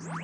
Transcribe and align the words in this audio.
Hello 0.00 0.14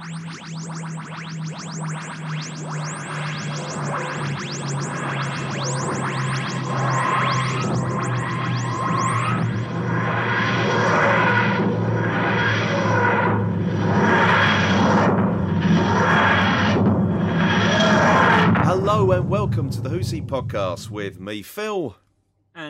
and 19.10 19.28
welcome 19.28 19.70
to 19.70 19.80
the 19.80 19.88
Who's 19.88 20.12
podcast 20.12 20.88
with 20.88 21.18
me, 21.18 21.42
Phil. 21.42 21.96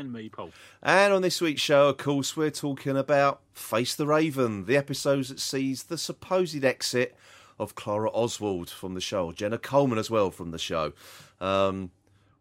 And 0.04 0.12
me, 0.12 0.28
Paul. 0.28 0.50
And 0.82 1.14
on 1.14 1.22
this 1.22 1.40
week's 1.40 1.62
show, 1.62 1.88
of 1.88 1.96
course, 1.96 2.36
we're 2.36 2.50
talking 2.50 2.94
about 2.94 3.40
Face 3.54 3.94
the 3.94 4.06
Raven, 4.06 4.66
the 4.66 4.76
episode 4.76 5.24
that 5.26 5.40
sees 5.40 5.84
the 5.84 5.96
supposed 5.96 6.62
exit 6.62 7.16
of 7.58 7.74
Clara 7.74 8.10
Oswald 8.12 8.68
from 8.68 8.92
the 8.92 9.00
show, 9.00 9.32
Jenna 9.32 9.56
Coleman 9.56 9.98
as 9.98 10.10
well 10.10 10.30
from 10.30 10.50
the 10.50 10.58
show. 10.58 10.92
Um, 11.40 11.90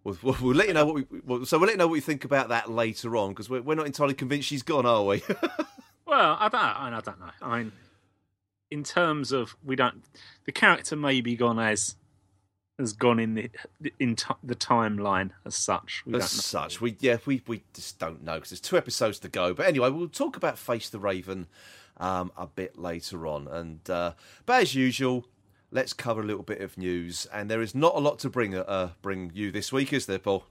we'll, 0.03 0.17
we'll, 0.21 0.35
we'll 0.41 0.55
let 0.55 0.67
you 0.67 0.73
know 0.73 0.85
what 0.85 0.95
we 0.95 1.45
so 1.45 1.57
we'll 1.57 1.67
let 1.67 1.75
you 1.75 1.77
know 1.77 1.87
what 1.87 1.93
we 1.93 2.01
think 2.01 2.25
about 2.25 2.49
that 2.49 2.69
later 2.69 3.15
on 3.15 3.29
because 3.29 3.49
we're, 3.49 3.61
we're 3.61 3.75
not 3.75 3.85
entirely 3.85 4.13
convinced 4.13 4.49
she's 4.49 4.63
gone, 4.63 4.85
are 4.85 5.05
we? 5.05 5.23
Well, 6.05 6.37
I 6.37 6.49
don't, 6.49 6.61
I 6.61 7.01
don't 7.03 7.19
know. 7.19 7.31
I 7.41 7.57
mean, 7.57 7.71
in 8.69 8.83
terms 8.83 9.31
of 9.31 9.55
we 9.63 9.77
don't, 9.77 10.03
the 10.43 10.51
character 10.51 10.97
may 10.97 11.21
be 11.21 11.35
gone 11.37 11.57
as 11.59 11.95
has 12.79 12.93
gone 12.93 13.19
in 13.19 13.35
the 13.35 13.51
in 13.99 14.15
t- 14.15 14.33
the 14.43 14.55
timeline 14.55 15.31
as 15.45 15.55
such. 15.55 16.03
We 16.05 16.15
as 16.15 16.31
such, 16.31 16.81
we 16.81 16.97
yeah 16.99 17.17
we 17.25 17.41
we 17.47 17.63
just 17.73 17.99
don't 17.99 18.23
know 18.23 18.35
because 18.35 18.49
there's 18.49 18.61
two 18.61 18.77
episodes 18.77 19.19
to 19.19 19.29
go. 19.29 19.53
But 19.53 19.67
anyway, 19.67 19.89
we'll 19.89 20.07
talk 20.07 20.35
about 20.35 20.57
Face 20.57 20.89
the 20.89 20.99
Raven 20.99 21.47
um, 21.97 22.31
a 22.37 22.47
bit 22.47 22.77
later 22.77 23.27
on. 23.27 23.47
And 23.47 23.87
uh, 23.89 24.13
but 24.45 24.61
as 24.61 24.75
usual, 24.75 25.25
let's 25.71 25.93
cover 25.93 26.21
a 26.21 26.25
little 26.25 26.43
bit 26.43 26.61
of 26.61 26.77
news. 26.77 27.27
And 27.31 27.49
there 27.49 27.61
is 27.61 27.75
not 27.75 27.95
a 27.95 27.99
lot 27.99 28.19
to 28.19 28.29
bring 28.29 28.55
uh, 28.55 28.91
bring 29.01 29.31
you 29.33 29.51
this 29.51 29.71
week, 29.71 29.93
is 29.93 30.05
there, 30.05 30.19
Paul? 30.19 30.45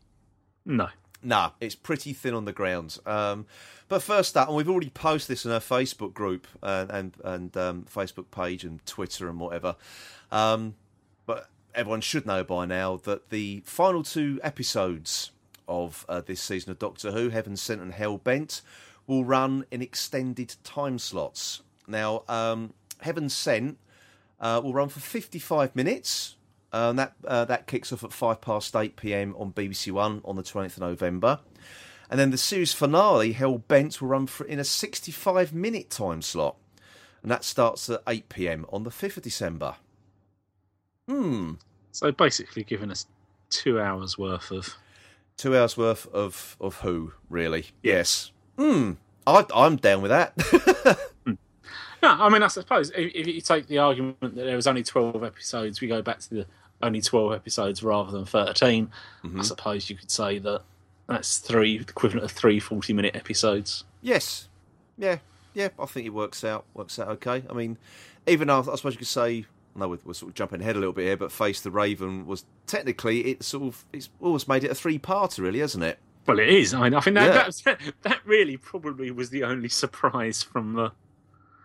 No. 0.64 0.89
Nah, 1.25 1.53
it's 1.61 1.77
pretty 1.77 2.12
thin 2.12 2.34
on 2.34 2.47
the 2.47 2.53
ground. 2.53 2.98
Um, 3.07 3.47
but 3.89 4.03
first 4.03 4.36
up, 4.36 4.48
and 4.48 4.57
we've 4.57 4.69
already 4.69 4.91
posted 4.91 5.34
this 5.34 5.45
in 5.45 5.53
our 5.53 5.61
Facebook 5.61 6.14
group 6.14 6.47
and 6.62 6.91
and, 6.91 7.17
and 7.25 7.57
um, 7.57 7.86
Facebook 7.92 8.31
page 8.31 8.64
and 8.64 8.84
Twitter 8.86 9.29
and 9.29 9.39
whatever. 9.39 9.77
Um, 10.31 10.75
but 11.27 11.48
everyone 11.75 12.01
should 12.01 12.27
know 12.27 12.45
by 12.45 12.67
now 12.67 12.97
that 13.05 13.31
the 13.31 13.62
final 13.65 14.03
two 14.03 14.41
episodes 14.42 15.31
of 15.69 16.05
uh, 16.09 16.20
this 16.20 16.41
season 16.41 16.70
of 16.70 16.79
Doctor 16.79 17.12
Who, 17.12 17.31
Heaven 17.31 17.56
Sent 17.56 17.81
and 17.81 17.92
Hell 17.92 18.19
Bent, 18.19 18.62
will 19.06 19.25
run 19.25 19.64
in 19.70 19.83
extended 19.83 20.55
time 20.64 20.98
slots. 20.98 21.62
Now, 21.87 22.25
um, 22.29 22.75
Heaven 23.01 23.29
Sent 23.29 23.79
uh, 24.41 24.61
will 24.62 24.73
run 24.73 24.89
for 24.89 25.01
55 25.01 25.75
minutes. 25.75 26.37
Uh, 26.73 26.89
and 26.89 26.98
that 26.98 27.12
uh, 27.27 27.45
that 27.45 27.67
kicks 27.67 27.92
off 27.92 28.03
at 28.03 28.14
five 28.14 28.41
past 28.41 28.75
eight 28.75 28.97
pm 28.97 29.36
on 29.39 29.53
BBC 29.53 29.92
One 29.92 30.23
on 30.25 30.36
the 30.36 30.42
20th 30.42 30.77
of 30.77 30.81
November, 30.81 31.41
and 32.09 32.19
then 32.19 32.31
the 32.31 32.39
series 32.39 32.73
finale, 32.73 33.33
Hell 33.33 33.59
Bent, 33.59 34.01
will 34.01 34.09
run 34.09 34.27
for 34.27 34.47
in 34.47 34.59
a 34.59 34.64
65 34.64 35.53
minute 35.53 35.91
time 35.91 36.23
slot, 36.23 36.57
and 37.23 37.31
that 37.31 37.45
starts 37.45 37.91
at 37.91 38.03
8 38.07 38.29
pm 38.31 38.67
on 38.73 38.84
the 38.84 38.91
5th 38.91 39.19
of 39.19 39.23
December. 39.23 39.75
Hmm, 41.12 41.52
So 41.91 42.10
basically, 42.12 42.64
giving 42.64 42.91
us 42.91 43.06
two 43.50 43.78
hours 43.80 44.16
worth 44.16 44.50
of. 44.50 44.77
two 45.36 45.56
hours 45.56 45.77
worth 45.77 46.06
of 46.14 46.56
of 46.60 46.77
Who, 46.80 47.12
really? 47.28 47.66
Yes. 47.82 48.30
Hmm, 48.56 48.92
I, 49.27 49.44
I'm 49.55 49.77
down 49.77 50.00
with 50.02 50.10
that. 50.10 50.98
No, 52.05 52.08
I 52.10 52.28
mean, 52.30 52.42
I 52.42 52.48
suppose 52.48 52.90
if, 52.90 53.14
if 53.14 53.27
you 53.28 53.40
take 53.40 53.68
the 53.68 53.78
argument 53.78 54.18
that 54.20 54.34
there 54.34 54.56
was 54.56 54.66
only 54.66 54.83
twelve 54.83 55.22
episodes, 55.22 55.80
we 55.80 55.86
go 55.86 56.02
back 56.02 56.18
to 56.18 56.30
the 56.30 56.46
only 56.83 57.00
twelve 57.00 57.33
episodes 57.33 57.80
rather 57.84 58.10
than 58.10 58.24
13 58.27 58.90
I 59.38 59.42
suppose 59.42 59.88
you 59.88 59.94
could 59.94 60.10
say 60.10 60.38
that 60.40 60.62
that's 61.06 61.38
three 61.38 61.78
the 61.78 61.84
equivalent 61.84 62.24
of 62.24 62.33
three 62.33 62.58
40 62.58 62.92
minute 62.92 63.14
episodes. 63.14 63.84
Yes. 64.01 64.48
Yeah. 64.98 65.18
Yeah. 65.55 65.68
I 65.78 65.86
think 65.86 66.05
it 66.06 66.11
works 66.11 66.42
out. 66.42 66.64
Works 66.74 66.98
out 66.98 67.06
okay. 67.11 67.45
I 67.48 67.52
mean, 67.52 67.78
even 68.27 68.48
though 68.48 68.58
I 68.58 68.74
suppose 68.74 68.95
you 68.95 68.98
could 68.98 69.06
say, 69.06 69.45
no, 69.74 69.88
we're, 69.88 69.98
we're 70.05 70.12
sort 70.14 70.30
of 70.30 70.34
jumping 70.34 70.60
ahead 70.60 70.77
a 70.77 70.78
little 70.78 70.92
bit 70.92 71.05
here, 71.06 71.16
but 71.16 71.33
Face 71.33 71.60
the 71.60 71.70
Raven 71.70 72.27
was 72.27 72.44
technically 72.66 73.20
it 73.27 73.42
sort 73.42 73.64
of 73.64 73.84
it's 73.92 74.08
almost 74.20 74.48
made 74.48 74.64
it 74.64 74.70
a 74.70 74.74
three-parter, 74.74 75.38
really, 75.40 75.60
hasn't 75.60 75.84
it? 75.84 75.98
Well, 76.27 76.38
it 76.38 76.48
is. 76.48 76.72
I 76.74 76.83
mean, 76.83 76.94
I 76.94 77.00
think 77.00 77.14
that, 77.14 77.34
Yeah. 77.34 77.72
that, 77.72 77.94
that 78.02 78.18
really 78.24 78.56
probably 78.56 79.10
was 79.10 79.30
the 79.30 79.42
only 79.44 79.68
surprise 79.68 80.42
from 80.42 80.74
the 80.74 80.92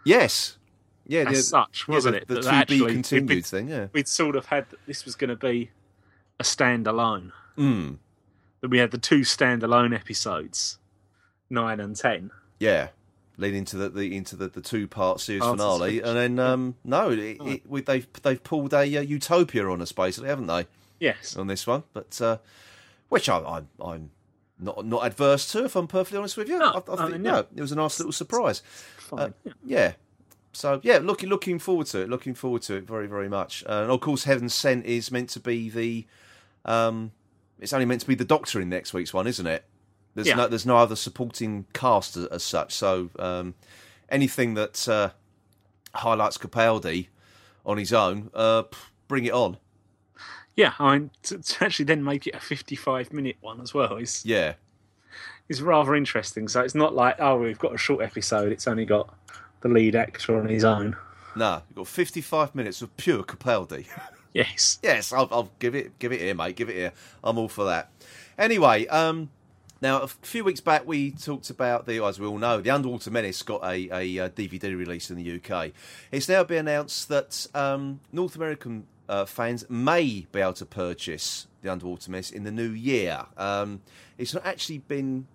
Yes. 0.05 0.57
Yeah. 1.05 1.25
as 1.27 1.37
the, 1.37 1.43
such, 1.43 1.87
wasn't 1.87 2.15
the, 2.15 2.21
it? 2.21 2.27
The 2.27 2.41
to 2.41 2.49
actually 2.49 2.79
be 2.79 2.85
continued 2.93 3.27
been- 3.27 3.41
thing. 3.43 3.67
Yeah. 3.69 3.87
We'd 3.93 4.07
sort 4.07 4.35
of 4.35 4.47
had 4.47 4.69
that 4.71 4.79
this 4.87 5.05
was 5.05 5.15
going 5.15 5.29
to 5.29 5.35
be 5.35 5.71
a 6.39 6.43
standalone. 6.43 7.31
Mm. 7.57 7.97
That 8.61 8.69
we 8.69 8.77
had 8.79 8.91
the 8.91 8.97
two 8.97 9.19
standalone 9.21 9.93
episodes, 9.93 10.79
nine 11.49 11.79
and 11.79 11.95
ten. 11.95 12.31
Yeah. 12.59 12.89
Leading 13.39 13.59
into 13.59 13.77
the, 13.77 13.89
the 13.89 14.15
into 14.17 14.35
the, 14.35 14.47
the 14.47 14.61
two-part 14.61 15.19
series 15.19 15.43
Oh, 15.43 15.51
finale, 15.51 16.01
and 16.01 16.17
then 16.17 16.39
um, 16.39 16.75
no, 16.83 17.11
it, 17.11 17.37
it, 17.39 17.69
we, 17.69 17.81
they've 17.81 18.07
they've 18.23 18.43
pulled 18.43 18.73
a 18.73 18.97
uh, 18.97 19.01
utopia 19.01 19.67
on 19.69 19.79
us 19.79 19.91
basically, 19.91 20.29
haven't 20.29 20.47
they? 20.47 20.65
Yes. 20.99 21.37
on 21.37 21.45
this 21.45 21.67
one, 21.67 21.83
but 21.93 22.19
uh, 22.19 22.37
which 23.09 23.29
I, 23.29 23.37
I, 23.37 23.61
I'm 23.79 24.09
not 24.59 24.83
not 24.85 25.05
adverse 25.05 25.51
to, 25.51 25.65
if 25.65 25.75
I'm 25.75 25.85
perfectly 25.87 26.17
honest 26.17 26.35
with 26.35 26.49
you. 26.49 26.57
No, 26.57 26.65
I, 26.65 26.91
I 26.91 26.93
I 26.93 26.95
think 26.97 27.11
mean, 27.11 27.21
no, 27.21 27.35
yeah. 27.35 27.43
it 27.55 27.61
was 27.61 27.71
a 27.71 27.75
nice 27.75 27.99
little 27.99 28.11
surprise. 28.11 28.63
Uh, 29.13 29.29
yeah. 29.63 29.93
So 30.53 30.79
yeah, 30.81 30.97
looking 30.97 31.29
looking 31.29 31.59
forward 31.59 31.85
to 31.87 32.01
it. 32.01 32.09
Looking 32.09 32.33
forward 32.33 32.63
to 32.63 32.75
it 32.77 32.87
very 32.87 33.05
very 33.05 33.29
much. 33.29 33.63
Uh, 33.67 33.83
and 33.83 33.91
of 33.91 33.99
course, 33.99 34.23
Heaven 34.23 34.49
Sent 34.49 34.85
is 34.87 35.11
meant 35.11 35.29
to 35.29 35.39
be 35.39 35.69
the. 35.69 36.07
Um, 36.65 37.11
it's 37.59 37.73
only 37.73 37.85
meant 37.85 38.01
to 38.01 38.07
be 38.07 38.15
the 38.15 38.25
Doctor 38.25 38.59
in 38.59 38.69
next 38.69 38.93
week's 38.93 39.13
one, 39.13 39.27
isn't 39.27 39.45
it? 39.45 39.63
There's 40.17 40.27
Yeah. 40.29 40.35
no 40.35 40.47
there's 40.47 40.65
no 40.65 40.77
other 40.77 40.95
supporting 40.95 41.65
cast 41.73 42.17
as, 42.17 42.25
as 42.25 42.43
such. 42.43 42.73
So 42.73 43.11
um, 43.19 43.53
anything 44.09 44.55
that 44.55 44.89
uh, 44.89 45.11
highlights 45.93 46.39
Capaldi 46.39 47.05
on 47.63 47.77
his 47.77 47.93
own, 47.93 48.31
uh, 48.33 48.63
bring 49.07 49.25
it 49.25 49.33
on. 49.33 49.57
yeah, 50.55 50.73
I 50.79 50.97
mean, 50.97 51.11
to, 51.23 51.37
to 51.37 51.65
actually 51.65 51.85
then 51.85 52.03
make 52.03 52.25
it 52.25 52.33
a 52.33 52.39
fifty-five 52.39 53.13
minute 53.13 53.35
one 53.41 53.61
as 53.61 53.75
well 53.75 53.97
is 53.97 54.25
Yeah. 54.25 54.53
is 55.49 55.61
rather 55.61 55.95
interesting. 55.95 56.47
So 56.47 56.61
it's 56.61 56.73
not 56.73 56.95
like 56.95 57.17
oh, 57.19 57.37
we've 57.37 57.59
got 57.59 57.75
a 57.75 57.77
short 57.77 58.03
episode. 58.03 58.51
It's 58.51 58.67
only 58.67 58.85
got 58.85 59.13
the 59.61 59.69
lead 59.69 59.95
actor 59.95 60.35
on 60.39 60.47
his 60.47 60.63
own. 60.63 60.95
No, 61.35 61.61
you've 61.69 61.75
got 61.75 61.87
55 61.87 62.55
minutes 62.55 62.81
of 62.81 62.97
pure 62.97 63.21
Capaldi. 63.23 63.85
Yes. 64.33 64.77
yes, 64.83 65.11
I'll, 65.13 65.27
I'll 65.31 65.49
give 65.57 65.73
it, 65.73 65.97
give 65.97 66.11
it 66.11 66.19
here, 66.21 66.35
mate. 66.35 66.55
Give 66.55 66.69
it 66.69 66.75
here. 66.75 66.91
I'm 67.23 67.39
all 67.39 67.47
for 67.47 67.65
that. 67.65 67.89
Anyway, 68.37 68.85
um, 68.85 69.29
now 69.81 70.01
a 70.01 70.07
few 70.07 70.43
weeks 70.43 70.59
back 70.59 70.87
we 70.87 71.11
talked 71.11 71.49
about 71.49 71.85
the, 71.85 72.03
as 72.03 72.19
we 72.19 72.27
all 72.27 72.37
know, 72.37 72.61
the 72.61 72.69
Underwater 72.69 73.11
Menace 73.11 73.41
got 73.43 73.63
a, 73.63 73.89
a, 73.91 74.25
uh 74.25 74.29
DVD 74.29 74.77
release 74.77 75.09
in 75.09 75.17
the 75.17 75.35
UK. 75.35 75.71
It's 76.11 76.27
now 76.27 76.43
been 76.43 76.67
announced 76.67 77.09
that 77.09 77.47
um, 77.53 77.99
North 78.11 78.35
American 78.35 78.87
uh, 79.09 79.25
fans 79.25 79.65
may 79.69 80.25
be 80.31 80.39
able 80.39 80.53
to 80.53 80.65
purchase 80.65 81.47
the 81.61 81.71
Underwater 81.71 82.11
Menace 82.11 82.31
in 82.31 82.43
the 82.43 82.51
new 82.51 82.69
year. 82.69 83.25
Um, 83.37 83.81
it's 84.17 84.33
not 84.33 84.45
actually 84.45 84.79
been 84.79 85.27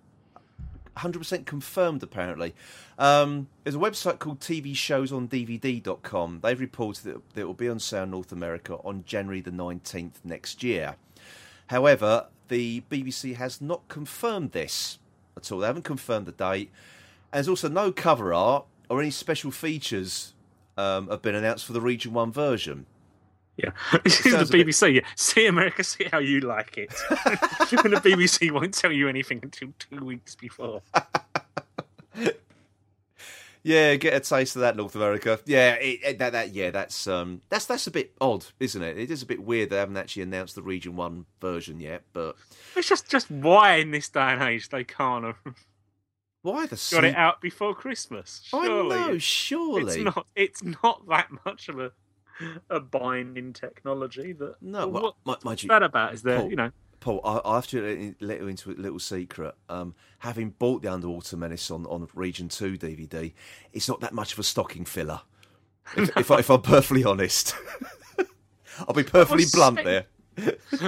100% 0.97 1.45
confirmed 1.45 2.03
apparently. 2.03 2.53
Um, 2.99 3.47
there's 3.63 3.75
a 3.75 3.79
website 3.79 4.19
called 4.19 4.39
TVShowsOnDVD.com. 4.39 6.39
They've 6.43 6.59
reported 6.59 7.03
that 7.05 7.29
that 7.33 7.41
it 7.41 7.45
will 7.45 7.53
be 7.53 7.69
on 7.69 7.79
sale 7.79 8.03
in 8.03 8.11
North 8.11 8.31
America 8.31 8.75
on 8.83 9.03
January 9.05 9.41
the 9.41 9.51
19th 9.51 10.23
next 10.23 10.63
year. 10.63 10.95
However, 11.67 12.27
the 12.53 12.83
BBC 12.91 13.35
has 13.35 13.59
not 13.61 13.87
confirmed 13.87 14.51
this 14.51 14.99
at 15.35 15.51
all. 15.51 15.57
They 15.57 15.65
haven't 15.65 15.85
confirmed 15.85 16.27
the 16.27 16.31
date. 16.31 16.69
And 17.31 17.37
there's 17.39 17.47
also 17.47 17.67
no 17.67 17.91
cover 17.91 18.31
art 18.31 18.65
or 18.89 19.01
any 19.01 19.09
special 19.09 19.49
features 19.49 20.35
um, 20.77 21.07
have 21.07 21.23
been 21.23 21.33
announced 21.33 21.65
for 21.65 21.73
the 21.73 21.81
Region 21.81 22.13
1 22.13 22.31
version. 22.31 22.85
Yeah, 23.57 23.71
this 24.03 24.23
is 24.23 24.33
the 24.33 24.41
a 24.41 24.45
bit- 24.45 24.67
BBC. 24.67 25.03
See 25.15 25.47
America, 25.47 25.83
see 25.95 26.07
how 26.11 26.19
you 26.19 26.41
like 26.41 26.77
it. 26.77 26.93
and 27.09 27.39
the 27.93 28.01
BBC 28.03 28.51
won't 28.51 28.75
tell 28.75 28.91
you 28.91 29.09
anything 29.09 29.39
until 29.41 29.69
two 29.79 30.05
weeks 30.05 30.35
before. 30.35 30.83
Yeah, 33.65 33.95
get 33.95 34.13
a 34.13 34.19
taste 34.19 34.57
of 34.57 34.61
that, 34.61 34.75
North 34.75 34.93
America. 34.95 35.39
Yeah, 35.45 35.75
it, 35.75 35.99
it- 36.03 36.17
that, 36.19 36.33
that 36.33 36.53
yeah, 36.53 36.69
that's 36.71 37.07
um, 37.07 37.41
that's 37.49 37.65
that's 37.65 37.87
a 37.87 37.91
bit 37.91 38.13
odd, 38.19 38.45
isn't 38.59 38.81
it? 38.83 38.97
It 38.97 39.09
is 39.09 39.21
a 39.21 39.25
bit 39.25 39.41
weird 39.43 39.69
they 39.69 39.77
haven't 39.77 39.95
actually 39.97 40.23
announced 40.23 40.55
the 40.55 40.61
Region 40.61 40.95
One 40.97 41.25
version 41.39 41.79
yet. 41.79 42.03
But 42.11 42.35
It's 42.75 42.89
just 42.89 43.09
just 43.09 43.31
why 43.31 43.75
in 43.75 43.91
this 43.91 44.09
day 44.09 44.19
and 44.19 44.43
age 44.43 44.67
they 44.69 44.83
can't 44.83 45.23
have 45.25 45.37
why 46.41 46.63
the 46.65 46.71
got 46.71 46.79
sleep? 46.79 47.03
it 47.05 47.15
out 47.15 47.39
before 47.39 47.73
Christmas. 47.73 48.47
I 48.53 48.67
know, 48.67 49.17
Surely 49.17 49.93
it's 50.01 50.03
not. 50.03 50.27
It's 50.35 50.63
not 50.63 51.07
that 51.07 51.29
much 51.45 51.69
of 51.69 51.79
a 51.79 51.91
a 52.69 52.79
binding 52.81 53.53
technology. 53.53 54.33
That 54.33 54.55
No, 54.61 54.87
Well, 54.89 55.03
what- 55.03 55.15
what's 55.23 55.45
mind 55.45 55.63
you- 55.63 55.69
bad 55.69 55.83
about 55.83 56.13
is 56.13 56.23
that 56.23 56.41
Paul, 56.41 56.49
you 56.49 56.55
know 56.57 56.71
Paul, 57.03 57.19
I, 57.25 57.41
I 57.43 57.55
have 57.55 57.67
to 57.67 58.15
let- 58.21 58.39
you 58.39 58.47
into 58.47 58.71
a 58.71 58.73
little 58.73 58.97
secret. 58.97 59.55
Um, 59.67 59.93
having 60.19 60.51
bought 60.51 60.83
the 60.83 60.87
Underwater 60.91 61.35
Menace 61.35 61.69
on 61.69 61.85
on 61.87 62.07
Region 62.13 62.47
Two 62.47 62.77
DVD, 62.77 63.33
it's 63.73 63.89
not 63.89 63.99
that 63.99 64.13
much 64.13 64.31
of 64.31 64.39
a 64.39 64.43
stocking 64.43 64.85
filler. 64.85 65.19
If, 65.97 66.15
if, 66.17 66.31
I, 66.31 66.39
if 66.39 66.49
I'm 66.49 66.61
perfectly 66.61 67.03
honest, 67.03 67.55
I'll 68.87 68.93
be 68.95 69.03
perfectly 69.03 69.43
blunt 69.51 69.83
there. 69.83 70.05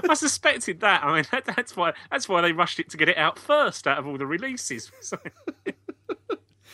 I 0.10 0.14
suspected 0.14 0.80
that. 0.80 1.04
I 1.04 1.16
mean, 1.16 1.26
that, 1.34 1.46
that's 1.46 1.76
why 1.76 1.92
that's 2.10 2.30
why 2.30 2.40
they 2.40 2.54
rushed 2.54 2.80
it 2.80 2.90
to 2.92 2.98
get 2.98 3.10
it 3.10 3.18
out 3.18 3.38
first 3.38 3.86
out 3.86 3.98
of 3.98 4.08
all 4.08 4.18
the 4.18 4.26
releases. 4.26 4.92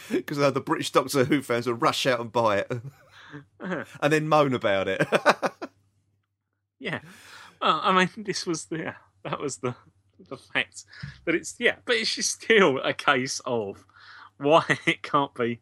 Because 0.10 0.40
uh, 0.40 0.52
the 0.52 0.60
British 0.60 0.92
Doctor 0.92 1.24
Who 1.24 1.42
fans 1.42 1.68
will 1.68 1.76
rush 1.76 2.06
out 2.06 2.20
and 2.20 2.32
buy 2.32 2.58
it, 2.58 2.72
and 3.62 4.12
then 4.12 4.28
moan 4.28 4.54
about 4.54 4.90
it. 4.90 5.08
yeah, 6.80 7.00
well, 7.62 7.80
I 7.82 7.94
mean, 7.94 8.10
this 8.18 8.46
was 8.46 8.66
the 8.66 8.78
yeah, 8.78 8.94
that 9.24 9.40
was 9.40 9.58
the 9.58 9.76
the 10.30 10.38
fact 10.38 10.86
that 11.26 11.36
it's 11.36 11.56
yeah, 11.60 11.76
but 11.86 11.96
it's 11.96 12.16
just 12.16 12.42
still 12.42 12.80
a 12.80 12.94
case 12.94 13.42
of 13.46 13.86
why 14.38 14.64
it 14.86 15.02
can't 15.02 15.34
be 15.34 15.62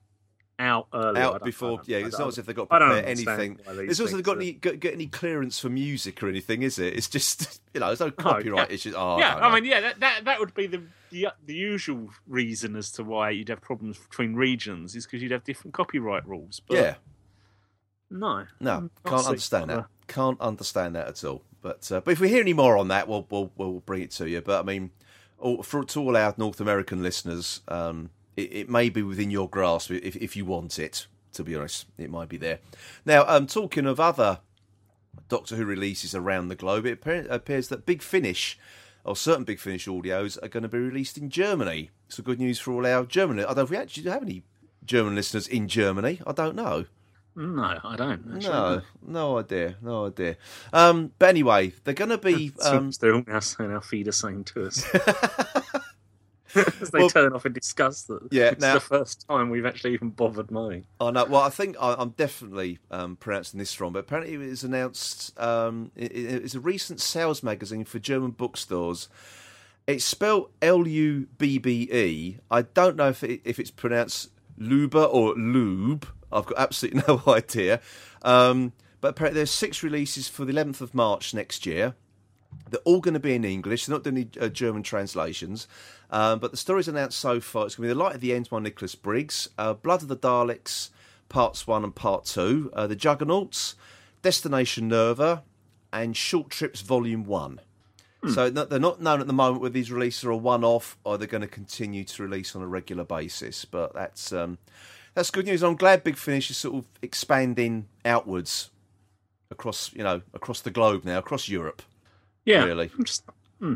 out 0.60 0.88
early. 0.94 1.22
out 1.22 1.44
before. 1.44 1.82
Yeah, 1.86 2.00
it's 2.00 2.20
not 2.20 2.28
as 2.28 2.38
if 2.38 2.46
they've 2.46 2.56
got 2.56 2.70
to 2.70 2.80
prepare 2.80 3.06
anything. 3.06 3.60
It's 3.68 4.00
also 4.00 4.22
got 4.22 4.38
any 4.38 4.54
got, 4.54 4.80
get 4.80 4.94
any 4.94 5.08
clearance 5.08 5.60
for 5.60 5.70
music 5.70 6.22
or 6.22 6.28
anything, 6.28 6.62
is 6.62 6.78
it? 6.78 6.96
It's 6.96 7.08
just 7.08 7.62
you 7.74 7.80
know, 7.80 7.88
there's 7.88 8.02
no 8.02 8.12
copyright 8.12 8.68
oh, 8.68 8.70
yeah. 8.70 8.76
issues. 8.76 8.94
Oh, 8.96 9.18
yeah, 9.18 9.36
I, 9.36 9.50
I, 9.50 9.56
mean, 9.56 9.66
yeah, 9.66 9.82
that, 9.82 10.00
that 10.02 10.26
that 10.26 10.40
would 10.40 10.54
be 10.54 10.68
the, 10.68 10.84
the 11.12 11.28
the 11.46 11.56
usual 11.56 12.10
reason 12.28 12.76
as 12.76 12.92
to 12.94 13.04
why 13.04 13.30
you'd 13.32 13.50
have 13.50 13.62
problems 13.62 13.98
between 13.98 14.36
regions 14.36 14.96
is 14.96 15.06
because 15.06 15.22
you'd 15.24 15.32
have 15.32 15.46
different 15.46 15.74
copyright 15.74 16.28
rules. 16.28 16.62
But 16.68 16.78
yeah, 16.78 16.96
no, 18.12 18.46
no, 18.60 18.82
mm, 18.82 18.90
can't 19.06 19.26
understand 19.26 19.70
that. 19.70 19.86
Can't 20.08 20.42
understand 20.42 20.96
that 20.96 21.08
at 21.08 21.24
all. 21.24 21.44
But 21.62 21.92
uh, 21.92 22.02
but 22.02 22.12
if 22.12 22.20
we 22.20 22.30
hear 22.30 22.42
any 22.42 22.54
more 22.54 22.78
on 22.78 22.88
that, 22.90 23.08
we'll 23.08 23.28
we'll 23.30 23.52
we'll 23.58 23.80
bring 23.82 24.02
it 24.02 24.12
to 24.12 24.30
you. 24.30 24.42
But 24.42 24.62
I 24.62 24.64
mean, 24.64 24.92
all, 25.38 25.64
for 25.64 25.84
to 25.84 26.00
all 26.02 26.18
our 26.18 26.34
North 26.38 26.60
American 26.60 27.04
listeners. 27.04 27.62
Um, 27.68 28.12
it, 28.40 28.54
it 28.54 28.70
may 28.70 28.90
be 28.90 29.04
within 29.04 29.32
your 29.32 29.50
grasp 29.50 29.92
if, 29.92 30.16
if 30.16 30.36
you 30.36 30.46
want 30.46 30.80
it. 30.80 31.08
To 31.34 31.44
be 31.44 31.56
honest, 31.56 31.86
it 31.98 32.10
might 32.10 32.28
be 32.28 32.38
there. 32.38 32.60
Now, 33.06 33.24
um, 33.28 33.46
talking 33.46 33.86
of 33.86 34.00
other 34.00 34.40
Doctor 35.28 35.56
Who 35.56 35.66
releases 35.66 36.16
around 36.16 36.48
the 36.48 36.56
globe, 36.56 36.88
it 36.88 37.06
appears 37.30 37.68
that 37.68 37.86
Big 37.86 38.02
Finish, 38.02 38.58
or 39.04 39.16
certain 39.16 39.44
Big 39.44 39.60
Finish 39.60 39.86
audios, 39.88 40.42
are 40.42 40.48
going 40.48 40.64
to 40.64 40.70
be 40.70 40.80
released 40.80 41.20
in 41.20 41.30
Germany. 41.30 41.92
So 42.08 42.24
good 42.24 42.40
news 42.40 42.58
for 42.58 42.72
all 42.72 42.86
our 42.86 43.06
German. 43.06 43.40
I 43.40 43.44
don't 43.44 43.58
know 43.58 43.64
if 43.64 43.70
we 43.70 43.78
actually 43.78 44.10
have 44.10 44.24
any 44.24 44.42
German 44.84 45.14
listeners 45.14 45.48
in 45.48 45.68
Germany. 45.68 46.20
I 46.26 46.32
don't 46.32 46.56
know. 46.56 46.86
No, 47.40 47.80
I 47.86 47.96
don't. 47.96 48.36
Actually. 48.36 48.50
No, 48.50 48.82
no 49.02 49.38
idea, 49.40 49.76
no 49.82 50.08
idea. 50.08 50.36
Um, 50.74 51.14
but 51.18 51.30
anyway, 51.30 51.72
they're 51.86 51.94
going 51.94 52.10
to 52.10 52.18
be. 52.18 52.52
Um, 52.62 52.92
they're 53.00 53.16
all 53.16 53.24
now 53.26 53.40
saying 53.40 53.72
our 53.72 53.82
feed 53.82 54.08
are 54.10 54.12
saying 54.12 54.44
to 54.46 54.66
us. 54.66 54.84
As 56.56 56.90
they 56.92 57.00
well, 57.00 57.10
turn 57.10 57.32
off 57.32 57.46
in 57.46 57.54
disgust 57.54 58.08
that 58.10 58.28
yeah, 58.32 58.50
it's 58.50 58.62
now, 58.62 58.74
the 58.74 58.80
first 58.82 59.26
time 59.28 59.50
we've 59.50 59.66
actually 59.66 59.94
even 59.94 60.10
bothered 60.10 60.52
mine. 60.52 60.84
I 61.00 61.12
know. 61.12 61.26
Well, 61.26 61.42
I 61.42 61.50
think 61.50 61.78
I, 61.80 62.02
am 62.02 62.10
definitely 62.10 62.80
um, 62.92 63.16
pronouncing 63.16 63.60
this 63.60 63.80
wrong, 63.80 63.94
but 63.94 64.00
apparently 64.00 64.34
it 64.34 64.38
was 64.38 64.64
announced. 64.64 65.40
Um, 65.40 65.92
it, 65.96 66.12
it's 66.12 66.56
a 66.56 66.60
recent 66.60 67.00
sales 67.00 67.42
magazine 67.42 67.86
for 67.86 68.00
German 68.00 68.32
bookstores. 68.32 69.08
It's 69.88 70.04
spelled 70.04 70.50
L 70.62 70.86
U 70.86 71.28
B 71.38 71.60
B 71.60 71.88
E. 71.92 72.40
I 72.52 72.64
don't 72.64 72.98
know 72.98 73.10
if 73.10 73.24
it, 73.24 73.42
if 73.46 73.58
it's 73.60 73.72
pronounced 73.72 74.32
Luba 74.58 75.06
or 75.06 75.34
Lube. 75.36 76.06
I've 76.32 76.46
got 76.46 76.58
absolutely 76.58 77.04
no 77.08 77.22
idea. 77.28 77.82
Um, 78.22 78.74
but 79.02 79.10
apparently 79.10 79.40
there's 79.40 79.52
six 79.52 79.84
releases 79.84 80.28
for 80.28 80.46
the 80.46 80.54
11th 80.54 80.82
of 80.82 80.94
March 80.94 81.34
next 81.34 81.66
year. 81.66 81.96
They're 82.70 82.82
all 82.84 83.00
going 83.00 83.14
to 83.14 83.20
be 83.20 83.36
in 83.36 83.46
English. 83.46 83.86
They're 83.86 83.96
not 83.96 84.04
doing 84.04 84.18
any 84.18 84.30
uh, 84.40 84.50
German 84.50 84.84
translations. 84.84 85.68
Um, 86.12 86.40
but 86.40 86.52
the 86.52 86.58
stories 86.58 86.88
announced 86.88 87.20
so 87.20 87.40
far, 87.40 87.66
it's 87.66 87.76
going 87.76 87.90
to 87.90 87.94
be 87.94 87.98
The 87.98 88.04
Light 88.04 88.16
of 88.16 88.22
the 88.22 88.34
End 88.34 88.50
by 88.50 88.60
Nicholas 88.60 88.96
Briggs, 88.96 89.50
uh, 89.58 89.74
Blood 89.74 90.02
of 90.02 90.08
the 90.08 90.18
Daleks, 90.18 90.90
Parts 91.30 91.68
1 91.68 91.84
and 91.84 91.96
Part 91.96 92.26
2, 92.26 92.72
uh, 92.74 92.88
The 92.88 92.96
Juggernauts, 92.96 93.76
Destination 94.22 94.88
Nerva, 94.88 95.44
and 95.94 96.18
Short 96.18 96.50
Trips 96.50 96.82
Volume 96.82 97.24
1. 97.24 97.62
Hmm. 98.22 98.30
So 98.32 98.50
they're 98.50 98.80
not 98.80 99.02
known 99.02 99.22
at 99.22 99.28
the 99.28 99.34
moment 99.34 99.62
whether 99.62 99.74
these 99.74 99.92
releases 99.92 100.26
are 100.26 100.32
a 100.32 100.38
one-off 100.38 100.98
or 101.04 101.18
they're 101.18 101.28
going 101.28 101.42
to 101.42 101.48
continue 101.48 102.04
to 102.04 102.24
release 102.24 102.56
on 102.56 102.62
a 102.62 102.68
regular 102.68 103.04
basis. 103.04 103.64
But 103.66 103.94
that's 103.94 104.34
um, 104.34 104.58
that's 105.14 105.32
good 105.32 105.46
news. 105.46 105.64
I'm 105.64 105.76
glad 105.76 106.04
Big 106.04 106.18
Finish 106.18 106.50
is 106.50 106.58
sort 106.58 106.76
of 106.76 106.86
expanding 107.02 107.88
outwards 108.06 108.70
across 109.52 109.94
you 109.94 110.04
know 110.04 110.22
across 110.34 110.62
the 110.62 110.72
globe 110.72 111.06
now, 111.06 111.20
across 111.20 111.48
Europe. 111.50 111.82
Yeah, 112.46 112.64
really. 112.64 112.90
I'm 112.98 113.04
just, 113.04 113.24
hmm. 113.60 113.76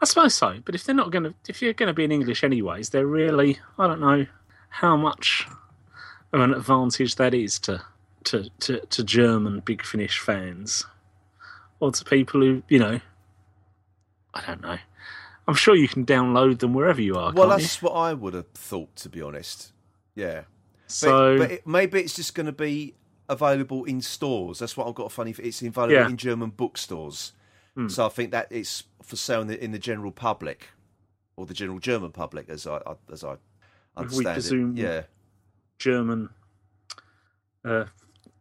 I 0.00 0.04
suppose 0.04 0.34
so. 0.34 0.58
But 0.64 0.74
if 0.74 0.84
they're 0.84 0.94
not 0.94 1.10
going 1.10 1.24
to, 1.24 1.34
if 1.48 1.62
you're 1.62 1.72
going 1.72 1.88
to 1.88 1.92
be 1.92 2.04
in 2.04 2.12
English 2.12 2.42
anyways, 2.42 2.90
they're 2.90 3.06
really, 3.06 3.58
I 3.78 3.86
don't 3.86 4.00
know 4.00 4.26
how 4.68 4.96
much 4.96 5.46
of 6.32 6.40
an 6.40 6.54
advantage 6.54 7.16
that 7.16 7.34
is 7.34 7.58
to 7.60 7.82
to 8.24 8.48
to, 8.60 8.80
to 8.80 9.04
German 9.04 9.60
Big 9.60 9.84
Finish 9.84 10.18
fans, 10.18 10.86
or 11.80 11.92
to 11.92 12.04
people 12.04 12.40
who 12.40 12.62
you 12.68 12.78
know. 12.78 13.00
I 14.34 14.42
don't 14.46 14.62
know. 14.62 14.78
I'm 15.46 15.54
sure 15.54 15.74
you 15.74 15.88
can 15.88 16.06
download 16.06 16.60
them 16.60 16.72
wherever 16.72 17.02
you 17.02 17.16
are. 17.16 17.32
Well, 17.32 17.48
that's 17.48 17.82
you? 17.82 17.88
what 17.88 17.94
I 17.94 18.14
would 18.14 18.32
have 18.32 18.48
thought, 18.54 18.96
to 18.96 19.08
be 19.08 19.20
honest. 19.20 19.71
Yeah. 20.14 20.42
So, 20.86 21.38
but, 21.38 21.44
but 21.44 21.52
it, 21.52 21.66
maybe 21.66 22.00
it's 22.00 22.14
just 22.14 22.34
going 22.34 22.46
to 22.46 22.52
be 22.52 22.94
available 23.28 23.84
in 23.84 24.00
stores. 24.00 24.58
That's 24.58 24.76
what 24.76 24.86
I've 24.86 24.94
got 24.94 25.06
a 25.06 25.10
funny. 25.10 25.34
It's 25.38 25.62
available 25.62 25.92
yeah. 25.92 26.08
in 26.08 26.16
German 26.16 26.50
bookstores. 26.50 27.32
Mm. 27.76 27.90
So 27.90 28.06
I 28.06 28.08
think 28.10 28.30
that 28.32 28.48
it's 28.50 28.84
for 29.02 29.16
sale 29.16 29.40
in 29.40 29.46
the, 29.46 29.62
in 29.62 29.72
the, 29.72 29.78
general 29.78 30.12
public, 30.12 30.68
or 31.36 31.46
the 31.46 31.54
general 31.54 31.78
German 31.78 32.12
public, 32.12 32.50
as 32.50 32.66
I 32.66 32.80
as 33.10 33.24
I 33.24 33.36
understand 33.96 34.26
we 34.26 34.32
presume 34.32 34.76
it. 34.76 34.82
Yeah, 34.82 35.02
German 35.78 36.28
uh, 37.64 37.86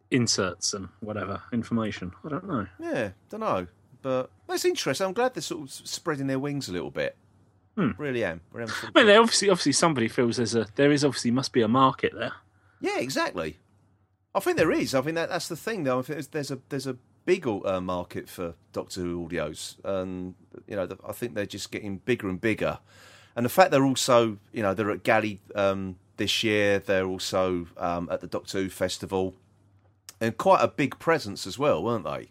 inserts 0.09 0.74
and 0.74 0.89
whatever 1.00 1.41
information. 1.53 2.12
I 2.25 2.29
don't 2.29 2.45
know. 2.45 2.67
Yeah, 2.79 3.12
don't 3.29 3.39
know, 3.39 3.67
but 4.01 4.29
it's 4.50 4.65
interesting. 4.65 5.07
I'm 5.07 5.13
glad 5.13 5.33
they're 5.33 5.41
sort 5.41 5.63
of 5.63 5.71
spreading 5.71 6.27
their 6.27 6.39
wings 6.39 6.67
a 6.67 6.74
little 6.74 6.91
bit. 6.91 7.15
Hmm. 7.75 7.91
Really 7.97 8.23
am. 8.23 8.41
I 8.53 8.59
mean, 8.59 9.18
obviously, 9.18 9.50
obviously, 9.50 9.71
somebody 9.71 10.07
feels 10.07 10.38
there's 10.38 10.56
a 10.56 10.68
there 10.75 10.91
is 10.91 11.06
obviously 11.06 11.31
must 11.31 11.53
be 11.53 11.62
a 11.62 11.68
market 11.68 12.13
there. 12.13 12.33
Yeah, 12.81 13.00
exactly. 13.00 13.57
I 14.33 14.39
think 14.39 14.57
there 14.57 14.71
is. 14.71 14.94
I 14.95 15.01
think 15.01 15.15
that 15.15 15.29
that's 15.29 15.47
the 15.47 15.56
thing, 15.56 15.83
though. 15.83 16.00
I 16.00 16.01
think 16.01 16.15
there's, 16.15 16.27
there's 16.27 16.51
a 16.51 16.59
there's 16.69 16.88
a 16.88 16.97
big 17.25 17.47
uh, 17.47 17.81
market 17.81 18.27
for 18.27 18.56
Doctor 18.73 19.01
Who 19.01 19.27
audios, 19.27 19.77
and 19.85 20.35
you 20.68 20.75
know, 20.75 20.88
I 21.07 21.12
think 21.13 21.35
they're 21.35 21.45
just 21.45 21.71
getting 21.71 21.97
bigger 21.97 22.27
and 22.27 22.39
bigger. 22.39 22.79
And 23.35 23.45
the 23.45 23.50
fact 23.50 23.71
they're 23.71 23.85
also, 23.85 24.38
you 24.51 24.62
know, 24.62 24.74
they're 24.74 24.91
at 24.91 25.03
Galley 25.03 25.39
um, 25.56 25.95
this 26.17 26.44
year. 26.44 26.79
They're 26.79 27.06
also 27.06 27.67
um, 27.77 28.09
at 28.12 28.21
the 28.21 28.27
Doctor 28.27 28.63
Who 28.63 28.69
festival, 28.69 29.35
and 30.19 30.38
quite 30.38 30.62
a 30.62 30.67
big 30.67 31.00
presence 31.00 31.47
as 31.47 31.57
well, 31.57 31.83
weren't 31.83 32.03
they? 32.05 32.29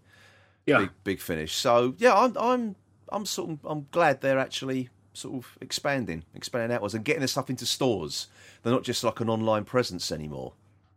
Yeah, 0.67 0.81
big, 0.81 0.91
big 1.05 1.21
finish. 1.21 1.55
So 1.55 1.95
yeah, 1.99 2.15
I'm 2.15 2.37
I'm 2.39 2.77
I'm 3.11 3.27
sort 3.27 3.51
of 3.51 3.59
I'm 3.65 3.87
glad 3.91 4.21
they're 4.21 4.39
actually 4.39 4.91
sort 5.13 5.35
of 5.35 5.59
expanding, 5.61 6.25
expanding 6.35 6.75
outwards, 6.75 6.95
and 6.95 7.05
getting 7.05 7.21
their 7.21 7.29
stuff 7.29 7.51
into 7.51 7.67
stores. 7.67 8.29
They're 8.63 8.73
not 8.73 8.85
just 8.85 9.03
like 9.05 9.21
an 9.21 9.29
online 9.29 9.65
presence 9.65 10.13
anymore. 10.13 10.53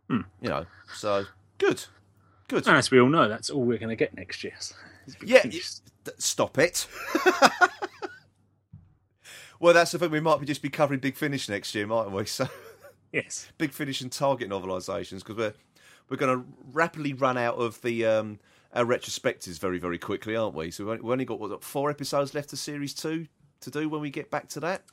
Hmm. 0.09 0.21
You 0.41 0.49
know, 0.49 0.65
so 0.93 1.25
good. 1.57 1.85
Good. 2.47 2.67
And 2.67 2.77
as 2.77 2.91
we 2.91 2.99
all 2.99 3.09
know, 3.09 3.27
that's 3.27 3.49
all 3.49 3.63
we're 3.63 3.77
going 3.77 3.89
to 3.89 3.95
get 3.95 4.15
next 4.15 4.43
year. 4.43 4.53
Yeah, 5.21 5.43
stop 6.17 6.57
it. 6.57 6.87
well, 9.59 9.73
that's 9.73 9.91
the 9.91 9.99
thing. 9.99 10.11
We 10.11 10.21
might 10.21 10.39
be 10.39 10.45
just 10.45 10.61
be 10.61 10.69
covering 10.69 11.01
Big 11.01 11.17
Finish 11.17 11.49
next 11.49 11.75
year, 11.75 11.85
mightn't 11.85 12.13
we? 12.15 12.23
So 12.25 12.47
yes, 13.11 13.51
Big 13.57 13.73
Finish 13.73 13.99
and 13.99 14.09
Target 14.09 14.49
novelisations 14.49 15.19
because 15.19 15.35
we're 15.35 15.53
we're 16.07 16.15
going 16.15 16.39
to 16.39 16.45
rapidly 16.71 17.11
run 17.11 17.37
out 17.37 17.55
of 17.55 17.81
the 17.81 18.05
um, 18.05 18.39
our 18.73 18.85
retrospectives 18.85 19.59
very 19.59 19.77
very 19.77 19.97
quickly, 19.97 20.37
aren't 20.37 20.55
we? 20.55 20.71
So 20.71 20.85
we've 20.85 21.03
only 21.03 21.25
got 21.25 21.41
what 21.41 21.61
four 21.61 21.89
episodes 21.89 22.33
left 22.33 22.53
of 22.53 22.59
series 22.59 22.93
two 22.93 23.27
to 23.63 23.71
do 23.71 23.89
when 23.89 24.01
we 24.01 24.09
get 24.09 24.31
back 24.31 24.47
to 24.49 24.59
that. 24.61 24.83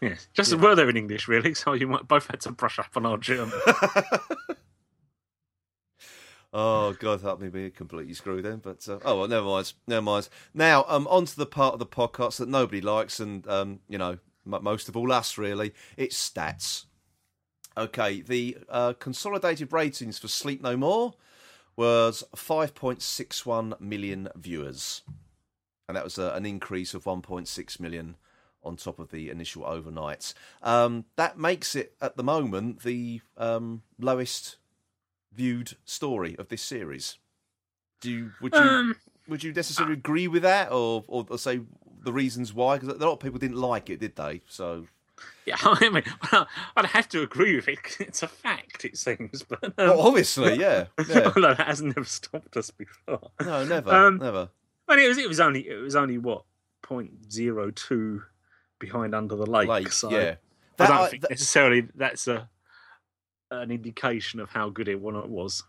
Yes, 0.00 0.28
just 0.32 0.50
yeah. 0.50 0.56
as 0.56 0.62
well 0.62 0.76
they're 0.76 0.90
in 0.90 0.96
English, 0.96 1.28
really. 1.28 1.54
So 1.54 1.72
you 1.72 1.86
might 1.86 2.08
both 2.08 2.26
had 2.26 2.40
to 2.42 2.52
brush 2.52 2.78
up 2.78 2.96
on 2.96 3.06
our 3.06 3.18
German. 3.18 3.58
Oh 6.56 6.92
god, 6.92 7.20
that 7.22 7.40
may 7.40 7.48
be 7.48 7.68
completely 7.68 8.14
screwed 8.14 8.44
then. 8.44 8.58
But 8.58 8.88
uh, 8.88 9.00
oh 9.04 9.18
well, 9.18 9.28
never 9.28 9.44
mind, 9.44 9.72
never 9.88 10.02
mind. 10.02 10.28
Now, 10.54 10.84
um, 10.86 11.08
on 11.08 11.24
to 11.24 11.36
the 11.36 11.46
part 11.46 11.72
of 11.72 11.80
the 11.80 11.86
podcast 11.86 12.36
that 12.36 12.48
nobody 12.48 12.80
likes, 12.80 13.18
and 13.18 13.44
um, 13.48 13.80
you 13.88 13.98
know, 13.98 14.18
m- 14.46 14.62
most 14.62 14.88
of 14.88 14.96
all 14.96 15.10
us 15.10 15.36
really. 15.36 15.72
It's 15.96 16.16
stats. 16.16 16.84
Okay, 17.76 18.20
the 18.20 18.56
uh, 18.68 18.92
consolidated 18.92 19.72
ratings 19.72 20.20
for 20.20 20.28
Sleep 20.28 20.62
No 20.62 20.76
More 20.76 21.14
was 21.74 22.22
5.61 22.36 23.80
million 23.80 24.28
viewers, 24.36 25.02
and 25.88 25.96
that 25.96 26.04
was 26.04 26.18
uh, 26.18 26.32
an 26.34 26.46
increase 26.46 26.94
of 26.94 27.04
1.6 27.04 27.80
million 27.80 28.16
on 28.62 28.76
top 28.76 28.98
of 28.98 29.10
the 29.10 29.28
initial 29.30 29.62
overnights. 29.62 30.32
Um, 30.62 31.04
that 31.16 31.38
makes 31.38 31.74
it 31.76 31.94
at 32.00 32.16
the 32.16 32.22
moment 32.24 32.82
the 32.82 33.20
um, 33.36 33.82
lowest 33.98 34.56
viewed 35.32 35.76
story 35.84 36.36
of 36.38 36.48
this 36.48 36.62
series. 36.62 37.18
Do 38.00 38.10
you 38.10 38.32
would 38.40 38.54
you 38.54 38.60
um, 38.60 38.96
would 39.28 39.42
you 39.42 39.52
necessarily 39.52 39.94
agree 39.94 40.28
with 40.28 40.42
that, 40.42 40.70
or, 40.70 41.04
or, 41.08 41.26
or 41.28 41.38
say 41.38 41.60
the 42.02 42.12
reasons 42.12 42.52
why? 42.52 42.78
Because 42.78 42.96
a 42.96 43.04
lot 43.04 43.12
of 43.14 43.20
people 43.20 43.38
didn't 43.38 43.56
like 43.56 43.88
it, 43.90 44.00
did 44.00 44.16
they? 44.16 44.42
So 44.48 44.86
Yeah, 45.46 45.56
I 45.62 45.88
mean, 45.90 46.02
well, 46.32 46.46
I'd 46.76 46.86
have 46.86 47.08
to 47.10 47.22
agree 47.22 47.56
with 47.56 47.68
it. 47.68 47.78
It's 48.00 48.22
a 48.22 48.28
fact, 48.28 48.84
it 48.84 48.96
seems, 48.98 49.42
but 49.42 49.62
um, 49.64 49.72
Well, 49.78 50.00
obviously, 50.00 50.58
yeah. 50.58 50.86
yeah. 51.08 51.32
although 51.36 51.54
that 51.54 51.66
has 51.66 51.82
never 51.82 52.04
stopped 52.04 52.56
us 52.56 52.70
before. 52.70 53.30
No, 53.40 53.64
never, 53.64 53.90
Um, 53.90 54.18
never. 54.18 54.48
But 54.86 54.98
it 54.98 55.08
was 55.08 55.18
it 55.18 55.28
was 55.28 55.40
only 55.40 55.68
it 55.68 55.80
was 55.80 55.96
only 55.96 56.18
what 56.18 56.44
point 56.82 57.32
zero 57.32 57.70
two 57.70 58.22
behind 58.78 59.14
under 59.14 59.36
the 59.36 59.46
lake. 59.46 59.68
Like, 59.68 59.92
so 59.92 60.10
yeah. 60.10 60.34
I 60.78 60.86
don't 60.86 61.10
think 61.10 61.22
that- 61.22 61.30
necessarily 61.30 61.88
that's 61.94 62.28
a 62.28 62.48
an 63.50 63.70
indication 63.70 64.40
of 64.40 64.50
how 64.50 64.68
good 64.68 64.88
it 64.88 65.00
was. 65.00 65.62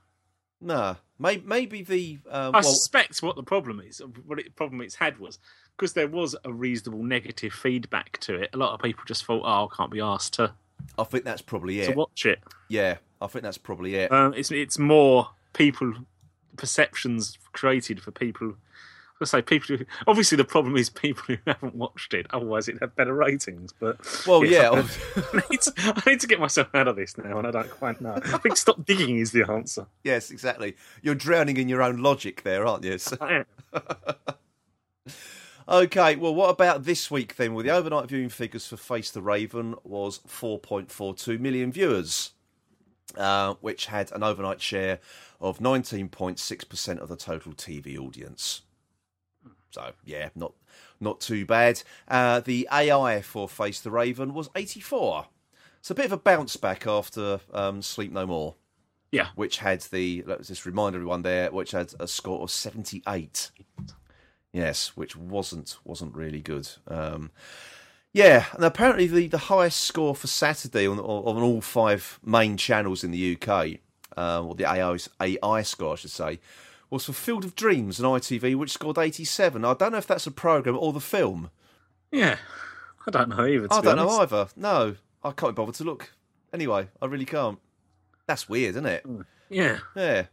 Nah, 0.61 0.95
maybe, 1.19 1.43
maybe 1.45 1.83
the 1.83 2.19
um, 2.29 2.55
I 2.55 2.59
well, 2.59 2.63
suspect 2.63 3.21
what 3.21 3.35
the 3.35 3.43
problem 3.43 3.81
is, 3.81 4.01
what 4.25 4.37
the 4.37 4.49
problem 4.49 4.81
it's 4.81 4.95
had 4.95 5.19
was 5.19 5.37
because 5.77 5.93
there 5.93 6.07
was 6.07 6.35
a 6.43 6.51
reasonable 6.51 7.03
negative 7.03 7.53
feedback 7.53 8.17
to 8.21 8.35
it. 8.35 8.49
A 8.53 8.57
lot 8.57 8.73
of 8.73 8.81
people 8.81 9.03
just 9.05 9.25
thought, 9.25 9.43
"Oh, 9.45 9.69
I 9.71 9.75
can't 9.75 9.91
be 9.91 10.01
asked 10.01 10.33
to, 10.35 10.53
I 10.97 11.03
think 11.03 11.25
that's 11.25 11.41
probably 11.41 11.81
it. 11.81 11.87
to 11.87 11.93
watch 11.93 12.25
it." 12.25 12.39
Yeah, 12.69 12.97
I 13.21 13.27
think 13.27 13.43
that's 13.43 13.57
probably 13.57 13.95
it. 13.95 14.11
Um, 14.11 14.33
it's 14.33 14.51
it's 14.51 14.79
more 14.79 15.29
people 15.53 15.93
perceptions 16.57 17.37
created 17.51 18.01
for 18.01 18.11
people. 18.11 18.55
I 19.21 19.25
say 19.25 19.41
people. 19.41 19.77
Who, 19.77 19.85
obviously, 20.07 20.35
the 20.35 20.43
problem 20.43 20.75
is 20.75 20.89
people 20.89 21.23
who 21.27 21.37
haven't 21.47 21.75
watched 21.75 22.13
it. 22.13 22.27
Otherwise, 22.31 22.67
it'd 22.67 22.81
have 22.81 22.95
better 22.95 23.13
ratings. 23.13 23.73
But 23.79 23.97
Well, 24.27 24.43
yeah, 24.43 24.69
I, 25.33 25.41
need 25.49 25.61
to, 25.61 25.73
I 25.77 26.09
need 26.09 26.19
to 26.19 26.27
get 26.27 26.39
myself 26.39 26.67
out 26.73 26.87
of 26.87 26.95
this 26.97 27.17
now, 27.17 27.37
and 27.37 27.47
I 27.47 27.51
don't 27.51 27.69
quite 27.69 28.01
know. 28.01 28.19
I 28.25 28.37
think 28.39 28.57
stop 28.57 28.85
digging 28.85 29.17
is 29.17 29.31
the 29.31 29.49
answer. 29.49 29.87
yes, 30.03 30.31
exactly. 30.31 30.75
You're 31.01 31.15
drowning 31.15 31.57
in 31.57 31.69
your 31.69 31.81
own 31.81 32.03
logic 32.03 32.43
there, 32.43 32.65
aren't 32.67 32.83
you? 32.83 32.97
So- 32.97 33.17
I 33.21 33.43
am. 33.43 33.45
Okay, 35.67 36.15
well, 36.15 36.35
what 36.35 36.51
about 36.51 36.83
this 36.83 37.09
week 37.09 37.37
then? 37.37 37.55
Well, 37.55 37.63
the 37.63 37.71
overnight 37.71 38.07
viewing 38.07 38.29
figures 38.29 38.67
for 38.67 38.77
Face 38.77 39.09
the 39.09 39.21
Raven 39.21 39.73
was 39.83 40.19
4.42 40.19 41.39
million 41.39 41.71
viewers, 41.71 42.33
uh, 43.17 43.55
which 43.61 43.87
had 43.87 44.11
an 44.11 44.21
overnight 44.21 44.61
share 44.61 44.99
of 45.41 45.57
19.6% 45.57 46.99
of 46.99 47.09
the 47.09 47.15
total 47.15 47.53
TV 47.53 47.97
audience. 47.97 48.61
So, 49.75 49.91
yeah, 50.05 50.29
not 50.35 50.53
not 51.01 51.19
too 51.19 51.45
bad. 51.45 51.83
Uh, 52.07 52.39
the 52.39 52.65
AI 52.71 53.21
for 53.21 53.49
Face 53.49 53.81
the 53.81 53.91
Raven 53.91 54.33
was 54.33 54.49
84. 54.55 55.25
It's 55.79 55.91
a 55.91 55.95
bit 55.95 56.05
of 56.05 56.13
a 56.13 56.17
bounce 56.17 56.55
back 56.55 56.87
after 56.87 57.41
um, 57.53 57.81
Sleep 57.81 58.09
No 58.13 58.25
More, 58.25 58.55
Yeah, 59.11 59.27
which 59.35 59.57
had 59.57 59.81
the, 59.81 60.23
let's 60.25 60.47
just 60.47 60.65
remind 60.65 60.95
everyone 60.95 61.23
there, 61.23 61.51
which 61.51 61.71
had 61.71 61.93
a 61.99 62.07
score 62.07 62.41
of 62.41 62.51
78. 62.51 63.51
Yes, 64.53 64.95
which 64.95 65.17
wasn't 65.17 65.77
wasn't 65.83 66.15
really 66.15 66.41
good. 66.41 66.69
Um, 66.87 67.31
yeah, 68.13 68.45
and 68.53 68.63
apparently 68.63 69.07
the, 69.07 69.27
the 69.27 69.37
highest 69.37 69.81
score 69.81 70.15
for 70.15 70.27
Saturday 70.27 70.87
on, 70.87 70.99
on 70.99 71.43
all 71.43 71.59
five 71.59 72.17
main 72.23 72.55
channels 72.55 73.03
in 73.03 73.11
the 73.11 73.35
UK, 73.35 73.79
uh, 74.15 74.41
or 74.41 74.55
the 74.55 74.63
AI, 74.63 74.97
AI 75.19 75.61
score, 75.63 75.91
I 75.91 75.95
should 75.97 76.11
say, 76.11 76.39
was 76.95 77.05
for 77.05 77.13
Field 77.13 77.43
of 77.43 77.55
Dreams 77.55 78.01
on 78.01 78.19
ITV, 78.19 78.55
which 78.55 78.71
scored 78.71 78.97
87. 78.97 79.63
I 79.65 79.73
don't 79.73 79.91
know 79.91 79.97
if 79.97 80.07
that's 80.07 80.25
a 80.25 80.31
program 80.31 80.77
or 80.79 80.93
the 80.93 80.99
film. 80.99 81.51
yeah. 82.11 82.37
I 83.07 83.11
don't 83.11 83.29
know 83.29 83.45
either. 83.45 83.67
I 83.69 83.81
don't 83.81 83.97
know 83.97 84.09
either. 84.21 84.47
No, 84.55 84.95
I 85.23 85.29
can't 85.29 85.55
be 85.55 85.57
bothered 85.57 85.75
to 85.75 85.83
look. 85.83 86.11
Anyway, 86.51 86.87
I 86.99 87.05
really 87.05 87.25
can't. 87.25 87.59
That's 88.25 88.49
weird, 88.49 88.71
isn't 88.71 88.85
it? 88.87 89.03
Mm, 89.05 89.25
yeah, 89.47 89.77
Yeah, 89.95 90.25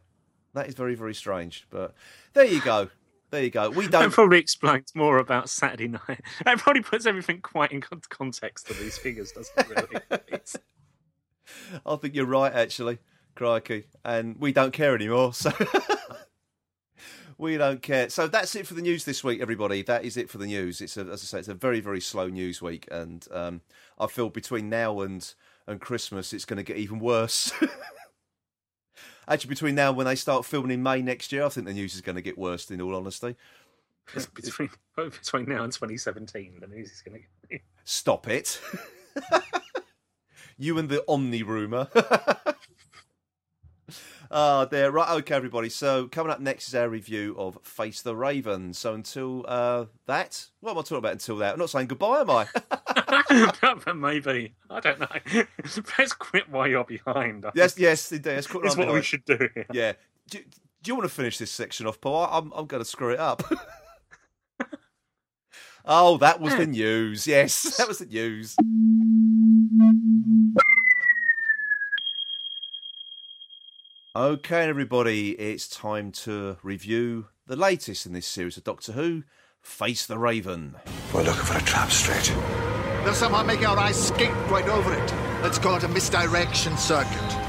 that 0.55 0.69
is 0.69 0.75
very 0.75 0.95
very 0.95 1.13
strange. 1.15 1.67
But 1.69 1.95
there 2.33 2.47
you 2.47 2.63
go. 2.63 2.89
There 3.31 3.43
you 3.43 3.51
go. 3.51 3.69
We 3.69 3.89
don't. 3.89 4.11
probably 4.11 4.39
explains 4.39 4.95
more 4.95 5.19
about 5.19 5.51
Saturday 5.51 5.89
night. 5.89 6.21
That 6.47 6.59
probably 6.59 6.83
puts 6.83 7.05
everything 7.05 7.43
quite 7.43 7.73
in 7.73 7.83
context 7.83 8.69
to 8.69 8.75
these 8.75 8.97
figures, 8.97 9.33
doesn't 9.33 9.59
it? 9.59 9.69
Really? 9.69 10.23
I 11.85 11.97
think 11.97 12.15
you're 12.15 12.25
right, 12.25 12.53
actually. 12.55 13.01
Crikey. 13.35 13.85
And 14.05 14.37
we 14.39 14.53
don't 14.53 14.73
care 14.73 14.95
anymore, 14.95 15.35
so. 15.35 15.51
we 17.43 17.59
don't 17.59 17.83
care. 17.83 18.09
So 18.09 18.29
that's 18.29 18.55
it 18.55 18.67
for 18.67 18.75
the 18.75 18.81
news 18.81 19.05
this 19.05 19.25
week, 19.25 19.43
everybody. 19.43 19.83
That 19.83 20.05
is 20.05 20.17
it 20.17 20.31
for 20.31 20.39
the 20.39 20.47
news. 20.47 20.81
It's, 20.81 20.97
a, 20.97 21.01
as 21.01 21.23
I 21.23 21.27
say, 21.27 21.39
it's 21.41 21.49
a 21.49 21.55
very, 21.55 21.81
very 21.81 22.01
slow 22.01 22.29
news 22.29 22.63
week. 22.63 22.87
And 22.91 23.27
um, 23.33 23.61
I 23.99 24.07
feel 24.07 24.31
between 24.31 24.71
now 24.71 25.01
and, 25.01 25.35
and 25.67 25.81
Christmas, 25.81 26.33
it's 26.33 26.45
going 26.45 26.59
to 26.59 26.63
get 26.63 26.77
even 26.77 27.01
worse. 27.01 27.53
Actually, 29.29 29.49
between 29.49 29.75
now 29.75 29.89
and 29.89 29.97
when 29.97 30.07
they 30.07 30.15
start 30.15 30.45
filming 30.45 30.71
in 30.71 30.83
May 30.83 31.03
next 31.03 31.33
year, 31.33 31.45
I 31.45 31.49
think 31.49 31.67
the 31.67 31.75
news 31.75 31.95
is 31.95 32.01
going 32.01 32.17
to 32.17 32.23
get 32.23 32.39
worse, 32.39 32.71
in 32.71 32.81
all 32.81 32.95
honesty. 32.95 33.37
between 34.35 34.71
between 34.97 35.45
now 35.47 35.65
and 35.65 35.73
2017, 35.73 36.59
the 36.61 36.67
news 36.69 36.93
is 36.93 37.03
going 37.03 37.25
to. 37.51 37.59
Stop 37.85 38.29
it. 38.29 38.61
you 40.59 40.79
and 40.79 40.89
the 40.89 41.05
Omni 41.09 41.43
rumour. 41.43 41.89
Ah, 44.35 44.65
there. 44.65 44.91
Right, 44.91 45.11
okay, 45.19 45.35
everybody. 45.35 45.69
So, 45.69 46.09
coming 46.09 46.33
up 46.33 46.41
next 46.41 46.67
is 46.67 46.75
our 46.75 46.89
review 46.89 47.35
of 47.37 47.59
Face 47.63 48.01
the 48.01 48.17
Raven. 48.17 48.73
So, 48.73 48.95
until 48.95 49.45
uh, 49.47 49.85
that, 50.07 50.49
what 50.61 50.71
am 50.71 50.79
I 50.79 50.81
talking 50.81 50.97
about 50.97 51.13
until 51.13 51.37
that? 51.37 51.53
I'm 51.53 51.59
not 51.59 51.69
saying 51.69 51.89
goodbye, 51.89 52.21
am 52.21 52.31
I? 52.31 52.47
maybe 53.95 54.55
I 54.71 54.81
don't 54.81 55.01
know. 55.01 55.07
Let's 55.99 56.15
quit 56.15 56.49
while 56.49 56.67
you're 56.67 56.83
behind. 56.83 57.45
yes, 57.55 57.79
yes, 57.79 58.11
indeed. 58.11 58.25
That's 58.25 58.47
quite 58.47 58.65
is 58.65 58.75
right, 58.75 58.87
what 58.87 58.95
we 58.95 59.03
should 59.03 59.27
do. 59.27 59.37
Here. 59.55 59.67
Yeah. 59.71 59.93
Do, 60.31 60.39
do 60.39 60.89
you 60.89 60.95
want 60.95 61.07
to 61.11 61.15
finish 61.15 61.37
this 61.37 61.51
section 61.51 61.87
off, 61.87 62.01
Paul? 62.01 62.27
I'm, 62.31 62.53
I'm 62.53 62.67
going 62.67 62.83
to 62.83 62.89
screw 62.89 63.11
it 63.11 63.21
up. 63.21 63.43
oh, 65.85 66.17
that 66.17 66.41
was 66.41 66.57
the 66.57 66.67
news. 66.67 67.27
Yes, 67.27 67.77
that 67.77 67.87
was 67.87 67.99
the 67.99 68.07
news. 68.07 68.57
Okay, 74.15 74.69
everybody, 74.69 75.31
it's 75.41 75.67
time 75.67 76.13
to 76.13 76.59
review 76.63 77.29
the 77.47 77.57
latest 77.57 78.05
in 78.05 78.13
this 78.13 78.27
series 78.27 78.59
of 78.59 78.65
Doctor 78.65 78.93
Who 78.93 79.23
Face 79.63 80.05
the 80.05 80.19
Raven. 80.19 80.77
We're 81.15 81.23
looking 81.23 81.45
for 81.45 81.57
a 81.57 81.63
trap 81.63 81.91
street. 81.91 82.37
They'll 83.05 83.15
somehow 83.15 83.43
make 83.43 83.67
our 83.67 83.79
eyes 83.79 84.09
skate 84.09 84.35
right 84.51 84.69
over 84.69 84.93
it. 84.93 85.15
Let's 85.43 85.59
call 85.59 85.77
it 85.77 85.85
a 85.85 85.89
misdirection 85.89 86.77
circuit. 86.77 87.42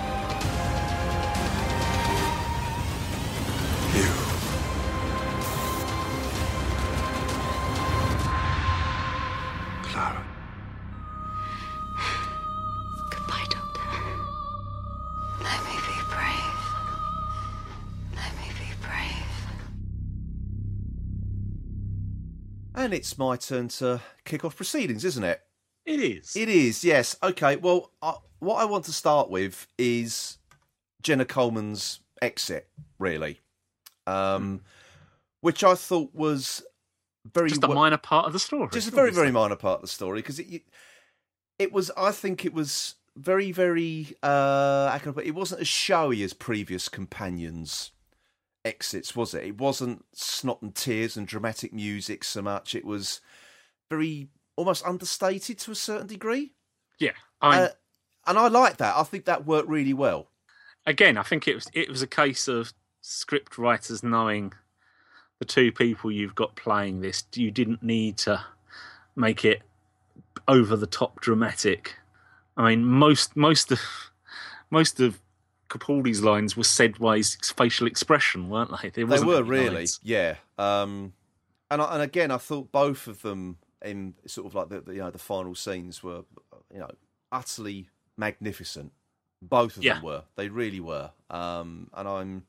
It's 23.03 23.17
my 23.17 23.35
turn 23.35 23.67
to 23.67 23.99
kick 24.23 24.45
off 24.45 24.55
proceedings, 24.55 25.03
isn't 25.03 25.25
it? 25.25 25.41
It 25.85 25.99
is. 25.99 26.37
It 26.37 26.47
is, 26.47 26.85
yes. 26.85 27.17
Okay, 27.21 27.57
well, 27.57 27.91
uh, 28.01 28.13
what 28.39 28.61
I 28.61 28.65
want 28.65 28.85
to 28.85 28.93
start 28.93 29.29
with 29.29 29.67
is 29.77 30.37
Jenna 31.01 31.25
Coleman's 31.25 31.99
exit, 32.21 32.69
really, 32.99 33.41
um, 34.07 34.61
which 35.41 35.65
I 35.65 35.75
thought 35.75 36.15
was 36.15 36.63
very 37.33 37.49
just 37.49 37.61
a 37.65 37.67
minor 37.67 37.97
part 37.97 38.25
of 38.25 38.31
the 38.31 38.39
story. 38.39 38.69
just 38.71 38.87
a 38.87 38.91
very 38.91 39.11
very 39.11 39.31
minor 39.31 39.57
part 39.57 39.75
of 39.75 39.81
the 39.81 39.87
story 39.87 40.19
because 40.19 40.39
it 40.39 40.61
it 41.59 41.73
was 41.73 41.91
I 41.97 42.11
think 42.11 42.45
it 42.45 42.53
was 42.53 42.95
very 43.15 43.51
very 43.53 44.15
uh 44.23 44.89
how 44.89 44.97
can 44.97 45.09
I 45.09 45.13
put 45.13 45.23
it, 45.23 45.29
it 45.29 45.35
wasn't 45.35 45.61
as 45.61 45.67
showy 45.69 46.21
as 46.21 46.33
previous 46.33 46.89
companions 46.89 47.91
exits 48.65 49.15
was 49.15 49.33
it 49.33 49.43
it 49.43 49.57
wasn't 49.57 50.05
snot 50.13 50.61
and 50.61 50.73
tears 50.73 51.17
and 51.17 51.27
dramatic 51.27 51.73
music 51.73 52.23
so 52.23 52.41
much 52.41 52.73
it 52.75 52.85
was 52.85 53.19
very 53.89 54.29
almost 54.55 54.85
understated 54.85 55.59
to 55.59 55.71
a 55.71 55.75
certain 55.75 56.07
degree 56.07 56.53
Yeah. 56.99 57.11
I 57.41 57.63
uh, 57.63 57.69
and 58.25 58.37
I 58.37 58.47
like 58.47 58.77
that 58.77 58.95
I 58.95 59.03
think 59.03 59.25
that 59.25 59.45
worked 59.45 59.67
really 59.67 59.93
well 59.93 60.29
again, 60.85 61.17
I 61.17 61.23
think 61.23 61.47
it 61.47 61.55
was 61.55 61.67
it 61.73 61.89
was 61.89 62.01
a 62.01 62.07
case 62.07 62.47
of 62.47 62.73
script 63.01 63.57
writers 63.57 64.03
knowing 64.03 64.53
the 65.39 65.45
two 65.45 65.71
people 65.71 66.11
you've 66.11 66.35
got 66.35 66.55
playing 66.55 67.01
this. 67.01 67.23
You 67.35 67.51
didn't 67.51 67.83
need 67.83 68.17
to 68.19 68.43
make 69.15 69.45
it 69.45 69.61
over 70.47 70.75
the 70.75 70.87
top 70.87 71.21
dramatic. 71.21 71.95
I 72.57 72.69
mean, 72.69 72.85
most 72.85 73.35
most 73.35 73.71
of 73.71 73.79
most 74.69 74.99
of 74.99 75.19
Capaldi's 75.73 76.21
lines 76.21 76.55
were 76.55 76.63
his 77.15 77.35
facial 77.57 77.87
expression, 77.87 78.49
weren't 78.49 78.71
they? 78.81 78.89
There 78.89 79.05
they 79.05 79.19
were 79.23 79.43
really 79.43 79.75
lines. 79.75 79.99
yeah 80.03 80.35
um 80.57 81.13
and 81.71 81.81
I, 81.81 81.93
and 81.93 82.01
again 82.03 82.29
I 82.31 82.37
thought 82.37 82.71
both 82.71 83.07
of 83.07 83.21
them 83.23 83.57
in 83.83 84.13
sort 84.27 84.47
of 84.47 84.55
like 84.55 84.69
the, 84.69 84.81
the 84.81 84.93
you 84.93 84.99
know 84.99 85.09
the 85.11 85.17
final 85.17 85.55
scenes 85.55 86.03
were 86.03 86.23
you 86.73 86.79
know 86.79 86.91
utterly 87.31 87.89
magnificent 88.17 88.91
both 89.41 89.77
of 89.77 89.83
Yeah. 89.83 89.95
them 89.95 90.03
were 90.03 90.23
they 90.35 90.47
really 90.49 90.79
were 90.79 91.11
um 91.29 91.89
and 91.93 92.07
I'm 92.07 92.43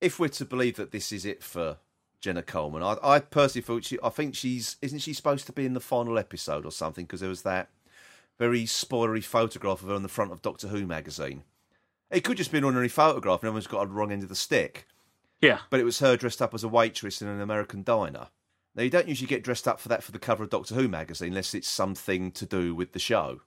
if 0.00 0.18
we're 0.20 0.28
to 0.28 0.44
believe 0.44 0.76
that 0.76 0.90
this 0.92 1.10
is 1.12 1.24
it 1.24 1.42
for 1.42 1.78
Jenna 2.20 2.42
Coleman 2.42 2.82
I, 2.82 2.96
I 3.02 3.18
personally 3.20 3.64
thought 3.64 3.84
she 3.84 3.98
I 4.04 4.10
think 4.10 4.34
she's 4.34 4.76
isn't 4.82 5.00
she 5.00 5.12
supposed 5.14 5.46
to 5.46 5.52
be 5.52 5.64
in 5.66 5.72
the 5.74 5.80
final 5.80 6.18
episode 6.18 6.64
or 6.66 6.70
something 6.70 7.06
because 7.06 7.20
there 7.20 7.28
was 7.28 7.42
that 7.42 7.70
very 8.38 8.64
spoilery 8.64 9.22
photograph 9.24 9.82
of 9.82 9.88
her 9.88 9.94
on 9.94 10.02
the 10.02 10.08
front 10.08 10.32
of 10.32 10.42
Doctor 10.42 10.68
Who 10.68 10.86
magazine. 10.86 11.42
It 12.12 12.22
could 12.24 12.36
just 12.36 12.52
be 12.52 12.58
an 12.58 12.64
ordinary 12.64 12.88
photograph, 12.88 13.40
and 13.40 13.48
everyone's 13.48 13.66
got 13.66 13.82
a 13.84 13.86
wrong 13.86 14.12
end 14.12 14.22
of 14.22 14.28
the 14.28 14.34
stick. 14.36 14.86
Yeah. 15.40 15.58
But 15.70 15.80
it 15.80 15.84
was 15.84 15.98
her 16.00 16.16
dressed 16.16 16.40
up 16.42 16.54
as 16.54 16.62
a 16.62 16.68
waitress 16.68 17.20
in 17.22 17.28
an 17.28 17.40
American 17.40 17.82
diner. 17.82 18.28
Now 18.74 18.82
you 18.84 18.90
don't 18.90 19.08
usually 19.08 19.26
get 19.26 19.42
dressed 19.44 19.66
up 19.68 19.80
for 19.80 19.88
that 19.88 20.02
for 20.02 20.12
the 20.12 20.18
cover 20.18 20.44
of 20.44 20.50
Doctor 20.50 20.74
Who 20.74 20.88
magazine 20.88 21.28
unless 21.28 21.52
it's 21.54 21.68
something 21.68 22.30
to 22.32 22.46
do 22.46 22.74
with 22.74 22.92
the 22.92 22.98
show. 22.98 23.40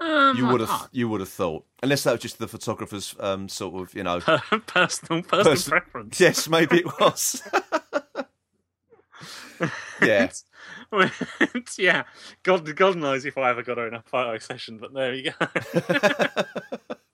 Um, 0.00 0.36
You 0.36 0.46
would 0.48 0.60
have 0.60 0.88
you 0.92 1.08
would 1.08 1.20
have 1.20 1.30
thought, 1.30 1.64
unless 1.82 2.02
that 2.04 2.12
was 2.12 2.20
just 2.20 2.38
the 2.38 2.48
photographer's 2.48 3.14
um, 3.20 3.48
sort 3.48 3.80
of 3.80 3.94
you 3.94 4.02
know. 4.02 4.20
Personal, 4.66 5.22
personal 5.22 5.44
Person- 5.44 5.70
preference. 5.70 6.20
yes, 6.20 6.48
maybe 6.48 6.78
it 6.80 6.86
was. 7.00 7.42
yeah, 10.02 10.24
it's- 10.24 11.78
yeah. 11.78 12.02
God, 12.42 12.76
God 12.76 12.96
knows 12.96 13.24
if 13.24 13.38
I 13.38 13.48
ever 13.50 13.62
got 13.62 13.78
her 13.78 13.88
in 13.88 13.94
a 13.94 14.02
photo 14.02 14.36
session, 14.38 14.76
but 14.78 14.92
there 14.92 15.14
you 15.14 15.32
go. 15.38 15.46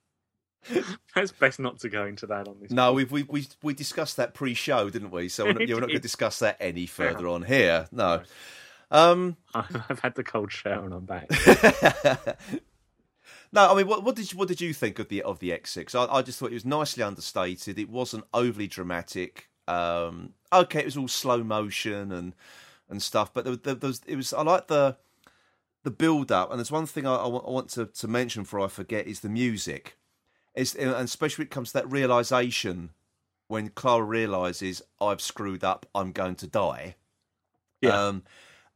It's 1.17 1.33
best 1.33 1.61
not 1.61 1.79
to 1.81 1.89
go 1.89 2.07
into 2.07 2.27
that 2.29 2.49
on 2.49 2.57
this. 2.61 2.71
no, 2.71 2.93
we've 2.93 3.11
we 3.11 3.25
we 3.25 3.47
we 3.63 3.75
discussed 3.75 4.17
that 4.17 4.35
pre-show, 4.35 4.91
didn't 4.91 5.11
we? 5.11 5.29
So 5.29 5.45
we're 5.45 5.53
not, 5.53 5.63
you're 5.69 5.81
not 5.81 5.89
going 5.89 5.99
to 5.99 6.03
discuss 6.03 6.39
that 6.39 6.57
any 6.61 6.87
further 6.87 7.29
on 7.29 7.43
here. 7.43 7.87
No. 7.93 8.23
Um, 8.91 9.37
I've 9.55 10.01
had 10.01 10.15
the 10.15 10.25
cold 10.25 10.53
shower 10.53 10.85
and 10.85 10.95
I'm 10.95 11.05
back. 11.05 11.31
no, 13.53 13.73
I 13.73 13.75
mean, 13.75 13.87
what, 13.87 14.05
what 14.05 14.17
did 14.17 14.33
you, 14.33 14.39
what 14.39 14.49
did 14.49 14.61
you 14.61 14.73
think 14.73 14.99
of 14.99 15.09
the 15.09 15.23
of 15.23 15.39
the 15.39 15.51
X6? 15.51 15.95
I, 15.95 16.13
I 16.13 16.23
just 16.23 16.39
thought 16.39 16.51
it 16.51 16.55
was 16.55 16.65
nicely 16.65 17.03
understated. 17.03 17.79
It 17.79 17.91
wasn't 17.91 18.25
overly 18.33 18.69
dramatic. 18.69 19.49
Um, 19.69 20.35
okay, 20.53 20.81
it 20.81 20.85
was 20.87 20.97
all 20.97 21.09
slow 21.09 21.43
motion 21.43 22.13
and 22.13 22.35
and 22.89 23.03
stuff, 23.03 23.33
but 23.33 23.45
there, 23.45 23.57
there, 23.57 23.75
there 23.75 23.89
was, 23.89 24.03
it 24.07 24.17
was. 24.17 24.33
I 24.33 24.43
like 24.43 24.69
the 24.69 24.97
the 25.83 25.91
build 25.91 26.31
up, 26.31 26.51
and 26.51 26.59
there's 26.59 26.71
one 26.71 26.87
thing 26.87 27.07
I, 27.07 27.17
I 27.17 27.27
want, 27.27 27.47
I 27.47 27.51
want 27.51 27.69
to, 27.71 27.87
to 27.87 28.09
mention 28.09 28.43
before 28.43 28.61
I 28.61 28.69
forget 28.69 29.07
is 29.07 29.21
the 29.21 29.29
music. 29.29 29.97
It's, 30.55 30.75
and 30.75 30.91
especially 30.91 31.43
when 31.43 31.47
it 31.47 31.51
comes 31.53 31.69
to 31.69 31.75
that 31.79 31.91
realization 31.91 32.91
when 33.49 33.69
Clara 33.69 34.03
realizes 34.05 34.81
I've 35.01 35.21
screwed 35.21 35.63
up, 35.63 35.85
I'm 35.95 36.13
going 36.13 36.37
to 36.37 36.47
die. 36.47 36.97
Yeah. 37.83 38.07
Um, 38.07 38.23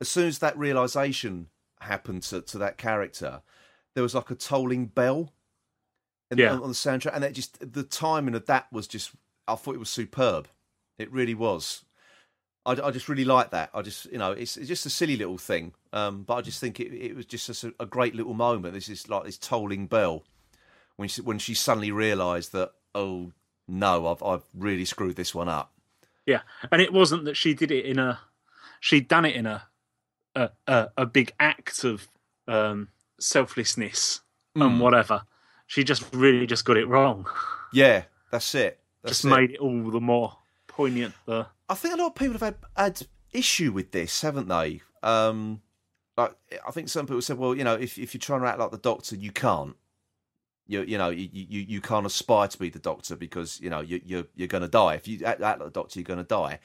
as 0.00 0.09
soon 0.09 0.26
as 0.28 0.38
that 0.40 0.59
realization 0.59 1.49
happened 1.80 2.23
to, 2.25 2.42
to 2.42 2.59
that 2.59 2.76
character, 2.76 3.40
there 3.95 4.02
was 4.02 4.14
like 4.14 4.30
a 4.30 4.35
tolling 4.35 4.87
bell 4.87 5.33
in, 6.30 6.38
Yeah. 6.38 6.52
on, 6.52 6.62
on 6.62 6.68
the 6.68 6.75
soundtrack, 6.75 7.14
and 7.14 7.25
it 7.25 7.33
just 7.33 7.73
the 7.73 7.83
timing 7.83 8.35
of 8.35 8.47
that 8.47 8.71
was 8.73 8.87
just 8.87 9.12
I 9.49 9.54
thought 9.54 9.75
it 9.76 9.78
was 9.78 9.88
superb. 9.88 10.49
It 10.99 11.11
really 11.12 11.35
was. 11.35 11.85
I, 12.66 12.73
I 12.73 12.90
just 12.90 13.09
really 13.09 13.25
like 13.25 13.50
that. 13.52 13.71
I 13.73 13.80
just 13.80 14.06
you 14.06 14.18
know 14.18 14.33
it's, 14.33 14.56
it's 14.56 14.68
just 14.68 14.85
a 14.87 14.90
silly 14.90 15.16
little 15.16 15.38
thing, 15.38 15.73
um, 15.92 16.25
but 16.25 16.35
I 16.35 16.42
just 16.42 16.61
think 16.61 16.80
it, 16.80 16.92
it 16.92 17.14
was 17.16 17.25
just 17.26 17.64
a, 17.64 17.73
a 17.80 17.87
great 17.87 18.14
little 18.14 18.35
moment. 18.35 18.75
This 18.75 18.88
is 18.88 19.09
like 19.09 19.25
this 19.25 19.38
tolling 19.38 19.87
bell 19.87 20.25
when 20.96 21.08
she 21.08 21.22
when 21.22 21.38
she 21.38 21.54
suddenly 21.54 21.90
realised 21.90 22.52
that 22.52 22.72
oh 22.94 23.32
no, 23.68 24.06
I've 24.06 24.22
I've 24.22 24.44
really 24.54 24.84
screwed 24.84 25.16
this 25.16 25.34
one 25.34 25.48
up. 25.48 25.72
Yeah, 26.26 26.40
and 26.72 26.80
it 26.82 26.92
wasn't 26.92 27.24
that 27.24 27.36
she 27.36 27.54
did 27.54 27.70
it 27.70 27.84
in 27.84 27.98
a. 27.98 28.18
She'd 28.80 29.08
done 29.08 29.24
it 29.24 29.36
in 29.36 29.46
a 29.46 29.62
a 30.34 30.50
a, 30.66 30.88
a 30.98 31.06
big 31.06 31.32
act 31.38 31.84
of 31.84 32.08
um, 32.48 32.88
selflessness 33.20 34.20
Hmm. 34.54 34.62
and 34.62 34.80
whatever. 34.80 35.22
She 35.66 35.84
just 35.84 36.04
really 36.14 36.46
just 36.46 36.64
got 36.64 36.76
it 36.78 36.88
wrong. 36.88 37.26
Yeah, 37.72 38.04
that's 38.30 38.54
it. 38.54 38.78
That's 39.02 39.16
just 39.22 39.24
it. 39.26 39.28
made 39.28 39.50
it 39.52 39.58
all 39.60 39.90
the 39.90 40.00
more 40.00 40.38
poignant. 40.66 41.14
The 41.26 41.46
I 41.68 41.74
think 41.74 41.94
a 41.94 41.98
lot 41.98 42.06
of 42.08 42.14
people 42.14 42.34
have 42.34 42.42
had, 42.42 42.54
had 42.76 43.06
issue 43.32 43.72
with 43.72 43.90
this, 43.92 44.22
haven't 44.22 44.48
they? 44.48 44.80
Um, 45.02 45.60
like 46.16 46.34
I 46.66 46.70
think 46.70 46.88
some 46.88 47.06
people 47.06 47.20
said, 47.22 47.36
well, 47.38 47.54
you 47.54 47.64
know, 47.64 47.74
if 47.74 47.98
if 47.98 48.14
you're 48.14 48.20
trying 48.20 48.40
to 48.40 48.46
act 48.46 48.58
like 48.58 48.70
the 48.70 48.78
Doctor, 48.78 49.16
you 49.16 49.30
can't. 49.32 49.76
You 50.68 50.82
you 50.82 50.99
know 50.99 51.11
you 51.11 51.28
you, 51.32 51.61
you 51.68 51.80
can't 51.80 52.04
aspire 52.06 52.49
to 52.49 52.58
be 52.58 52.70
the 52.70 52.78
Doctor 52.78 53.14
because 53.16 53.61
you 53.61 53.70
know 53.70 53.80
you 53.80 54.00
you're 54.04 54.25
you're 54.35 54.49
going 54.49 54.62
to 54.62 54.68
die. 54.68 54.94
If 54.94 55.06
you 55.06 55.25
act, 55.25 55.40
like 55.40 55.58
the 55.58 55.70
Doctor, 55.70 56.00
you're 56.00 56.04
going 56.04 56.18
to 56.18 56.25
die. 56.25 56.58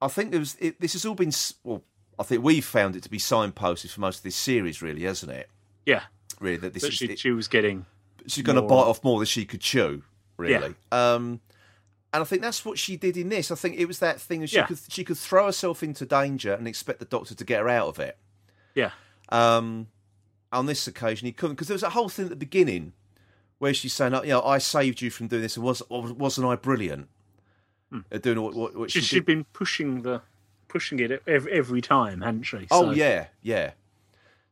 I 0.00 0.08
think 0.08 0.30
there 0.30 0.40
was 0.40 0.56
it, 0.60 0.80
this 0.80 0.92
has 0.92 1.04
all 1.04 1.14
been 1.14 1.32
well. 1.64 1.82
I 2.18 2.22
think 2.22 2.44
we've 2.44 2.64
found 2.64 2.94
it 2.94 3.02
to 3.02 3.10
be 3.10 3.18
signposted 3.18 3.90
for 3.90 4.00
most 4.00 4.18
of 4.18 4.22
this 4.22 4.36
series, 4.36 4.80
really, 4.82 5.02
hasn't 5.02 5.32
it? 5.32 5.50
yeah, 5.84 6.02
Really, 6.40 6.58
that 6.58 6.72
this 6.74 6.82
that 6.82 6.88
is 6.90 6.94
she, 6.94 7.06
it- 7.06 7.18
she 7.18 7.30
was 7.32 7.48
getting. 7.48 7.86
she's 8.28 8.44
going 8.44 8.54
to 8.56 8.62
bite 8.62 8.74
off 8.86 9.02
more 9.02 9.18
than 9.18 9.26
she 9.26 9.44
could 9.44 9.60
chew, 9.60 10.02
really. 10.36 10.74
Um, 10.92 11.40
and 12.12 12.20
I 12.20 12.24
think 12.24 12.40
that's 12.42 12.64
what 12.64 12.78
she 12.78 12.96
did 12.96 13.16
in 13.16 13.30
this. 13.30 13.50
I 13.50 13.56
think 13.56 13.76
it 13.76 13.86
was 13.86 13.98
that 13.98 14.20
thing 14.20 14.42
that 14.42 14.50
she 14.50 14.56
Yeah. 14.58 14.66
could 14.66 14.78
she 14.88 15.02
could 15.02 15.18
throw 15.18 15.46
herself 15.46 15.82
into 15.82 16.06
danger 16.06 16.52
and 16.54 16.68
expect 16.68 17.00
the 17.00 17.04
doctor 17.04 17.34
to 17.34 17.44
get 17.44 17.58
her 17.62 17.68
out 17.68 17.88
of 17.88 17.98
it. 17.98 18.16
Yeah, 18.76 18.92
Um, 19.30 19.88
on 20.52 20.66
this 20.66 20.86
occasion, 20.86 21.26
he 21.26 21.32
couldn't 21.32 21.56
because 21.56 21.66
there 21.66 21.74
was 21.74 21.82
a 21.82 21.90
whole 21.90 22.08
thing 22.08 22.26
at 22.26 22.30
the 22.30 22.36
beginning 22.36 22.92
where 23.58 23.72
she's 23.74 23.92
saying, 23.92 24.14
oh, 24.14 24.22
"You 24.22 24.30
know, 24.30 24.42
I 24.42 24.58
saved 24.58 25.00
you 25.02 25.10
from 25.10 25.28
doing 25.28 25.42
this, 25.42 25.56
and 25.56 25.64
was 25.64 25.82
wasn't 25.90 26.46
I 26.46 26.56
brilliant 26.56 27.08
at 28.10 28.22
doing 28.22 28.40
what 28.42 28.54
what, 28.54 28.76
what 28.76 28.90
she, 28.90 29.00
she 29.00 29.06
she'd 29.06 29.16
did?" 29.20 29.26
been 29.26 29.44
pushing 29.52 30.02
the 30.02 30.20
pushing 30.68 30.98
it 30.98 31.22
every, 31.26 31.52
every 31.52 31.80
time, 31.80 32.20
hadn't 32.22 32.42
she? 32.44 32.66
Oh 32.70 32.90
yeah, 32.90 33.26
yeah. 33.42 33.72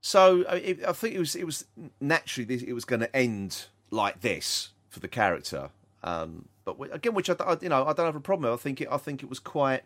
So 0.00 0.40
it, 0.42 0.84
I 0.86 0.92
think 0.92 1.14
it 1.14 1.18
was 1.18 1.34
it 1.36 1.44
was 1.44 1.64
naturally 2.00 2.54
it 2.66 2.72
was 2.72 2.84
going 2.84 3.00
to 3.00 3.14
end 3.16 3.66
like 3.90 4.20
this 4.20 4.70
for 4.88 5.00
the 5.00 5.08
character. 5.08 5.70
Um, 6.02 6.46
but 6.64 6.76
again, 6.92 7.14
which 7.14 7.30
I, 7.30 7.34
I- 7.40 7.58
you 7.60 7.68
know 7.68 7.84
I 7.86 7.92
don't 7.92 8.06
have 8.06 8.16
a 8.16 8.20
problem. 8.20 8.50
with. 8.50 8.60
I 8.60 8.62
think 8.62 8.80
it 8.80 8.88
I 8.90 8.96
think 8.96 9.22
it 9.22 9.28
was 9.28 9.38
quite 9.38 9.82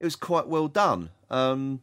it 0.00 0.04
was 0.04 0.16
quite 0.16 0.46
well 0.48 0.68
done. 0.68 1.10
Um, 1.30 1.80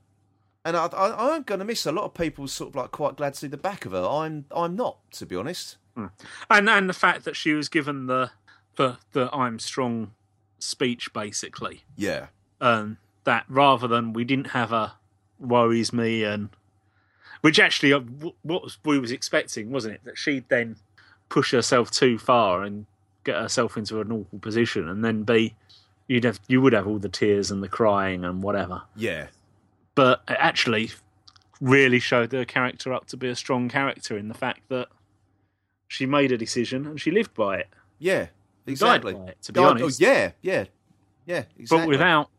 and 0.65 0.75
I, 0.75 0.87
I, 0.87 1.35
I'm 1.35 1.43
going 1.43 1.59
to 1.59 1.65
miss 1.65 1.85
a 1.85 1.91
lot 1.93 2.03
of 2.05 2.13
people. 2.13 2.47
Sort 2.49 2.71
of 2.71 2.75
like 2.75 2.91
quite 2.91 3.15
glad 3.15 3.35
to 3.35 3.39
see 3.39 3.47
the 3.47 3.55
back 3.57 3.85
of 3.85 3.93
her. 3.93 4.05
I'm 4.05 4.45
I'm 4.53 4.75
not 4.75 4.97
to 5.13 5.25
be 5.25 5.35
honest. 5.37 5.77
and 5.95 6.69
and 6.69 6.89
the 6.89 6.93
fact 6.93 7.23
that 7.23 7.37
she 7.37 7.53
was 7.53 7.69
given 7.69 8.07
the 8.07 8.31
the 8.75 8.97
the 9.13 9.29
I'm 9.33 9.59
strong 9.59 10.11
speech 10.59 11.13
basically. 11.13 11.83
Yeah, 11.95 12.27
um, 12.59 12.97
that 13.23 13.45
rather 13.47 13.87
than 13.87 14.11
we 14.11 14.25
didn't 14.25 14.47
have 14.51 14.73
a 14.73 14.93
worries 15.39 15.91
me 15.93 16.23
and 16.23 16.49
which 17.41 17.59
actually 17.59 17.91
uh, 17.93 17.99
w- 17.99 18.33
what 18.41 18.63
was- 18.63 18.77
we 18.85 18.97
was 18.97 19.11
expecting 19.11 19.69
wasn't 19.69 19.93
it 19.93 20.01
that 20.05 20.17
she'd 20.17 20.47
then 20.49 20.77
push 21.29 21.51
herself 21.51 21.91
too 21.91 22.17
far 22.17 22.63
and 22.63 22.85
get 23.25 23.35
herself 23.35 23.75
into 23.77 23.99
an 23.99 24.11
awful 24.11 24.39
position 24.39 24.87
and 24.87 25.03
then 25.03 25.23
be 25.23 25.53
you'd 26.07 26.23
have 26.23 26.39
you 26.47 26.61
would 26.61 26.71
have 26.73 26.87
all 26.87 26.99
the 26.99 27.09
tears 27.09 27.51
and 27.51 27.61
the 27.61 27.67
crying 27.67 28.23
and 28.23 28.41
whatever 28.43 28.81
yeah, 28.95 29.27
but 29.95 30.21
it 30.27 30.37
actually 30.39 30.91
really 31.61 31.99
showed 31.99 32.31
her 32.33 32.45
character 32.45 32.93
up 32.93 33.05
to 33.07 33.17
be 33.17 33.27
a 33.29 33.35
strong 33.35 33.69
character 33.69 34.17
in 34.17 34.27
the 34.27 34.33
fact 34.33 34.61
that 34.69 34.87
she 35.87 36.05
made 36.05 36.31
a 36.31 36.37
decision 36.37 36.85
and 36.85 36.99
she 36.99 37.11
lived 37.11 37.33
by 37.33 37.57
it 37.57 37.67
yeah. 37.99 38.27
Exactly. 38.67 39.13
it, 39.15 39.37
to 39.43 39.53
be 39.53 39.59
Oh, 39.59 39.65
oh, 39.65 39.69
honest. 39.69 40.01
yeah, 40.01 40.31
yeah, 40.41 40.65
yeah. 41.25 41.43
Exactly. 41.57 41.85
but 41.85 41.87
without 41.87 42.29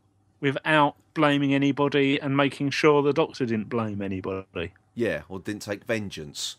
without 0.40 0.96
blaming 1.14 1.54
anybody 1.54 2.20
and 2.20 2.36
making 2.36 2.70
sure 2.70 3.00
the 3.02 3.12
doctor 3.12 3.46
didn't 3.46 3.68
blame 3.70 4.02
anybody. 4.02 4.72
yeah, 4.94 5.22
or 5.28 5.38
didn't 5.38 5.62
take 5.62 5.84
vengeance 5.84 6.56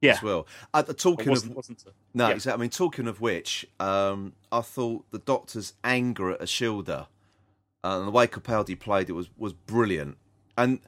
Yeah, 0.00 0.12
as 0.14 0.22
well. 0.22 0.46
Uh, 0.74 0.82
the 0.82 0.94
talking 0.94 1.26
of 1.28 1.32
wasn't, 1.32 1.56
wasn't 1.56 1.84
it? 1.86 1.92
No, 2.14 2.28
Yeah. 2.28 2.34
exactly. 2.34 2.58
I 2.58 2.60
mean, 2.62 2.70
talking 2.70 3.06
of 3.06 3.20
which, 3.20 3.66
um, 3.78 4.32
I 4.50 4.60
thought 4.62 5.04
the 5.12 5.18
Doctor's 5.20 5.74
anger 5.84 6.30
at 6.32 6.40
Ashildr 6.40 7.06
uh, 7.86 7.98
and 7.98 8.08
the 8.08 8.10
way 8.10 8.26
Capaldi 8.26 8.78
played 8.78 9.08
it 9.08 9.12
was, 9.12 9.28
was 9.36 9.52
brilliant. 9.52 10.16
And 10.58 10.80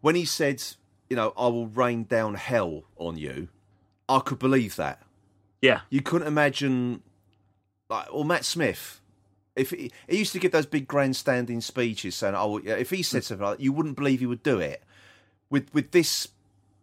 when 0.00 0.14
he 0.14 0.24
said, 0.24 0.62
you 1.08 1.16
know, 1.16 1.32
I 1.36 1.48
will 1.48 1.66
rain 1.66 2.04
down 2.04 2.34
hell 2.34 2.84
on 2.96 3.16
you, 3.18 3.48
I 4.08 4.20
could 4.20 4.38
believe 4.38 4.76
that. 4.76 5.02
Yeah, 5.60 5.80
You 5.88 6.02
couldn't 6.02 6.28
imagine, 6.28 7.02
like, 7.88 8.06
or 8.12 8.24
Matt 8.24 8.44
Smith. 8.44 9.00
If 9.56 9.70
he, 9.70 9.90
he 10.08 10.18
used 10.18 10.32
to 10.34 10.38
give 10.38 10.52
those 10.52 10.66
big 10.66 10.86
grandstanding 10.86 11.60
speeches 11.62 12.14
saying, 12.14 12.34
"Oh, 12.36 12.58
yeah," 12.58 12.74
if 12.74 12.90
he 12.90 13.02
said 13.02 13.24
something 13.24 13.46
like 13.46 13.58
that, 13.58 13.64
you 13.64 13.72
wouldn't 13.72 13.96
believe 13.96 14.20
he 14.20 14.26
would 14.26 14.42
do 14.42 14.58
it." 14.58 14.82
With 15.48 15.72
with 15.72 15.92
this 15.92 16.28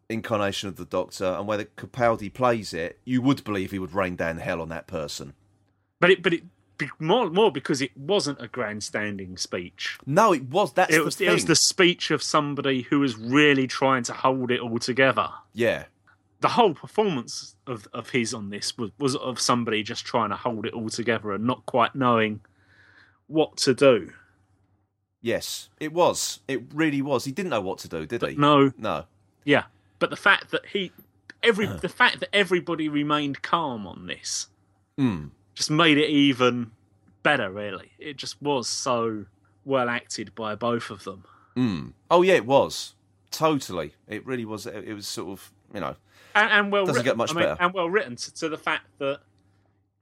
incarnation 0.10 0.68
of 0.70 0.78
the 0.78 0.86
Doctor 0.86 1.26
and 1.26 1.48
whether 1.48 1.66
Capaldi 1.66 2.34
plays 2.34 2.74
it, 2.74 2.98
you 3.06 3.22
would 3.22 3.44
believe 3.44 3.70
he 3.72 3.78
would 3.78 3.94
rain 3.94 4.16
down 4.16 4.38
hell 4.38 4.62
on 4.62 4.70
that 4.70 4.88
person. 4.88 5.34
but 6.00 6.10
it 6.10 6.24
but 6.24 6.34
it 6.34 6.44
more 7.00 7.30
more 7.30 7.52
because 7.52 7.82
it 7.82 7.96
wasn't 7.98 8.41
a 8.41 8.48
grandstanding 8.48 9.38
speech. 9.38 9.98
No, 10.06 10.34
it 10.34 10.44
was. 10.50 10.74
That's 10.74 10.94
It 10.94 11.00
the 11.00 11.04
was 11.06 11.15
thing. 11.15 11.28
it 11.30 11.34
was 11.34 11.46
the 11.46 11.56
speech 11.56 12.12
of 12.12 12.22
somebody 12.24 12.82
who 12.84 13.00
was 13.00 13.15
really 13.17 13.67
trying 13.67 14.04
to 14.04 14.13
hold 14.13 14.52
it 14.52 14.60
all 14.60 14.80
together. 14.80 15.30
Yeah, 15.54 15.86
The 16.39 16.50
whole 16.50 16.74
performance 16.74 17.56
of, 17.67 17.88
of 17.94 18.10
his 18.10 18.34
on 18.34 18.50
this 18.50 18.78
was, 18.78 18.91
was 18.98 19.15
of 19.15 19.39
somebody 19.39 19.84
just 19.84 20.06
trying 20.06 20.30
to 20.30 20.36
hold 20.36 20.65
it 20.65 20.74
all 20.74 20.89
together 20.89 21.32
and 21.34 21.46
not 21.46 21.65
quite 21.65 21.94
knowing 21.96 22.41
what 23.28 23.58
to 23.58 23.74
do. 23.74 24.12
yes, 25.22 25.70
it 25.80 25.94
was. 25.94 26.39
It 26.48 26.63
really 26.74 27.02
was. 27.02 27.26
He 27.26 27.32
didn't 27.32 27.50
know 27.52 27.62
what 27.62 27.78
to 27.80 27.88
do, 27.88 28.06
did 28.06 28.22
he? 28.24 28.36
No, 28.36 28.72
No. 28.78 29.06
Yeah, 29.46 29.63
but 30.00 30.10
the 30.10 30.15
fact 30.15 30.52
that 30.52 30.65
he, 30.67 30.91
every 31.44 31.65
the 31.82 31.89
fact 31.89 32.20
that 32.20 32.30
everybody 32.36 32.89
remained 32.89 33.41
calm 33.41 33.86
on 33.88 34.08
this, 34.08 34.48
Mm. 35.00 35.30
Just 35.54 35.72
made 35.72 35.98
it 35.98 36.10
even 36.10 36.72
better. 37.24 37.50
Really, 37.52 37.92
it 38.00 38.18
just 38.18 38.42
was 38.42 38.68
so 38.68 39.26
well 39.66 39.90
acted 39.90 40.34
by 40.36 40.56
both 40.56 40.90
of 40.90 41.04
them. 41.04 41.24
Mm. 41.56 41.94
Oh 42.10 42.22
yeah, 42.22 42.36
it 42.36 42.46
was 42.46 42.96
totally. 43.32 43.94
It 44.08 44.26
really 44.26 44.46
was. 44.46 44.66
It 44.66 44.94
was 44.94 45.08
sort 45.08 45.30
of 45.30 45.52
you 45.74 45.80
know, 45.80 45.96
and, 46.36 46.52
and 46.52 46.72
well 46.72 46.86
Doesn't 46.86 47.02
written. 47.02 47.10
get 47.12 47.18
much 47.18 47.32
I 47.32 47.34
mean, 47.34 47.44
better. 47.44 47.58
And 47.62 47.74
well 47.74 47.90
written 47.90 48.16
to, 48.16 48.34
to 48.36 48.50
the 48.50 48.58
fact 48.58 48.86
that, 49.00 49.20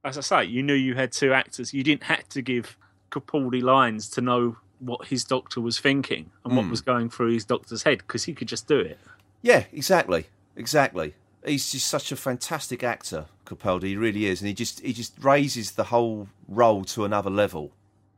as 0.04 0.18
I 0.18 0.20
say, 0.20 0.44
you 0.44 0.62
knew 0.62 0.74
you 0.74 0.94
had 0.94 1.12
two 1.12 1.32
actors. 1.32 1.72
You 1.74 1.82
didn't 1.84 2.04
have 2.04 2.28
to 2.30 2.42
give 2.42 2.76
Capaldi 3.10 3.62
lines 3.62 4.08
to 4.10 4.20
know 4.20 4.56
what 4.78 5.06
his 5.08 5.24
doctor 5.24 5.60
was 5.60 5.78
thinking 5.78 6.30
and 6.44 6.52
Hmm. 6.52 6.56
what 6.58 6.70
was 6.70 6.80
going 6.80 7.10
through 7.10 7.32
his 7.34 7.44
doctor's 7.44 7.82
head 7.82 7.98
because 7.98 8.24
he 8.24 8.32
could 8.34 8.48
just 8.48 8.66
do 8.66 8.78
it. 8.80 8.98
yeah, 9.42 9.64
exactly, 9.72 10.26
exactly. 10.56 11.14
He's 11.44 11.70
just 11.72 11.86
such 11.88 12.12
a 12.12 12.16
fantastic 12.16 12.82
actor, 12.84 13.26
Capaldi. 13.50 13.84
He 13.88 13.96
really 13.96 14.26
is, 14.26 14.40
and 14.40 14.48
he 14.48 14.54
just 14.54 14.80
he 14.80 14.92
just 14.92 15.12
raises 15.20 15.72
the 15.72 15.84
whole 15.84 16.28
role 16.48 16.84
to 16.86 17.04
another 17.04 17.30
level. 17.30 17.72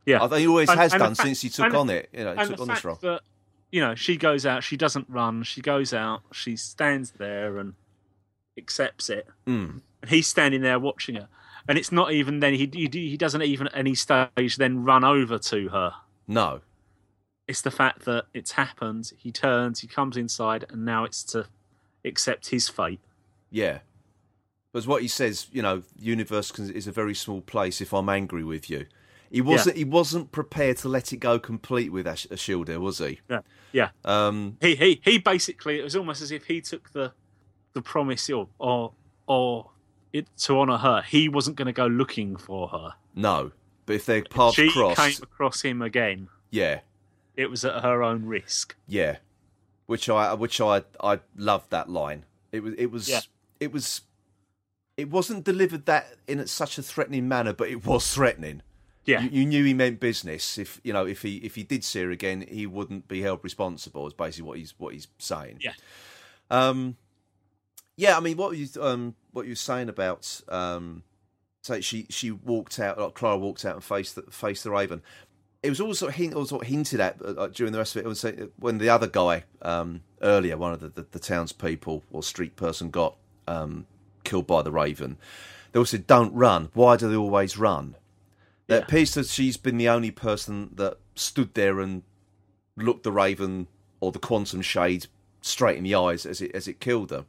Yeah, 0.07 0.23
I 0.23 0.29
think 0.29 0.41
he 0.41 0.47
always 0.47 0.69
And- 0.69 0.79
has 0.79 0.93
and 0.93 1.01
done 1.01 1.15
fact- 1.15 1.27
since 1.27 1.41
he 1.43 1.49
took 1.49 1.73
on 1.75 1.89
it. 1.91 2.09
You 2.13 2.25
know, 2.25 2.35
took 2.45 2.61
on 2.61 2.69
this 2.69 2.85
role. 2.85 2.99
that 3.03 3.23
you 3.71 3.81
know 3.81 3.95
she 3.95 4.17
goes 4.17 4.45
out, 4.47 4.63
she 4.63 4.77
doesn't 4.77 5.07
run, 5.09 5.43
she 5.45 5.61
goes 5.61 5.95
out, 5.95 6.23
she 6.33 6.57
stands 6.57 7.13
there 7.13 7.59
and 7.59 7.75
accepts 8.59 9.09
it, 9.09 9.27
Mm. 9.47 9.81
and 10.03 10.11
he's 10.11 10.27
standing 10.27 10.61
there 10.61 10.79
watching 10.79 11.15
her. 11.15 11.29
And 11.69 11.79
it's 11.79 11.93
not 11.93 12.13
even 12.13 12.41
then 12.41 12.55
he 12.55 12.69
he, 12.73 12.89
he 12.93 13.17
doesn't 13.17 13.43
even 13.43 13.69
at 13.69 13.77
any 13.77 13.95
stage 13.95 14.57
then 14.59 14.85
run 14.85 15.05
over 15.05 15.39
to 15.39 15.69
her. 15.69 15.95
No, 16.29 16.61
It's 17.49 17.61
the 17.63 17.71
fact 17.71 18.05
that 18.05 18.27
it's 18.35 18.53
happened. 18.53 19.13
He 19.19 19.31
turns, 19.33 19.81
he 19.81 19.87
comes 19.89 20.17
inside, 20.17 20.65
and 20.71 20.85
now 20.85 21.05
it's 21.05 21.23
to 21.25 21.47
accept 22.05 22.49
his 22.51 22.69
fate. 22.69 23.01
yeah. 23.51 23.79
But 24.73 24.87
what 24.87 25.03
he 25.03 25.09
says, 25.09 25.47
you 25.53 25.61
know, 25.63 25.83
the 25.97 26.05
universe 26.05 26.51
is 26.59 26.87
a 26.87 26.93
very 26.93 27.15
small 27.15 27.43
place. 27.43 27.81
If 27.81 27.93
I'm 27.93 28.09
angry 28.09 28.43
with 28.43 28.71
you, 28.71 28.87
he 29.31 29.41
wasn't. 29.43 29.77
He 29.77 29.85
wasn't 29.85 30.33
prepared 30.33 30.79
to 30.79 30.89
let 30.89 31.13
it 31.13 31.19
go 31.19 31.39
complete 31.39 31.93
with 31.93 32.07
Ash- 32.07 32.27
Ashildr, 32.31 32.79
was 32.81 32.99
he? 32.99 33.21
Yeah, 33.29 33.41
yeah. 33.73 33.89
Um, 34.05 34.57
He 34.61 34.75
he 34.75 35.01
he 35.05 35.19
basically 35.19 35.79
it 35.79 35.83
was 35.85 35.95
almost 35.97 36.23
as 36.23 36.31
if 36.31 36.47
he 36.47 36.61
took 36.63 36.91
the 36.93 37.13
the 37.75 37.83
promise 37.83 38.29
or 38.31 38.49
or 38.59 38.93
or 39.27 39.71
it 40.13 40.27
to 40.39 40.59
honor 40.59 40.79
her. 40.79 41.03
He 41.03 41.29
wasn't 41.29 41.57
going 41.57 41.67
to 41.67 41.73
go 41.73 41.87
looking 41.87 42.37
for 42.37 42.69
her. 42.69 42.95
no, 43.15 43.53
but 43.87 43.97
if 43.97 44.07
their 44.07 44.23
paths 44.23 44.57
she 44.57 44.71
crossed, 44.71 44.99
came 45.01 45.23
across 45.23 45.63
him 45.63 45.83
again. 45.83 46.29
yeah, 46.51 46.81
It 47.37 47.51
was 47.51 47.65
at 47.65 47.83
her 47.83 48.03
own 48.03 48.25
risk. 48.27 48.75
Yeah, 48.87 49.17
which 49.87 50.09
I 50.09 50.33
which 50.35 50.61
I 50.63 50.83
I 51.03 51.21
loved 51.37 51.71
that 51.71 51.89
line. 51.91 52.25
It 52.53 52.63
was 52.63 52.75
it 52.79 52.87
was 52.91 53.09
Yeah. 53.09 53.21
it 53.61 53.73
was 53.73 54.03
it 54.97 55.11
wasn't 55.11 55.45
delivered 55.45 55.87
that 55.87 56.15
in 56.27 56.47
such 56.47 56.79
a 56.79 56.83
threatening 56.83 57.29
manner, 57.29 57.53
but 57.53 57.69
it 57.69 57.85
was 57.87 58.13
threatening. 58.13 58.63
Yeah, 59.05 59.23
You, 59.23 59.31
you 59.31 59.47
knew 59.47 59.65
he 59.65 59.75
meant 59.75 59.99
business. 59.99 60.59
If 60.59 60.81
you 60.85 60.93
know 60.93 61.07
if 61.07 61.23
he 61.23 61.37
if 61.39 61.57
he 61.57 61.65
did 61.65 61.83
see 61.83 62.03
her 62.03 62.11
again, 62.11 62.45
he 62.49 62.67
wouldn't 62.67 63.09
be 63.09 63.23
held 63.23 63.41
responsible. 63.43 64.07
Is 64.07 64.13
basically 64.13 64.49
what 64.49 64.59
he's 64.59 64.75
what 64.79 64.93
he's 64.95 65.09
saying. 65.19 65.59
Yeah. 65.61 65.73
Um. 66.51 66.97
Yeah, 67.97 68.17
I 68.17 68.21
mean, 68.21 68.37
what 68.37 68.57
you 68.57 68.69
um 68.81 69.17
what 69.33 69.47
you 69.47 69.53
were 69.53 69.57
saying 69.57 69.89
about 69.89 70.41
um, 70.49 71.03
so 71.63 71.81
she 71.81 72.07
she 72.11 72.31
walked 72.31 72.79
out, 72.81 72.99
like 72.99 73.15
Clara 73.15 73.39
walked 73.39 73.65
out 73.65 73.75
and 73.75 73.85
faced 73.85 74.17
the, 74.17 74.23
faced 74.23 74.65
the 74.65 74.71
Raven. 74.71 75.01
It 75.63 75.69
was 75.69 75.81
also 75.81 76.09
hint, 76.09 76.35
also 76.35 76.59
hinted 76.59 76.99
at 76.99 77.25
uh, 77.25 77.47
during 77.49 77.73
the 77.73 77.79
rest 77.79 77.95
of 77.95 78.03
it. 78.03 78.07
It 78.07 78.09
was 78.09 78.25
uh, 78.25 78.47
when 78.59 78.79
the 78.79 78.89
other 78.89 79.07
guy 79.07 79.45
um, 79.63 80.03
earlier, 80.21 80.57
one 80.57 80.73
of 80.73 80.81
the, 80.81 80.89
the, 80.89 81.07
the 81.13 81.21
townspeople 81.21 82.03
or 82.11 82.23
street 82.25 82.57
person, 82.57 82.91
got 82.91 83.17
um, 83.47 83.87
killed 84.25 84.47
by 84.47 84.63
the 84.63 84.73
Raven. 84.73 85.17
They 85.73 85.79
all 85.79 85.87
said, 85.87 86.07
"Don't 86.07 86.33
run." 86.35 86.69
Why 86.75 86.97
do 86.97 87.09
they 87.09 87.17
always 87.17 87.57
run? 87.59 87.97
It 88.69 88.75
Yeah. 88.75 88.79
appears 88.81 89.15
that 89.15 89.27
she's 89.27 89.57
been 89.57 89.79
the 89.79 89.89
only 89.89 90.11
person 90.11 90.71
that 90.75 90.99
stood 91.15 91.55
there 91.55 91.81
and 91.81 92.03
looked 92.77 93.03
the 93.03 93.13
Raven 93.13 93.67
or 94.01 94.13
the 94.13 94.19
Quantum 94.19 94.63
Shade 94.63 95.07
straight 95.41 95.77
in 95.79 95.85
the 95.85 95.95
eyes 95.95 96.25
as 96.27 96.41
it 96.41 96.53
as 96.55 96.69
it 96.69 96.81
killed 96.81 97.11
her. 97.11 97.25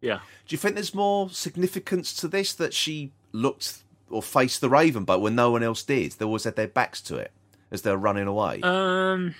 yeah. 0.00 0.20
Do 0.46 0.54
you 0.54 0.58
think 0.58 0.74
there's 0.76 0.94
more 0.94 1.28
significance 1.30 2.14
to 2.16 2.28
this 2.28 2.54
that 2.54 2.72
she 2.72 3.12
looked 3.32 3.82
or 4.08 4.22
faced 4.22 4.60
the 4.60 4.68
Raven, 4.70 5.04
but 5.04 5.20
when 5.20 5.34
no 5.34 5.50
one 5.50 5.62
else 5.62 5.82
did, 5.82 6.12
they 6.12 6.24
always 6.24 6.44
had 6.44 6.56
their 6.56 6.66
backs 6.68 7.00
to 7.02 7.16
it 7.16 7.32
as 7.70 7.82
they're 7.82 7.96
running 7.98 8.26
away? 8.26 8.60
Um, 8.62 9.34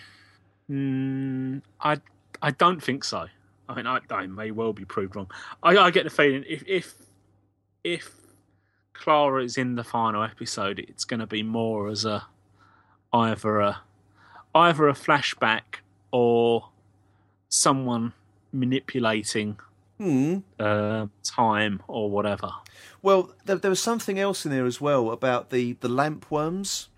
mm, 0.70 1.62
I 1.81 2.00
I 2.42 2.50
don't 2.53 2.83
think 2.83 3.05
so. 3.05 3.29
I 3.71 3.75
mean, 3.75 3.87
I, 3.87 4.01
I 4.11 4.27
may 4.27 4.51
well 4.51 4.73
be 4.73 4.85
proved 4.85 5.15
wrong. 5.15 5.31
I, 5.63 5.77
I 5.77 5.91
get 5.91 6.05
the 6.05 6.11
feeling 6.11 6.45
if 6.49 6.65
if 6.67 6.95
if 7.85 8.17
Clara 8.93 9.45
is 9.45 9.57
in 9.57 9.77
the 9.77 9.85
final 9.85 10.25
episode, 10.25 10.81
it's 10.81 11.05
going 11.05 11.21
to 11.21 11.27
be 11.27 11.45
more 11.45 11.89
as 11.89 12.05
a 12.05 12.27
either 13.13 13.61
a 13.61 13.83
either 14.55 14.89
a 14.89 14.93
flashback 14.93 15.83
or 16.11 16.71
someone 17.49 18.13
manipulating 18.53 19.59
hmm. 19.99 20.39
uh, 20.59 21.07
time 21.23 21.81
or 21.87 22.11
whatever. 22.11 22.51
Well, 23.03 23.33
there, 23.45 23.57
there 23.57 23.71
was 23.71 23.81
something 23.81 24.19
else 24.19 24.45
in 24.45 24.51
there 24.51 24.67
as 24.67 24.81
well 24.81 25.13
about 25.13 25.51
the 25.51 25.75
the 25.75 25.89
lamp 25.89 26.29
worms. 26.31 26.89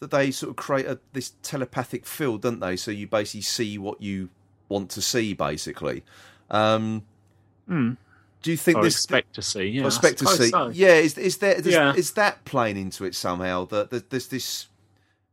That 0.00 0.10
they 0.10 0.30
sort 0.30 0.50
of 0.50 0.56
create 0.56 0.84
a, 0.84 1.00
this 1.14 1.32
telepathic 1.42 2.04
field, 2.04 2.42
don't 2.42 2.60
they? 2.60 2.76
So 2.76 2.90
you 2.90 3.06
basically 3.06 3.40
see 3.40 3.78
what 3.78 4.02
you 4.02 4.28
want 4.68 4.90
to 4.90 5.02
see, 5.02 5.32
basically. 5.34 6.02
Um, 6.50 7.02
Hmm. 7.68 7.92
Do 8.42 8.50
you 8.52 8.56
think 8.56 8.78
Or 8.78 8.84
this? 8.84 8.94
expect 8.94 9.34
to 9.34 9.42
see. 9.42 9.64
Yeah, 9.64 9.82
I 9.82 9.86
expect 9.86 10.18
to 10.18 10.26
see? 10.28 10.50
so. 10.50 10.68
Yeah, 10.68 10.94
is 10.94 11.18
is 11.18 11.38
there? 11.38 11.54
Is, 11.54 11.66
Yeah. 11.66 11.94
is 11.94 12.12
that 12.12 12.44
playing 12.44 12.76
into 12.76 13.04
it 13.04 13.14
somehow? 13.16 13.64
That 13.66 13.90
that 13.90 14.10
there's 14.10 14.28
this 14.28 14.68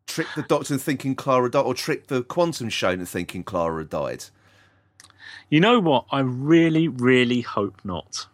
trick 0.07 0.25
the 0.35 0.41
Doctor 0.41 0.73
into 0.73 0.83
thinking 0.83 1.13
Clara 1.15 1.51
died, 1.51 1.61
or 1.61 1.75
trick 1.75 2.07
the 2.07 2.23
Quantum 2.23 2.69
Shade 2.69 2.93
into 2.93 3.05
thinking 3.05 3.43
Clara 3.43 3.83
died. 3.85 4.25
You 5.49 5.59
know 5.59 5.79
what? 5.79 6.05
I 6.11 6.21
really, 6.21 6.87
really 6.87 7.41
hope 7.41 7.81
not. 7.83 8.25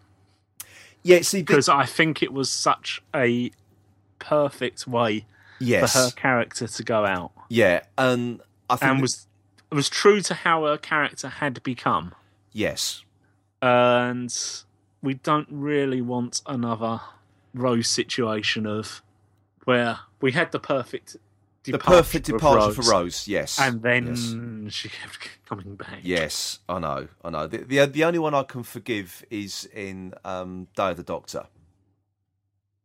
Yeah, 1.04 1.22
see, 1.22 1.40
the- 1.40 1.44
because 1.46 1.68
I 1.68 1.86
think 1.86 2.24
it 2.24 2.32
was 2.32 2.50
such 2.50 3.02
a 3.14 3.52
perfect 4.20 4.88
way 4.88 5.26
yes, 5.60 5.92
for 5.94 6.00
her 6.00 6.12
character 6.12 6.68
to 6.68 6.84
go 6.84 7.06
out, 7.06 7.32
yeah, 7.50 7.82
and 7.98 8.40
I 8.70 8.76
think 8.78 8.90
and 8.92 9.00
that- 9.00 9.02
was 9.02 9.28
it 9.72 9.76
was 9.76 9.90
true 9.90 10.22
to 10.22 10.34
how 10.34 10.66
her 10.66 10.78
character 10.78 11.28
had 11.30 11.62
become, 11.64 12.14
yes, 12.52 13.04
and 13.62 14.34
we 15.02 15.14
don't 15.16 15.48
really 15.50 16.02
want 16.02 16.42
another 16.46 17.02
Rose 17.54 17.88
situation 17.88 18.66
of 18.66 19.02
where 19.66 20.00
we 20.22 20.32
had 20.32 20.52
the 20.52 20.60
perfect 20.60 21.18
the 21.64 21.78
perfect 21.78 22.26
departure 22.26 22.74
for 22.74 22.82
Rose, 22.82 22.92
Rose. 22.92 23.28
Yes, 23.28 23.60
and 23.60 23.82
then 23.82 24.08
yes. 24.08 24.74
she 24.74 24.90
kept 24.90 25.20
coming 25.46 25.76
back. 25.76 26.00
Yes, 26.04 26.60
I 26.68 26.80
know, 26.80 27.08
I 27.24 27.30
know. 27.30 27.48
The, 27.48 27.60
the 27.60 27.86
the 27.86 28.04
only 28.04 28.20
one 28.20 28.34
I 28.34 28.44
can 28.44 28.64
forgive 28.64 29.24
is 29.30 29.70
in 29.74 30.14
um, 30.24 30.68
Day 30.76 30.92
of 30.92 30.98
the 30.98 31.04
Doctor. 31.04 31.46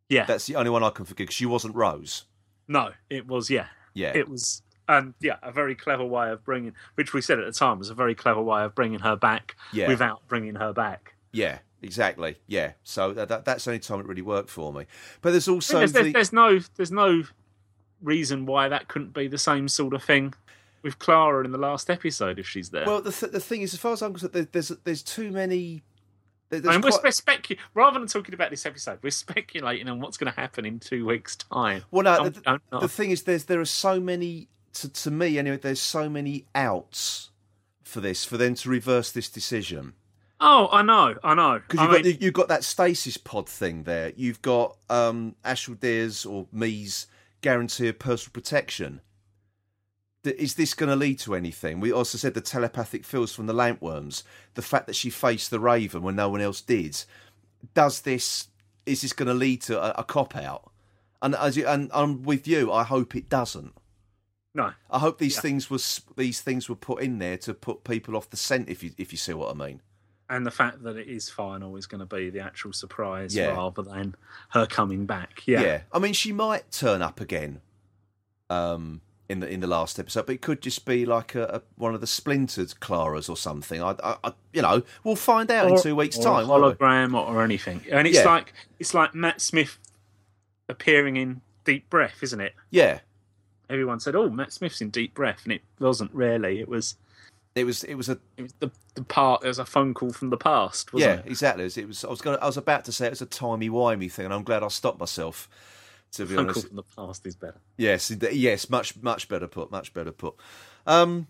yeah. 0.09 0.25
That's 0.25 0.47
the 0.47 0.57
only 0.57 0.71
one 0.71 0.83
I 0.83 0.91
can 0.91 1.05
forgive 1.05 1.27
because 1.27 1.37
she 1.37 1.47
wasn't 1.47 1.75
Rose. 1.75 2.25
No, 2.69 2.93
it 3.11 3.27
was 3.27 3.51
yeah. 3.51 3.67
Yeah, 3.95 4.13
it 4.15 4.29
was 4.29 4.63
and 4.89 5.15
yeah 5.21 5.37
a 5.43 5.51
very 5.51 5.75
clever 5.75 6.05
way 6.05 6.31
of 6.31 6.45
bringing 6.45 6.73
which 6.95 7.13
we 7.15 7.21
said 7.21 7.39
at 7.39 7.47
the 7.47 7.53
time 7.53 7.79
was 7.79 7.91
a 7.91 7.95
very 7.95 8.15
clever 8.15 8.43
way 8.43 8.63
of 8.65 8.75
bringing 8.75 8.99
her 9.01 9.17
back 9.17 9.57
Yeah. 9.73 9.89
without 9.89 10.27
bringing 10.29 10.57
her 10.57 10.73
back 10.73 11.15
yeah, 11.33 11.59
exactly. 11.83 12.37
Yeah, 12.47 12.75
so 12.85 13.13
that, 13.13 13.27
that 13.29 13.45
that's 13.45 13.65
the 13.65 13.73
only 13.73 13.81
time 13.81 13.99
it 13.99 14.07
really 14.07 14.23
worked 14.23 14.51
for 14.51 14.73
me. 14.73 14.85
But 15.21 15.33
there's 15.33 15.49
also 15.49 15.79
there's, 15.79 15.93
there's, 15.93 16.07
the, 16.07 16.13
there's 16.13 16.33
no 16.33 16.61
there's 16.77 16.93
no 16.93 17.25
reason 18.03 18.47
why 18.47 18.69
that 18.69 18.87
couldn't 18.89 19.13
be 19.15 19.27
the 19.27 19.37
same 19.39 19.67
sort 19.69 19.95
of 19.95 20.03
thing 20.05 20.35
with 20.83 20.99
Clara 21.01 21.45
in 21.45 21.51
the 21.51 21.59
last 21.59 21.91
episode 21.91 22.39
if 22.39 22.47
she's 22.47 22.71
there 22.71 22.87
well, 22.87 23.01
the 23.01 23.11
th- 23.11 23.33
the 23.33 23.41
thing 23.41 23.63
is, 23.63 23.75
as 23.75 23.81
far 23.81 23.93
as 23.95 24.03
I'm 24.03 24.13
concerned, 24.13 24.33
there, 24.33 24.47
there's 24.53 24.69
there's 24.85 25.03
too 25.03 25.33
many. 25.33 25.83
I 26.53 26.57
mean, 26.61 26.83
we're, 26.83 26.91
quite- 26.91 27.03
we're 27.03 27.11
specu- 27.11 27.59
rather 27.75 27.99
than 27.99 28.07
talking 28.07 28.33
about 28.35 28.51
this 28.51 28.65
episode, 28.65 29.01
we're 29.03 29.11
speculating 29.11 29.89
on 29.89 29.99
what's 29.99 30.17
going 30.17 30.33
to 30.33 30.39
happen 30.39 30.65
in 30.65 30.79
two 30.79 31.05
weeks' 31.05 31.35
time. 31.35 31.83
well, 31.91 32.05
no, 32.05 32.29
the, 32.29 32.61
the 32.81 32.89
thing 32.89 33.11
is, 33.11 33.25
there's 33.25 33.47
there 33.47 33.61
are 33.61 33.65
so 33.65 33.99
many 33.99 34.47
to 34.75 34.89
to 34.89 35.11
me 35.11 35.39
anyway. 35.39 35.57
There's 35.57 35.81
so 35.81 36.09
many 36.09 36.47
outs 36.55 37.31
for 37.83 38.01
this 38.01 38.25
for 38.25 38.37
them 38.37 38.55
to 38.57 38.69
reverse 38.69 39.11
this 39.11 39.29
decision. 39.29 39.95
oh, 40.41 40.69
I 40.73 40.83
know, 40.83 41.15
I 41.23 41.35
know. 41.35 41.61
Because 41.61 41.81
you've, 41.81 41.91
got, 41.91 42.05
mean, 42.05 42.19
you've 42.21 42.35
got 42.35 42.49
that 42.49 42.65
stasis 42.65 43.17
pod 43.17 43.49
thing 43.49 43.85
there. 43.85 44.13
You've 44.17 44.43
got 44.43 44.77
um, 44.91 45.37
Ashildr's 45.45 46.27
or 46.27 46.47
me's 46.53 47.07
guarantee 47.41 47.89
of 47.89 47.99
personal 47.99 48.33
protection. 48.33 49.01
Is 50.25 50.55
this 50.55 50.73
going 50.73 50.89
to 50.89 50.97
lead 50.97 51.19
to 51.21 51.35
anything? 51.35 51.81
We 51.81 51.93
also 51.93 52.17
said 52.17 52.33
the 52.33 52.41
telepathic 52.41 53.05
fields 53.05 53.35
from 53.35 53.47
the 53.47 53.53
lampworms, 53.53 54.23
the 54.55 54.63
fact 54.63 54.87
that 54.87 54.97
she 54.97 55.11
faced 55.11 55.51
the 55.51 55.61
Raven 55.61 56.03
when 56.03 56.17
no 56.17 56.31
one 56.31 56.41
else 56.41 56.63
did. 56.63 57.05
Does 57.75 58.01
this? 58.01 58.49
Is 58.87 59.03
this 59.03 59.13
going 59.13 59.29
to 59.29 59.35
lead 59.35 59.63
to 59.63 59.81
a, 59.81 60.01
a 60.01 60.05
cop 60.05 60.35
out? 60.35 60.71
And 61.21 61.35
as 61.35 61.57
you, 61.57 61.67
and 61.67 61.91
I'm 61.93 62.23
with 62.23 62.49
you. 62.49 62.73
I 62.73 62.85
hope 62.85 63.15
it 63.15 63.29
doesn't. 63.29 63.75
No, 64.55 64.73
I 64.91 64.99
hope 65.01 65.19
these 65.19 65.41
things 65.41 65.69
was 65.69 66.01
these 66.17 66.41
things 66.41 66.69
were 66.69 66.77
put 66.77 67.03
in 67.03 67.19
there 67.19 67.37
to 67.39 67.53
put 67.55 67.85
people 67.85 68.17
off 68.17 68.31
the 68.31 68.37
scent. 68.37 68.69
If 68.69 68.83
you 68.83 68.93
if 68.99 69.13
you 69.13 69.19
see 69.19 69.33
what 69.35 69.51
I 69.51 69.55
mean. 69.55 69.81
and 70.31 70.47
the 70.47 70.51
fact 70.51 70.83
that 70.85 70.97
it 70.97 71.07
is 71.09 71.29
final 71.29 71.77
is 71.77 71.87
going 71.87 71.99
to 72.01 72.07
be 72.17 72.31
the 72.31 72.41
actual 72.41 72.73
surprise 72.73 73.35
Yeah. 73.37 73.49
rather 73.49 73.83
than 73.83 74.15
her 74.51 74.65
coming 74.67 75.05
back. 75.07 75.43
Yeah, 75.47 75.61
Yeah. 75.63 75.81
I 75.93 75.99
mean, 75.99 76.13
she 76.15 76.33
might 76.33 76.71
turn 76.71 77.03
up 77.03 77.21
again 77.21 77.61
um, 78.49 79.01
in 79.29 79.41
the 79.41 79.49
in 79.49 79.61
the 79.61 79.67
last 79.67 79.99
episode, 79.99 80.27
but 80.27 80.35
it 80.37 80.41
could 80.43 80.61
just 80.63 80.85
be 80.87 81.05
like 81.05 81.35
a, 81.35 81.45
a 81.45 81.63
one 81.77 81.95
of 81.95 82.01
the 82.01 82.07
splintered 82.07 82.69
Claras 82.81 83.29
or 83.29 83.37
something. 83.37 83.83
I, 83.83 83.97
I, 84.03 84.17
I 84.25 84.33
you 84.53 84.63
know, 84.63 84.83
we'll 85.03 85.17
find 85.17 85.51
out 85.51 85.69
in 85.71 85.81
two 85.81 85.97
weeks' 85.97 86.17
or 86.19 86.23
time. 86.25 86.45
a 86.45 86.49
won't 86.49 86.79
we? 86.79 86.87
hologram 86.87 87.15
or, 87.15 87.27
or 87.27 87.43
anything. 87.43 87.83
And 87.91 88.07
it's 88.07 88.19
Yeah. 88.19 88.25
like 88.27 88.53
it's 88.79 88.95
like 88.95 89.15
Matt 89.15 89.41
Smith 89.41 89.79
appearing 90.69 91.17
in 91.17 91.41
Deep 91.65 91.89
Breath, 91.91 92.23
isn't 92.23 92.41
it? 92.41 92.55
Yeah, 92.71 93.01
Everyone 93.71 94.01
said, 94.01 94.15
"Oh, 94.15 94.29
Matt 94.29 94.53
Smith's 94.53 94.81
in 94.81 94.91
Deep 94.91 95.15
Breath," 95.15 95.41
and 95.45 95.53
it 95.53 95.63
wasn't 95.79 96.13
really. 96.13 96.61
It 96.61 96.69
was 96.69 96.97
it 97.55 97.65
was 97.65 97.85
it 97.85 97.95
was 97.95 98.09
a 98.09 98.19
it 98.37 98.43
was 98.43 98.55
the 98.61 98.71
the 98.95 99.03
part. 99.05 99.45
It 99.45 99.49
was 99.49 99.59
a 99.59 99.65
phone 99.65 99.95
call 99.95 100.13
from 100.13 100.31
the 100.31 100.37
past, 100.37 100.93
wasn't 100.93 101.11
yeah 101.11 101.19
it? 101.21 101.31
exactly. 101.31 101.65
It 101.65 101.87
was 101.89 102.05
I 102.05 102.11
was 102.11 102.21
going 102.21 102.39
I 102.41 102.47
was 102.47 102.57
about 102.57 102.85
to 102.87 102.93
say 102.93 103.07
it 103.07 103.11
was 103.11 103.23
a 103.23 103.27
timey 103.27 103.71
wimey 103.71 104.11
thing, 104.11 104.25
and 104.25 104.35
I'm 104.35 104.43
glad 104.43 104.63
I 104.63 104.69
stopped 104.69 104.99
myself. 104.99 105.49
To 106.13 106.27
be 106.27 106.37
Phone 106.37 106.45
call 106.45 106.51
honest, 106.51 106.69
from 106.69 106.77
the 106.77 106.83
past 106.97 107.27
is 107.27 107.35
better. 107.35 107.61
Yes, 107.77 108.13
yes, 108.33 108.71
much 108.71 109.01
much 109.03 109.29
better 109.29 109.49
put, 109.49 109.71
much 109.71 109.93
better 109.93 110.13
put. 110.13 110.35
Um, 110.87 111.27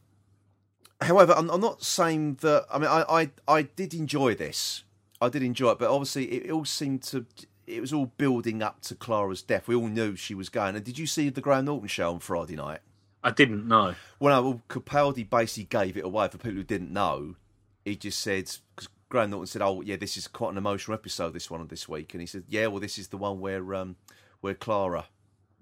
however, 1.01 1.33
I'm, 1.35 1.49
I'm 1.51 1.61
not 1.61 1.83
saying 1.83 2.39
that. 2.43 2.67
I 2.71 2.79
mean, 2.79 2.89
I, 2.89 3.05
I 3.09 3.31
I 3.49 3.63
did 3.63 3.95
enjoy 3.95 4.35
this. 4.35 4.85
I 5.23 5.31
did 5.31 5.43
enjoy 5.43 5.71
it, 5.71 5.79
but 5.79 5.91
obviously, 5.91 6.25
it, 6.27 6.47
it 6.47 6.51
all 6.51 6.67
seemed 6.67 7.03
to. 7.05 7.25
It 7.67 7.81
was 7.81 7.93
all 7.93 8.07
building 8.07 8.63
up 8.63 8.81
to 8.83 8.95
Clara's 8.95 9.43
death. 9.43 9.69
We 9.69 9.75
all 9.75 9.89
knew 9.89 10.17
she 10.17 10.35
was 10.35 10.49
going. 10.49 10.77
And 10.77 10.85
did 10.85 10.99
you 10.99 11.07
see 11.07 11.29
the 11.29 11.41
Graham 11.41 11.65
Norton 11.67 11.89
show 11.89 12.13
on 12.13 12.21
Friday 12.21 12.57
night? 12.57 12.81
I 13.23 13.31
didn't 13.31 13.67
know. 13.67 13.95
Well, 14.21 14.43
no, 14.43 14.49
well, 14.49 14.63
Capaldi 14.69 15.29
basically 15.29 15.65
gave 15.65 15.97
it 15.97 16.05
away 16.05 16.29
for 16.29 16.37
people 16.39 16.57
who 16.57 16.63
didn't 16.63 16.93
know. 16.93 17.37
He 17.85 17.97
just 17.97 18.19
said 18.21 18.51
because 18.75 18.89
Graham 19.09 19.31
Norton 19.31 19.47
said, 19.47 19.63
"Oh, 19.63 19.81
yeah, 19.81 19.97
this 19.97 20.17
is 20.17 20.29
quite 20.29 20.51
an 20.53 20.59
emotional 20.59 20.95
episode. 20.95 21.33
This 21.33 21.51
one 21.51 21.61
of 21.63 21.69
this 21.69 21.89
week," 21.89 22.13
and 22.13 22.21
he 22.21 22.27
said, 22.27 22.45
"Yeah, 22.49 22.67
well, 22.67 22.81
this 22.81 22.99
is 22.99 23.09
the 23.09 23.17
one 23.17 23.41
where 23.41 23.75
um 23.75 23.97
where 24.41 24.55
Clara 24.55 25.07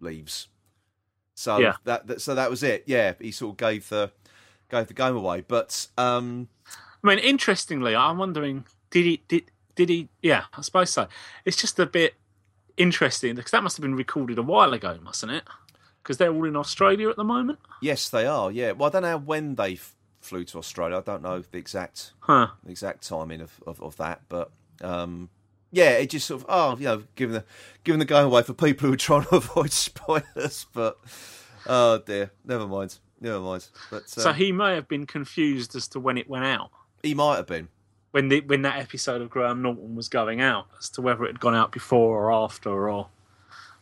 leaves." 0.01 0.49
So 1.37 1.59
Yeah. 1.59 1.77
that, 1.85 2.09
that 2.09 2.21
so 2.21 2.35
that 2.35 2.51
was 2.51 2.63
it. 2.65 2.83
Yeah, 2.87 3.15
he 3.21 3.31
sort 3.31 3.53
of 3.53 3.57
gave 3.59 3.89
the 3.89 4.11
gave 4.69 4.89
the 4.89 4.95
game 4.95 5.15
away. 5.17 5.43
But 5.47 5.87
um, 5.97 6.49
I 7.05 7.07
mean, 7.07 7.19
interestingly, 7.21 7.95
I'm 7.95 8.19
wondering 8.19 8.65
did 8.91 9.05
he 9.05 9.23
did 9.29 9.52
did 9.75 9.89
he? 9.89 10.09
Yeah, 10.23 10.45
I 10.55 10.61
suppose 10.63 10.91
so. 10.91 11.09
It's 11.45 11.57
just 11.57 11.79
a 11.79 11.87
bit 11.87 12.15
interesting 12.77 13.35
because 13.35 13.51
that 13.53 13.63
must 13.63 13.77
have 13.77 13.83
been 13.83 13.95
recorded 13.95 14.39
a 14.39 14.43
while 14.43 14.73
ago, 14.73 14.99
mustn't 15.03 15.33
it? 15.33 15.45
Because 16.03 16.17
they're 16.17 16.33
all 16.33 16.45
in 16.47 16.57
Australia 16.57 17.09
at 17.11 17.17
the 17.17 17.25
moment. 17.25 17.59
yes, 17.81 18.09
they 18.09 18.27
are. 18.27 18.51
Yeah, 18.51 18.73
well, 18.73 18.89
I 18.89 18.93
don't 18.93 19.03
know 19.03 19.19
when 19.19 19.55
they 19.55 19.75
f- 19.75 19.95
flew 20.21 20.45
to 20.45 20.59
Australia. 20.59 20.97
I 20.99 21.01
don't 21.01 21.23
know 21.23 21.41
the 21.41 21.59
exact 21.59 22.13
Huh. 22.21 22.49
the 22.65 22.71
exact 22.71 23.07
timing 23.07 23.41
of, 23.41 23.61
of, 23.67 23.81
of 23.83 23.97
that, 23.99 24.23
but 24.29 24.51
um, 24.83 25.29
yeah, 25.71 25.91
it 25.91 26.11
just 26.11 26.27
sort 26.27 26.43
of 26.43 26.47
oh, 26.49 26.77
you 26.77 26.85
know, 26.87 27.03
giving 27.15 27.35
the 27.35 27.45
giving 27.85 27.99
the 28.01 28.05
game 28.05 28.25
away 28.25 28.43
for 28.43 28.53
people 28.53 28.89
who 28.89 28.95
are 28.95 28.97
trying 28.97 29.25
to 29.27 29.37
avoid 29.37 29.71
spoilers. 29.71 30.67
But 30.73 30.99
oh 31.67 31.99
dear, 31.99 32.33
never 32.45 32.67
mind, 32.67 32.99
never 33.21 33.39
mind. 33.41 33.69
But 33.91 34.03
um, 34.03 34.09
So 34.09 34.33
he 34.33 34.51
may 34.51 34.75
have 34.75 34.89
been 34.89 35.07
confused 35.07 35.77
as 35.77 35.87
to 35.89 36.01
when 36.01 36.19
it 36.19 36.29
went 36.29 36.45
out. 36.47 36.71
he 37.03 37.15
might 37.15 37.37
have 37.37 37.47
been. 37.47 37.69
When 38.13 38.29
the 38.29 38.41
when 38.43 38.63
that 38.63 38.79
episode 38.79 39.21
of 39.21 39.29
Graham 39.29 39.63
Norton 39.63 39.97
was 39.97 40.09
going 40.09 40.41
out 40.41 40.67
as 40.79 40.89
to 40.91 41.03
whether 41.03 41.25
it 41.25 41.29
had 41.29 41.41
gone 41.41 41.55
out 41.55 41.73
before 41.73 42.17
or 42.17 42.33
after 42.33 42.89
or 42.89 43.09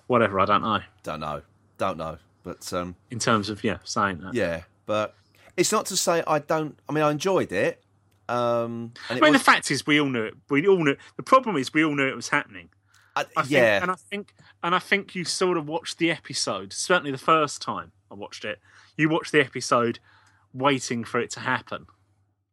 whatever. 0.06 0.40
I 0.40 0.46
don't 0.46 0.62
know. 0.62 0.80
Don't 1.02 1.20
know, 1.20 1.42
don't 1.78 1.98
know. 1.98 2.18
But 2.42 2.72
um, 2.72 2.96
In 3.10 3.18
terms 3.18 3.50
of 3.50 3.62
yeah, 3.62 3.78
saying 3.84 4.20
that. 4.22 4.34
yeah, 4.34 4.62
but 4.86 5.14
it's 5.56 5.70
not 5.70 5.86
to 5.86 5.96
say 5.96 6.22
I 6.26 6.38
don't. 6.38 6.78
I 6.88 6.92
mean, 6.92 7.04
I 7.04 7.10
enjoyed 7.10 7.52
it. 7.52 7.82
Um, 8.28 8.92
and 9.08 9.18
I 9.18 9.20
mean, 9.20 9.32
was, 9.32 9.40
the 9.40 9.44
fact 9.44 9.70
is, 9.70 9.86
we 9.86 10.00
all 10.00 10.08
knew 10.08 10.22
it. 10.22 10.34
We 10.48 10.66
all 10.66 10.82
knew. 10.82 10.96
The 11.16 11.22
problem 11.22 11.56
is, 11.56 11.74
we 11.74 11.84
all 11.84 11.94
knew 11.94 12.06
it 12.06 12.16
was 12.16 12.28
happening. 12.28 12.70
I, 13.16 13.22
I 13.36 13.42
think, 13.42 13.50
yeah, 13.50 13.82
and 13.82 13.90
I 13.90 13.96
think, 13.96 14.34
and 14.62 14.74
I 14.74 14.78
think 14.78 15.16
you 15.16 15.24
sort 15.24 15.58
of 15.58 15.68
watched 15.68 15.98
the 15.98 16.10
episode. 16.12 16.72
Certainly, 16.72 17.10
the 17.10 17.18
first 17.18 17.60
time 17.60 17.90
I 18.10 18.14
watched 18.14 18.44
it, 18.44 18.60
you 18.96 19.08
watched 19.08 19.32
the 19.32 19.40
episode 19.40 19.98
waiting 20.54 21.02
for 21.04 21.20
it 21.20 21.30
to 21.30 21.40
happen, 21.40 21.86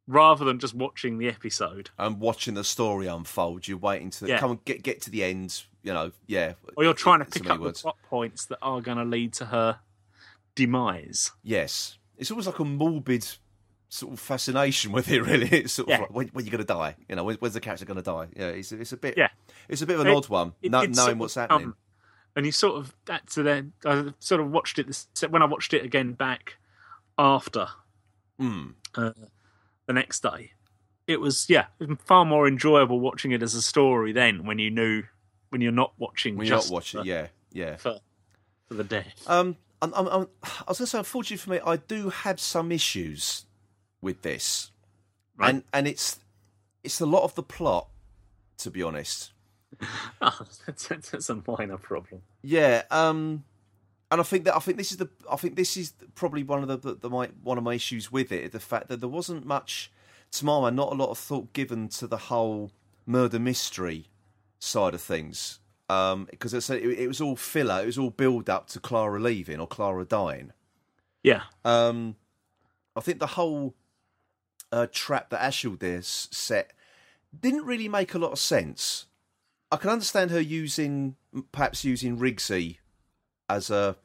rather 0.07 0.45
than 0.45 0.57
just 0.59 0.73
watching 0.73 1.17
the 1.17 1.27
episode. 1.27 1.89
and 1.99 2.19
watching 2.19 2.53
the 2.53 2.63
story 2.63 3.07
unfold. 3.07 3.67
You're 3.67 3.77
waiting 3.77 4.09
to 4.11 4.27
Yeah. 4.27 4.39
come 4.39 4.51
and 4.51 4.65
get 4.65 4.81
get 4.83 5.01
to 5.01 5.09
the 5.09 5.23
end. 5.23 5.63
You 5.83 5.93
know, 5.93 6.11
yeah. 6.25 6.53
Or 6.75 6.83
you're 6.83 6.93
trying 6.93 7.19
to 7.19 7.25
pick 7.25 7.49
up 7.49 7.57
the 7.57 7.63
words. 7.63 7.81
plot 7.81 7.97
points 8.09 8.45
that 8.45 8.57
are 8.61 8.81
going 8.81 8.97
to 8.97 9.05
lead 9.05 9.33
to 9.33 9.45
her 9.45 9.79
demise. 10.55 11.31
Yes, 11.43 11.97
it's 12.17 12.31
almost 12.31 12.47
like 12.47 12.59
a 12.59 12.65
morbid 12.65 13.25
sort 13.89 14.11
of 14.13 14.19
fascination 14.19 14.91
with 14.91 15.09
it. 15.09 15.21
Really, 15.25 15.47
it's 15.49 15.73
sort 15.73 15.87
Yeah. 15.89 15.95
of 15.95 16.01
like 16.01 16.13
when, 16.13 16.27
when 16.29 16.45
you're 16.45 16.51
going 16.51 16.65
to 16.65 16.73
die. 16.73 16.95
You 17.07 17.15
know, 17.15 17.23
when, 17.23 17.35
when's 17.37 17.53
the 17.53 17.59
character 17.61 17.85
going 17.85 17.97
to 17.97 18.03
die? 18.03 18.27
Yeah, 18.35 18.47
it's 18.47 18.71
it's 18.71 18.91
a 18.91 18.97
bit. 18.97 19.15
Yeah. 19.17 19.29
it's 19.69 19.81
a 19.81 19.85
bit 19.85 19.95
of 19.95 20.01
an 20.01 20.07
It- 20.07 20.15
odd 20.15 20.29
one, 20.29 20.53
it 20.61 20.71
no, 20.71 20.83
knowing 20.83 21.19
what's 21.19 21.35
happening. 21.35 21.73
and 22.35 22.45
you 22.45 22.51
sort 22.51 22.75
of 22.79 22.93
that 23.05 23.27
to 23.31 23.43
then 23.43 23.73
I 23.85 24.13
sort 24.19 24.41
of 24.41 24.51
watched 24.51 24.79
it 24.79 24.87
this, 24.87 25.07
when 25.29 25.41
I 25.41 25.45
watched 25.45 25.73
it 25.73 25.83
again 25.85 26.13
back 26.13 26.57
after 27.17 27.67
Mm. 28.39 28.73
uh, 28.95 29.11
the 29.87 29.93
next 29.93 30.21
day. 30.21 30.51
It 31.07 31.19
was 31.19 31.49
yeah, 31.49 31.65
it 31.79 31.87
was 31.89 31.97
far 32.05 32.25
more 32.25 32.47
enjoyable 32.47 32.99
watching 32.99 33.31
it 33.31 33.41
as 33.41 33.55
a 33.55 33.61
story 33.61 34.11
then 34.11 34.45
when 34.45 34.59
you 34.59 34.69
knew 34.69 35.03
when 35.49 35.61
you're 35.61 35.71
not 35.71 35.93
watching 35.97 36.35
When 36.37 36.45
you're 36.45 36.57
just 36.57 36.69
not 36.69 36.75
watching, 36.75 37.01
for, 37.01 37.07
yeah, 37.07 37.27
yeah. 37.53 37.77
for, 37.77 37.97
for 38.67 38.73
the 38.73 38.83
death. 38.83 39.23
Um, 39.27 39.55
I'm, 39.81 39.93
I'm, 39.93 40.07
I'm, 40.07 40.27
I 40.43 40.63
was 40.67 40.79
going 40.79 40.85
to 40.85 40.87
say, 40.87 40.97
unfortunately 40.97 41.37
for 41.37 41.49
me, 41.51 41.59
I 41.65 41.77
do 41.77 42.09
have 42.09 42.39
some 42.39 42.71
issues 42.71 43.45
with 44.01 44.21
this, 44.23 44.71
Right. 45.37 45.51
and 45.51 45.63
and 45.71 45.87
it's 45.87 46.19
it's 46.83 46.99
a 46.99 47.05
lot 47.05 47.23
of 47.23 47.35
the 47.35 47.43
plot, 47.43 47.87
to 48.59 48.69
be 48.71 48.83
honest. 48.83 49.31
Oh, 50.21 50.39
that's, 50.65 50.87
that's, 50.89 51.09
that's 51.11 51.29
a 51.29 51.41
minor 51.47 51.77
problem. 51.77 52.21
Yeah, 52.41 52.83
um, 52.91 53.43
and 54.09 54.21
I 54.21 54.23
think 54.23 54.45
that 54.45 54.55
I 54.55 54.59
think 54.59 54.77
this 54.77 54.91
is 54.91 54.97
the 54.97 55.09
I 55.29 55.35
think 55.35 55.55
this 55.55 55.75
is 55.75 55.93
probably 56.15 56.43
one 56.43 56.61
of 56.61 56.67
the, 56.67 56.77
the, 56.77 56.95
the 56.95 57.09
my 57.09 57.29
one 57.43 57.57
of 57.57 57.63
my 57.63 57.73
issues 57.73 58.11
with 58.11 58.31
it, 58.31 58.51
the 58.51 58.59
fact 58.59 58.87
that 58.89 58.99
there 58.99 59.09
wasn't 59.09 59.45
much, 59.45 59.91
to 60.31 60.45
my 60.45 60.61
mind, 60.61 60.75
not 60.75 60.91
a 60.91 60.95
lot 60.95 61.09
of 61.09 61.17
thought 61.17 61.53
given 61.53 61.89
to 61.89 62.07
the 62.07 62.17
whole 62.17 62.71
murder 63.05 63.39
mystery 63.39 64.05
side 64.59 64.93
of 64.93 65.01
things. 65.01 65.59
Um, 65.89 66.27
because 66.29 66.53
it, 66.53 66.69
it, 66.69 66.99
it 66.99 67.07
was 67.07 67.21
all 67.21 67.37
filler, 67.37 67.81
it 67.81 67.85
was 67.85 67.97
all 67.97 68.09
build 68.09 68.49
up 68.49 68.67
to 68.69 68.79
Clara 68.79 69.21
leaving 69.21 69.59
or 69.59 69.67
Clara 69.67 70.03
dying. 70.03 70.51
Yeah, 71.23 71.43
Um, 71.65 72.15
I 72.95 72.99
think 72.99 73.19
the 73.19 73.27
whole 73.27 73.75
uh, 74.71 74.87
trap 74.91 75.29
that 75.29 75.41
Ashildr 75.41 76.03
set 76.03 76.73
didn't 77.37 77.65
really 77.65 77.87
make 77.87 78.13
a 78.13 78.17
lot 78.17 78.31
of 78.31 78.39
sense. 78.39 79.05
I 79.71 79.77
can 79.77 79.89
understand 79.89 80.31
her 80.31 80.39
using, 80.39 81.15
perhaps 81.51 81.83
using 81.83 82.17
Rigsy 82.17 82.77
as 83.49 83.69
a, 83.69 83.95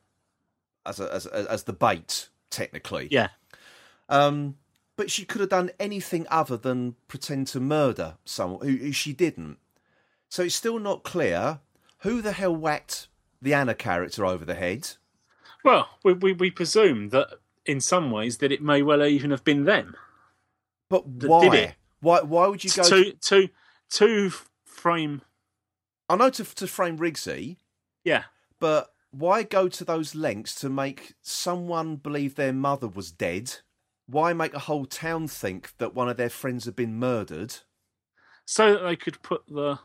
as 0.87 1.01
a, 1.01 1.13
as, 1.13 1.27
a, 1.27 1.51
as 1.51 1.63
the 1.65 1.73
bait, 1.73 2.29
technically. 2.51 3.09
yeah. 3.11 3.29
Um, 4.09 4.57
but 4.97 5.11
she 5.11 5.25
could 5.25 5.41
have 5.41 5.51
done 5.51 5.71
anything 5.81 6.27
other 6.31 6.57
than 6.57 6.97
pretend 7.09 7.47
to 7.49 7.61
murder 7.61 8.17
someone 8.25 8.67
who, 8.67 8.77
who 8.77 8.93
she 8.93 9.13
didn't. 9.13 9.57
So 10.29 10.43
it's 10.43 10.55
still 10.55 10.79
not 10.79 11.03
clear 11.03 11.61
who 11.99 12.21
the 12.21 12.33
hell 12.33 12.55
whacked 12.55 13.09
the 13.41 13.55
Anna 13.55 13.75
character 13.75 14.27
over 14.27 14.45
the 14.45 14.55
head. 14.55 14.91
Well, 15.65 15.89
we, 16.05 16.13
we 16.13 16.33
we 16.33 16.51
presume 16.51 17.11
that 17.11 17.39
in 17.65 17.81
some 17.81 18.11
ways 18.11 18.39
that 18.39 18.53
it 18.53 18.63
may 18.63 18.83
well 18.83 19.05
even 19.05 19.31
have 19.31 19.45
been 19.45 19.65
them. 19.65 19.97
But 20.89 21.07
why? 21.07 21.77
Why? 22.01 22.21
Why 22.21 22.47
would 22.49 22.63
you 22.65 22.71
go? 22.71 22.83
to 22.83 23.13
to 23.13 23.49
to 23.91 24.31
frame. 24.65 25.23
I 26.09 26.17
know 26.17 26.31
to 26.31 26.45
to 26.45 26.67
frame 26.67 26.99
Rigsy, 26.99 27.57
Yeah, 28.05 28.25
but 28.59 28.92
why 29.13 29.45
go 29.45 29.69
to 29.69 29.85
those 29.85 30.15
lengths 30.15 30.55
to 30.63 30.69
make 30.69 31.15
someone 31.23 31.97
believe 31.97 32.35
their 32.35 32.53
mother 32.53 32.89
was 32.89 33.13
dead? 33.13 33.57
Why 34.07 34.33
make 34.33 34.53
a 34.55 34.59
whole 34.59 34.85
town 34.85 35.29
think 35.29 35.73
that 35.79 35.95
one 35.95 36.09
of 36.09 36.17
their 36.17 36.29
friends 36.31 36.65
had 36.65 36.75
been 36.77 36.99
murdered? 36.99 37.57
so 38.45 38.73
that 38.75 38.83
they 38.83 38.97
could 38.97 39.23
put 39.23 39.43
the 39.47 39.79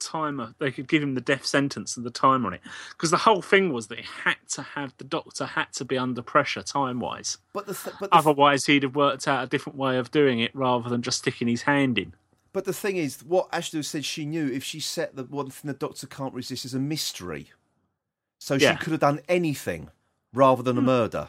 timer. 0.00 0.54
They 0.58 0.70
could 0.70 0.88
give 0.88 1.02
him 1.02 1.14
the 1.14 1.20
death 1.20 1.44
sentence 1.44 1.96
and 1.96 2.06
the 2.06 2.10
time 2.10 2.46
on 2.46 2.54
it. 2.54 2.60
Because 2.90 3.10
the 3.10 3.18
whole 3.18 3.42
thing 3.42 3.72
was 3.72 3.88
that 3.88 3.98
he 3.98 4.06
had 4.24 4.36
to 4.52 4.62
have 4.62 4.94
the 4.96 5.04
doctor 5.04 5.44
had 5.44 5.72
to 5.74 5.84
be 5.84 5.98
under 5.98 6.22
pressure 6.22 6.62
time 6.62 6.98
wise. 6.98 7.38
But 7.52 7.66
th- 7.66 7.94
but 8.00 8.10
the, 8.10 8.16
Otherwise, 8.16 8.64
he'd 8.66 8.84
have 8.84 8.96
worked 8.96 9.28
out 9.28 9.44
a 9.44 9.46
different 9.46 9.76
way 9.78 9.98
of 9.98 10.10
doing 10.10 10.40
it 10.40 10.50
rather 10.54 10.88
than 10.88 11.02
just 11.02 11.18
sticking 11.18 11.46
his 11.48 11.62
hand 11.62 11.98
in. 11.98 12.14
but 12.52 12.64
the 12.64 12.72
thing 12.72 12.96
is, 12.96 13.22
what 13.22 13.48
Ashley 13.52 13.82
said 13.82 14.04
she 14.04 14.24
knew 14.24 14.46
if 14.46 14.64
she 14.64 14.80
set 14.80 15.14
the 15.14 15.24
one 15.24 15.50
thing 15.50 15.68
the 15.68 15.74
doctor 15.76 16.06
can't 16.06 16.34
resist 16.34 16.64
is 16.64 16.74
a 16.74 16.80
mystery. 16.80 17.50
So 18.38 18.54
Yeah. 18.54 18.72
Hmm. 18.72 18.78
she 18.78 18.84
could 18.84 18.90
have 18.92 19.00
done 19.00 19.20
anything 19.28 19.90
rather 20.32 20.62
than 20.62 20.78
a 20.78 20.82
murder. 20.82 21.28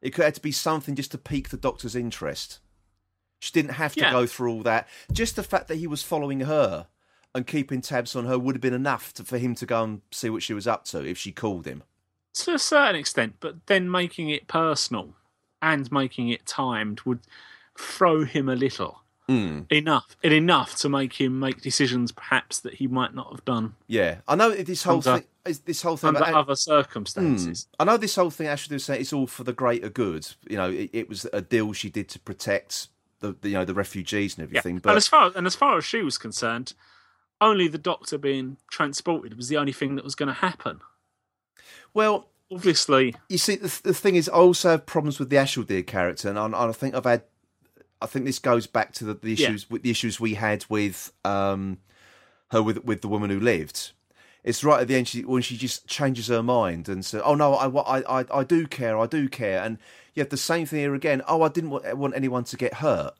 It 0.00 0.10
could 0.10 0.24
have 0.24 0.34
to 0.34 0.40
be 0.40 0.52
something 0.52 0.94
just 0.94 1.10
to 1.12 1.18
pique 1.18 1.48
the 1.48 1.56
doctor's 1.56 1.94
interest. 1.96 2.60
She 3.40 3.52
didn't 3.52 3.72
have 3.72 3.94
to 3.94 4.00
Yeah. 4.00 4.10
go 4.12 4.26
through 4.26 4.50
all 4.52 4.62
that. 4.62 4.88
Just 5.12 5.36
the 5.36 5.42
fact 5.42 5.68
that 5.68 5.76
he 5.76 5.86
was 5.86 6.02
following 6.02 6.40
her 6.40 6.86
and 7.34 7.46
keeping 7.46 7.80
tabs 7.80 8.16
on 8.16 8.24
her 8.26 8.38
would 8.38 8.54
have 8.56 8.60
been 8.62 8.74
enough 8.74 9.12
to, 9.14 9.24
for 9.24 9.38
him 9.38 9.54
to 9.56 9.66
go 9.66 9.84
and 9.84 10.02
see 10.10 10.30
what 10.30 10.42
she 10.42 10.54
was 10.54 10.66
up 10.66 10.84
to 10.86 11.04
if 11.04 11.18
she 11.18 11.30
called 11.32 11.66
him. 11.66 11.82
To 12.34 12.54
a 12.54 12.58
certain 12.58 12.96
extent, 12.96 13.36
but 13.40 13.66
then 13.66 13.90
making 13.90 14.30
it 14.30 14.46
personal 14.46 15.14
and 15.60 15.90
making 15.90 16.28
it 16.28 16.46
timed 16.46 17.00
would 17.02 17.20
throw 17.78 18.24
him 18.24 18.48
a 18.48 18.54
little. 18.56 19.02
Mm. 19.28 19.70
enough, 19.70 20.16
and 20.24 20.32
enough 20.32 20.74
to 20.76 20.88
make 20.88 21.12
him 21.20 21.38
make 21.38 21.60
decisions 21.60 22.12
perhaps 22.12 22.60
that 22.60 22.74
he 22.74 22.86
might 22.86 23.14
not 23.14 23.30
have 23.30 23.44
done 23.44 23.74
Yeah, 23.86 24.16
I 24.26 24.34
know 24.36 24.50
this 24.54 24.82
whole 24.82 24.96
Under- 25.06 25.18
thing. 25.18 25.24
is 25.44 25.60
This 25.60 25.82
whole 25.82 25.98
thing 25.98 26.08
under 26.08 26.20
about 26.20 26.34
other 26.34 26.56
circumstances. 26.56 27.64
Mm. 27.64 27.74
I 27.80 27.84
know 27.84 27.96
this 27.98 28.16
whole 28.16 28.30
thing. 28.30 28.46
Ashley 28.46 28.74
was 28.76 28.84
saying 28.86 29.02
it's 29.02 29.12
all 29.12 29.26
for 29.26 29.44
the 29.44 29.52
greater 29.52 29.90
good. 29.90 30.26
You 30.48 30.56
know, 30.56 30.70
it, 30.70 30.88
it 30.94 31.08
was 31.10 31.26
a 31.32 31.42
deal 31.42 31.72
she 31.74 31.90
did 31.90 32.08
to 32.10 32.18
protect 32.18 32.88
the, 33.20 33.36
the 33.40 33.50
you 33.50 33.54
know 33.54 33.64
the 33.66 33.74
refugees 33.74 34.38
and 34.38 34.48
Yeah. 34.50 34.58
everything. 34.60 34.76
and 34.76 34.82
But 34.82 34.96
as 34.96 35.06
far 35.08 35.30
and 35.36 35.46
as 35.46 35.54
far 35.54 35.76
as 35.76 35.84
she 35.84 36.00
was 36.02 36.16
concerned, 36.16 36.72
only 37.40 37.68
the 37.68 37.76
doctor 37.78 38.16
being 38.16 38.56
transported 38.70 39.36
was 39.36 39.48
the 39.48 39.58
only 39.58 39.72
thing 39.72 39.94
that 39.96 40.04
was 40.04 40.14
going 40.14 40.28
to 40.28 40.32
happen. 40.34 40.80
well, 41.94 42.28
Obviously, 42.50 43.14
you 43.28 43.36
see, 43.36 43.56
the, 43.56 43.78
the 43.84 43.92
thing 43.92 44.14
is, 44.16 44.26
I 44.30 44.32
also 44.32 44.70
have 44.70 44.86
problems 44.86 45.18
with 45.18 45.28
the 45.28 45.36
Ashildr 45.36 45.86
character, 45.86 46.30
and 46.30 46.38
I, 46.38 46.46
and 46.46 46.54
I 46.56 46.72
think 46.72 46.94
I've 46.94 47.04
had. 47.04 47.24
I 48.00 48.06
think 48.06 48.24
this 48.24 48.38
goes 48.38 48.66
back 48.66 48.92
to 48.94 49.04
the, 49.04 49.14
the 49.14 49.34
Yeah. 49.34 49.48
issues 49.48 49.68
with 49.70 49.82
the 49.82 49.90
issues 49.90 50.20
we 50.20 50.34
had 50.34 50.64
with 50.68 51.12
um, 51.24 51.78
her 52.50 52.62
with 52.62 52.84
with 52.84 53.00
the 53.02 53.08
woman 53.08 53.30
who 53.30 53.40
lived. 53.40 53.92
It's 54.44 54.62
right 54.64 54.80
at 54.80 54.88
the 54.88 54.94
end 54.94 55.08
she, 55.08 55.24
when 55.24 55.42
she 55.42 55.56
just 55.56 55.86
changes 55.88 56.28
her 56.28 56.42
mind 56.42 56.88
and 56.88 57.04
says, 57.04 57.20
"Oh 57.24 57.34
no, 57.34 57.54
I, 57.54 57.66
I, 57.98 58.20
I, 58.20 58.24
I 58.32 58.44
do 58.44 58.66
care, 58.66 58.96
I 58.98 59.06
do 59.06 59.28
care," 59.28 59.62
and 59.62 59.78
you 60.14 60.20
have 60.22 60.30
the 60.30 60.36
same 60.36 60.64
thing 60.66 60.78
here 60.80 60.94
again. 60.94 61.22
Oh, 61.28 61.42
I 61.42 61.48
didn't 61.48 61.70
want, 61.70 61.96
want 61.98 62.14
anyone 62.14 62.44
to 62.44 62.56
get 62.56 62.74
hurt. 62.74 63.14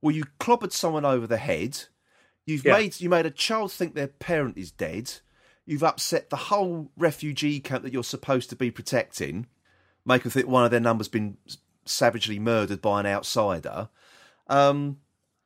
Well, 0.00 0.14
you 0.14 0.24
clobbered 0.40 0.72
someone 0.72 1.04
over 1.04 1.26
the 1.26 1.36
head. 1.36 1.84
You've 2.46 2.64
Yeah. 2.64 2.72
made 2.78 3.00
you 3.00 3.08
made 3.10 3.26
a 3.26 3.30
child 3.30 3.72
think 3.72 3.94
their 3.94 4.06
parent 4.08 4.56
is 4.56 4.70
dead. 4.70 5.12
You've 5.66 5.84
upset 5.84 6.30
the 6.30 6.36
whole 6.36 6.90
refugee 6.96 7.60
camp 7.60 7.82
that 7.82 7.92
you're 7.92 8.02
supposed 8.02 8.48
to 8.50 8.56
be 8.56 8.70
protecting. 8.70 9.46
Make 10.06 10.22
them 10.22 10.32
think 10.32 10.46
one 10.48 10.64
of 10.64 10.70
their 10.70 10.80
numbers 10.80 11.08
been 11.08 11.36
savagely 11.84 12.38
murdered 12.38 12.80
by 12.80 13.00
an 13.00 13.06
outsider. 13.06 13.90
Um, 14.48 14.98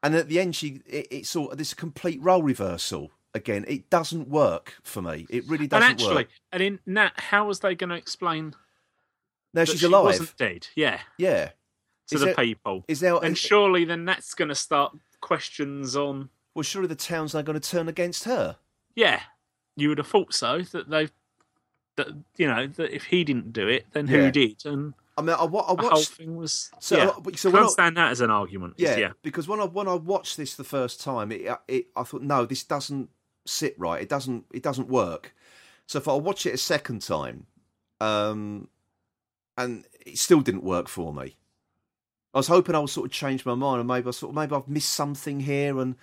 and 0.03 0.15
at 0.15 0.29
the 0.29 0.41
end, 0.41 0.57
she 0.57 0.81
it, 0.87 1.07
it's 1.11 1.31
sort 1.31 1.53
of 1.53 1.59
this 1.59 1.75
complete 1.75 2.21
role 2.23 2.43
reversal. 2.43 3.11
Again, 3.35 3.65
it 3.67 3.89
doesn't 3.89 4.29
work 4.29 4.75
for 4.83 5.01
me. 5.01 5.27
It 5.31 5.49
really 5.49 5.67
doesn't 5.67 5.91
actually, 5.91 6.15
work. 6.17 6.29
and 6.53 6.63
in 6.63 6.79
Nat, 6.85 7.13
how 7.17 7.47
was 7.47 7.61
they 7.61 7.75
going 7.75 7.89
to 7.91 7.97
explain 7.97 8.55
Now 9.55 9.63
that 9.63 9.69
she's 9.69 9.81
she 9.81 9.87
alive. 9.87 10.05
wasn't 10.05 10.37
dead? 10.37 10.67
Yeah, 10.77 11.01
Yeah. 11.17 11.47
to 12.09 12.15
Is 12.15 12.21
the 12.21 12.27
there- 12.27 12.35
people. 12.35 12.85
Is 12.89 13.01
there? 13.01 13.17
and 13.25 13.37
surely 13.39 13.85
then 13.87 14.05
that's 14.05 14.35
going 14.35 14.51
to 14.51 14.55
start 14.55 14.95
questions 15.23 15.97
on. 15.97 16.29
well, 16.55 16.63
surely 16.63 16.89
the 16.89 16.95
town's 16.95 17.33
not 17.33 17.47
going 17.47 17.59
to 17.59 17.71
turn 17.71 17.89
against 17.89 18.25
her. 18.25 18.57
Yeah, 18.95 19.23
you 19.77 19.89
would 19.89 19.97
have 19.99 20.09
thought 20.09 20.35
so. 20.35 20.61
That 20.61 20.91
they, 20.91 21.09
that 21.97 22.09
you 22.37 22.47
know, 22.47 22.67
that 22.67 22.95
if 22.95 23.05
he 23.05 23.25
didn't 23.25 23.55
do 23.55 23.67
it, 23.67 23.87
then 23.93 24.09
Yeah. 24.09 24.25
who 24.27 24.31
did? 24.31 24.63
And 24.67 24.93
I 25.17 25.23
mean, 25.23 25.31
I, 25.31 25.43
I 25.43 25.47
the 25.47 25.51
whole 25.53 25.77
watched. 25.77 26.11
thing 26.11 26.37
was. 26.37 26.71
So- 26.81 26.97
yeah. 26.97 27.11
so 27.13 27.33
so 27.37 27.51
we're 27.51 27.57
I 27.59 27.61
not- 27.61 27.67
understand 27.67 27.97
that 27.99 28.11
as 28.13 28.21
an 28.21 28.31
argument. 28.31 28.75
Yeah, 28.79 28.97
yeah. 28.97 29.13
because 29.23 29.47
when 29.49 29.61
I 29.61 29.65
when 29.65 29.89
I 29.89 29.95
watched 29.95 30.37
this 30.37 30.55
the 30.57 30.65
first 30.65 31.01
time, 31.03 31.31
it, 31.33 31.43
it 31.69 31.87
I 31.97 32.03
thought 32.03 32.23
no, 32.23 32.47
this 32.47 32.65
doesn't 32.65 33.11
sit 33.47 33.75
right. 33.79 34.01
It 34.01 34.09
doesn't 34.09 34.47
it 34.53 34.63
doesn't 34.63 34.89
work. 34.89 35.35
So 35.87 35.99
if 35.99 36.09
I 36.09 36.15
watch 36.15 36.47
it 36.47 36.55
a 36.55 36.59
second 36.59 37.03
time, 37.03 37.47
um, 38.01 38.69
and 39.59 39.85
it 40.07 40.17
still 40.19 40.41
didn't 40.41 40.65
work 40.65 40.89
for 40.89 41.13
me. 41.13 41.37
I 42.33 42.39
was 42.39 42.47
hoping 42.47 42.75
I 42.75 42.79
would 42.79 42.89
sort 42.89 43.07
of 43.07 43.13
change 43.13 43.45
my 43.45 43.55
mind, 43.55 43.81
and 43.81 43.89
maybe 43.89 44.09
I 44.09 44.13
sort 44.13 44.31
of 44.31 44.37
maybe 44.37 44.55
I've 44.55 44.69
missed 44.69 44.93
something 44.93 45.41
here. 45.41 45.79
And 45.79 45.97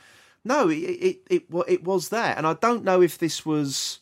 no, 0.46 0.70
it 0.70 0.76
it 0.76 1.18
it, 1.30 1.44
it 1.68 1.84
was 1.84 2.10
there, 2.10 2.36
and 2.38 2.46
I 2.46 2.54
don't 2.54 2.84
know 2.84 3.02
if 3.02 3.18
this 3.18 3.44
was 3.44 4.00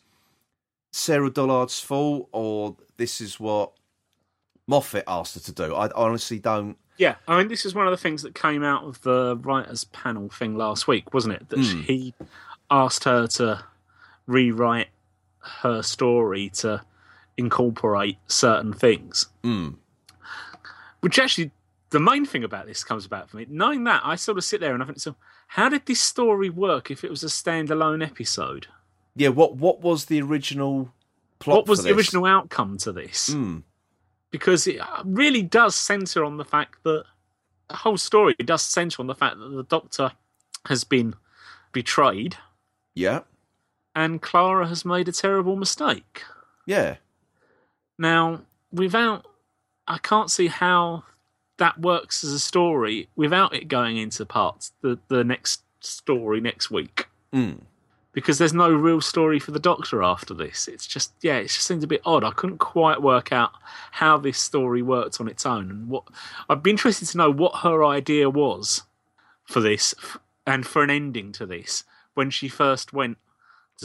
Sarah 0.92 1.30
Dollard's 1.30 1.80
fault 1.80 2.28
or 2.32 2.76
this 2.98 3.22
is 3.22 3.40
what 3.40 3.72
Moffat 4.68 5.02
asked 5.08 5.34
her 5.34 5.40
to 5.40 5.52
do. 5.52 5.74
I 5.74 5.90
honestly 5.96 6.38
don't. 6.38 6.76
Yeah, 6.98 7.14
I 7.26 7.38
mean, 7.38 7.48
this 7.48 7.64
is 7.64 7.74
one 7.74 7.86
of 7.86 7.90
the 7.90 7.96
things 7.96 8.22
that 8.22 8.34
came 8.34 8.62
out 8.62 8.84
of 8.84 9.00
the 9.02 9.36
writers' 9.42 9.84
panel 9.84 10.28
thing 10.28 10.56
last 10.56 10.86
week, 10.86 11.12
wasn't 11.14 11.34
it? 11.34 11.48
That 11.48 11.58
Hmm. 11.58 11.80
he 11.82 12.14
asked 12.70 13.04
her 13.04 13.26
to 13.28 13.64
rewrite 14.26 14.88
her 15.62 15.82
story 15.82 16.50
to 16.50 16.82
incorporate 17.36 18.18
certain 18.26 18.72
things. 18.72 19.26
Mm. 19.42 19.76
Which 21.00 21.18
actually, 21.18 21.52
the 21.90 22.00
main 22.00 22.26
thing 22.26 22.44
about 22.44 22.66
this 22.66 22.82
comes 22.84 23.06
about 23.06 23.30
for 23.30 23.36
me. 23.36 23.46
Knowing 23.48 23.84
that, 23.84 24.02
I 24.04 24.16
sort 24.16 24.36
of 24.36 24.44
sit 24.44 24.60
there 24.60 24.74
and 24.74 24.82
I 24.82 24.86
think, 24.86 24.98
so 24.98 25.14
how 25.46 25.68
did 25.68 25.86
this 25.86 26.02
story 26.02 26.50
work 26.50 26.90
if 26.90 27.04
it 27.04 27.10
was 27.10 27.22
a 27.22 27.28
standalone 27.28 28.04
episode? 28.04 28.66
Yeah, 29.14 29.28
what 29.28 29.56
what 29.56 29.80
was 29.80 30.06
the 30.06 30.20
original 30.20 30.92
plot? 31.38 31.56
what 31.58 31.68
was 31.68 31.84
the 31.84 31.92
original 31.94 32.24
outcome 32.26 32.76
to 32.78 32.92
this? 32.92 33.30
Mm. 33.30 33.62
Because 34.30 34.66
it 34.66 34.80
really 35.04 35.42
does 35.42 35.74
centre 35.74 36.24
on 36.24 36.36
the 36.36 36.44
fact 36.44 36.82
that 36.84 37.04
the 37.68 37.76
whole 37.76 37.96
story 37.96 38.34
does 38.44 38.62
centre 38.62 39.00
on 39.02 39.06
the 39.06 39.14
fact 39.14 39.38
that 39.38 39.48
the 39.50 39.62
Doctor 39.64 40.12
has 40.66 40.84
been 40.84 41.14
betrayed 41.72 42.36
Yeah, 42.94 43.20
and 43.94 44.20
Clara 44.22 44.66
has 44.68 44.84
made 44.84 45.08
a 45.08 45.12
terrible 45.12 45.56
mistake. 45.56 46.22
yeah, 46.66 46.96
Now, 47.98 48.42
without, 48.72 49.26
I 49.86 49.98
can't 49.98 50.30
see 50.30 50.46
how 50.48 51.04
that 51.58 51.80
works 51.80 52.22
as 52.22 52.32
a 52.32 52.38
story 52.38 53.08
without 53.16 53.54
it 53.54 53.66
going 53.68 53.96
into 53.96 54.24
parts 54.24 54.72
the 54.80 54.98
the 55.08 55.24
next 55.24 55.62
story 55.80 56.40
next 56.40 56.70
week. 56.70 57.06
mm. 57.34 57.60
Because 58.18 58.38
there's 58.38 58.54
no 58.54 58.70
real 58.70 59.00
story 59.00 59.38
for 59.38 59.50
the 59.50 59.58
Doctor 59.58 60.02
after 60.02 60.34
this. 60.34 60.68
It's 60.68 60.86
just, 60.86 61.12
yeah, 61.20 61.36
it 61.36 61.44
just 61.44 61.66
seems 61.66 61.84
a 61.84 61.88
bit 61.88 62.02
odd. 62.04 62.24
I 62.24 62.30
couldn't 62.30 62.58
quite 62.58 63.02
work 63.02 63.32
out 63.32 63.52
how 63.92 64.18
this 64.18 64.38
story 64.38 64.82
worked 64.82 65.20
on 65.20 65.28
its 65.28 65.46
own, 65.46 65.70
and 65.70 65.88
what 65.88 66.04
I'd 66.48 66.62
be 66.62 66.70
interested 66.70 67.06
to 67.08 67.18
know 67.18 67.30
what 67.30 67.56
her 67.62 67.84
idea 67.84 68.28
was 68.30 68.82
for 69.44 69.60
this 69.60 69.94
and 70.46 70.66
for 70.66 70.82
an 70.82 70.90
ending 70.90 71.32
to 71.32 71.46
this 71.46 71.84
when 72.14 72.30
she 72.30 72.48
first 72.48 72.92
went 72.92 73.18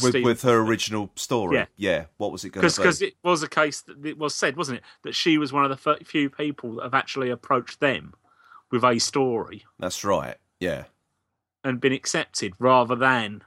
With, 0.02 0.16
with 0.24 0.42
her 0.42 0.58
original 0.60 1.12
story. 1.16 1.58
Yeah. 1.58 1.66
yeah. 1.78 2.06
what 2.18 2.32
was 2.32 2.44
it 2.44 2.50
going 2.50 2.68
to 2.68 2.76
be? 2.76 2.82
because 2.82 3.02
it 3.02 3.14
was 3.24 3.44
a 3.44 3.48
case 3.48 3.82
that 3.82 4.04
it 4.06 4.18
was 4.18 4.34
said, 4.34 4.58
wasn't 4.58 4.80
it, 4.80 4.84
that 5.04 5.16
she 5.16 5.38
was 5.38 5.54
one 5.54 5.64
of 5.64 5.70
the 5.70 5.92
f- 5.92 6.08
few 6.08 6.30
people 6.30 6.76
that 6.76 6.84
have 6.84 6.94
actually 6.94 7.30
approached 7.30 7.80
them 7.80 8.14
with 8.72 8.84
a 8.84 8.98
story 9.00 9.66
That's 9.78 10.04
right. 10.04 10.38
Yeah, 10.60 10.86
and 11.64 11.80
been 11.80 11.94
accepted, 11.94 12.54
rather 12.60 12.96
than 12.96 13.44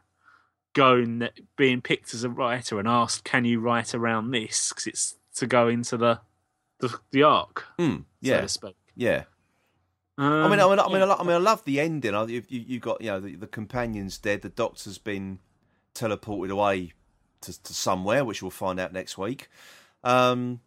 going 0.77 1.27
being 1.57 1.81
picked 1.81 2.13
as 2.13 2.23
a 2.23 2.29
writer 2.29 2.79
and 2.79 2.87
asked, 2.87 3.25
"Can 3.25 3.45
you 3.47 3.59
write 3.59 3.95
around 3.95 4.31
this?" 4.31 4.69
Because 4.69 4.87
it's 4.87 5.17
to 5.37 5.47
go 5.47 5.69
into 5.69 5.97
the 5.97 6.21
the, 6.79 6.95
the 7.11 7.23
arc, 7.23 7.65
mm. 7.79 7.99
so 7.99 8.05
yeah, 8.21 8.43
to 8.43 8.49
speak. 8.49 8.77
yeah. 8.95 9.25
Um, 10.19 10.33
I 10.33 10.49
mean, 10.49 10.61
I 10.61 10.69
mean, 10.69 10.79
I 10.79 10.87
mean, 10.89 10.97
yeah. 10.97 11.03
I, 11.03 11.05
lo- 11.05 11.17
I 11.19 11.23
mean, 11.23 11.33
I 11.33 11.39
love 11.39 11.65
the 11.65 11.81
ending. 11.81 12.15
I, 12.15 12.25
you, 12.25 12.43
you 12.49 12.79
got 12.79 13.01
you 13.01 13.09
know 13.09 13.21
the, 13.21 13.37
the 13.37 13.47
companion's 13.47 14.19
dead. 14.19 14.43
The 14.43 14.51
doctor's 14.51 14.99
been 14.99 15.39
teleported 15.95 16.51
away 16.51 16.93
to, 17.41 17.63
to 17.63 17.75
somewhere, 17.75 18.25
which 18.25 18.43
we'll 18.43 18.51
find 18.51 18.79
out 18.79 18.93
next 18.93 19.17
week. 19.17 19.49
Um, 20.05 20.61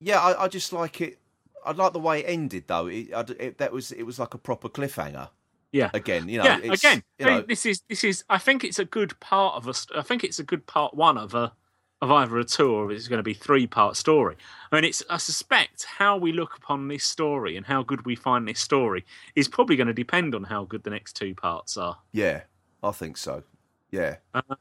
yeah, 0.00 0.20
I, 0.20 0.44
I 0.44 0.48
just 0.48 0.72
like 0.72 1.00
it. 1.00 1.18
I 1.64 1.72
like 1.72 1.94
the 1.94 1.98
way 1.98 2.20
it 2.20 2.26
ended, 2.28 2.64
though. 2.66 2.86
It, 2.88 3.12
I, 3.14 3.24
it, 3.38 3.58
that 3.58 3.72
was 3.72 3.90
it 3.90 4.02
was 4.02 4.18
like 4.18 4.34
a 4.34 4.38
proper 4.38 4.68
cliffhanger. 4.68 5.30
Yeah. 5.74 5.90
Again, 5.92 6.28
you 6.28 6.38
know, 6.38 6.44
yeah, 6.44 6.60
it's, 6.62 6.84
again, 6.84 7.02
you 7.18 7.26
I 7.26 7.30
know, 7.30 7.42
this 7.42 7.66
is 7.66 7.82
this 7.88 8.04
is. 8.04 8.22
I 8.30 8.38
think 8.38 8.62
it's 8.62 8.78
a 8.78 8.84
good 8.84 9.18
part 9.18 9.56
of 9.56 9.66
a. 9.66 9.98
I 9.98 10.02
think 10.02 10.22
it's 10.22 10.38
a 10.38 10.44
good 10.44 10.64
part 10.66 10.94
one 10.94 11.18
of 11.18 11.34
a 11.34 11.52
of 12.00 12.12
either 12.12 12.38
a 12.38 12.44
two 12.44 12.70
or 12.70 12.92
it's 12.92 13.08
going 13.08 13.18
to 13.18 13.24
be 13.24 13.34
three 13.34 13.66
part 13.66 13.96
story. 13.96 14.36
I 14.70 14.76
mean, 14.76 14.84
it's. 14.84 15.02
I 15.10 15.16
suspect 15.16 15.84
how 15.84 16.16
we 16.16 16.30
look 16.30 16.56
upon 16.56 16.86
this 16.86 17.02
story 17.02 17.56
and 17.56 17.66
how 17.66 17.82
good 17.82 18.06
we 18.06 18.14
find 18.14 18.46
this 18.46 18.60
story 18.60 19.04
is 19.34 19.48
probably 19.48 19.74
going 19.74 19.88
to 19.88 19.92
depend 19.92 20.36
on 20.36 20.44
how 20.44 20.62
good 20.62 20.84
the 20.84 20.90
next 20.90 21.14
two 21.14 21.34
parts 21.34 21.76
are. 21.76 21.98
yeah, 22.12 22.42
I 22.80 22.92
think 22.92 23.16
so. 23.16 23.42
Yeah. 23.90 24.18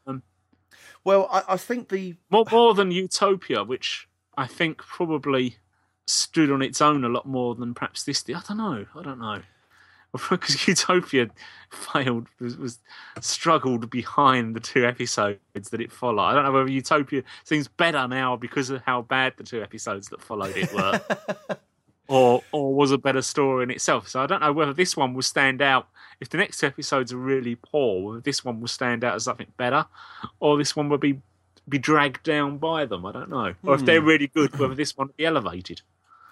Um, 0.08 0.24
Well, 1.04 1.30
I, 1.32 1.44
I 1.50 1.58
think 1.58 1.90
the 1.90 2.16
more 2.32 2.46
more 2.52 2.74
than 2.74 2.90
Utopia, 2.90 3.64
which 3.64 4.10
I 4.36 4.48
think 4.48 4.80
probably 4.80 5.58
stood 6.08 6.52
on 6.52 6.64
its 6.64 6.82
own 6.82 7.06
a 7.06 7.10
lot 7.10 7.28
more 7.28 7.54
than 7.54 7.76
perhaps 7.76 8.04
this. 8.04 8.24
I 8.28 8.42
don't 8.48 8.58
know. 8.58 8.88
I 8.96 9.04
don't 9.04 9.20
know. 9.20 9.42
Because 10.30 10.68
Utopia 10.68 11.30
failed, 11.72 12.28
was, 12.40 12.56
was 12.58 12.80
struggled 13.20 13.90
behind 13.90 14.56
the 14.56 14.60
two 14.60 14.86
episodes 14.86 15.40
that 15.72 15.82
it 15.82 15.92
followed. 15.92 16.22
I 16.22 16.34
don't 16.34 16.44
know 16.44 16.52
whether 16.52 16.70
Utopia 16.70 17.24
seems 17.44 17.68
better 17.68 18.08
now 18.08 18.36
because 18.36 18.70
of 18.70 18.84
how 18.84 19.02
bad 19.02 19.34
the 19.38 19.44
two 19.44 19.64
episodes 19.64 20.10
that 20.10 20.22
followed 20.22 20.56
it 20.56 20.72
were, 20.72 21.02
or 22.08 22.44
or 22.52 22.76
was 22.76 22.92
a 22.92 22.98
better 23.00 23.24
story 23.24 23.64
in 23.64 23.72
itself. 23.72 24.08
So 24.08 24.22
I 24.22 24.28
don't 24.28 24.42
know 24.42 24.54
whether 24.54 24.74
this 24.74 24.96
one 24.96 25.16
will 25.16 25.24
stand 25.24 25.64
out. 25.64 25.88
If 26.22 26.30
the 26.30 26.38
next 26.38 26.60
two 26.60 26.68
episodes 26.68 27.12
are 27.12 27.18
really 27.18 27.56
poor, 27.56 28.10
whether 28.10 28.22
this 28.22 28.46
one 28.46 28.62
will 28.62 28.68
stand 28.68 29.04
out 29.04 29.16
as 29.16 29.24
something 29.24 29.52
better, 29.58 29.88
or 30.40 30.58
this 30.58 30.76
one 30.76 30.90
will 30.90 31.00
be 31.00 31.22
be 31.68 31.80
dragged 31.80 32.24
down 32.24 32.58
by 32.58 32.86
them. 32.86 33.06
I 33.06 33.12
don't 33.14 33.30
know. 33.30 33.56
Or 33.64 33.76
if 33.76 33.86
they're 33.86 34.02
really 34.02 34.28
good, 34.28 34.58
whether 34.60 34.76
this 34.76 34.96
one 34.96 35.08
will 35.08 35.16
be 35.18 35.26
elevated. 35.26 35.82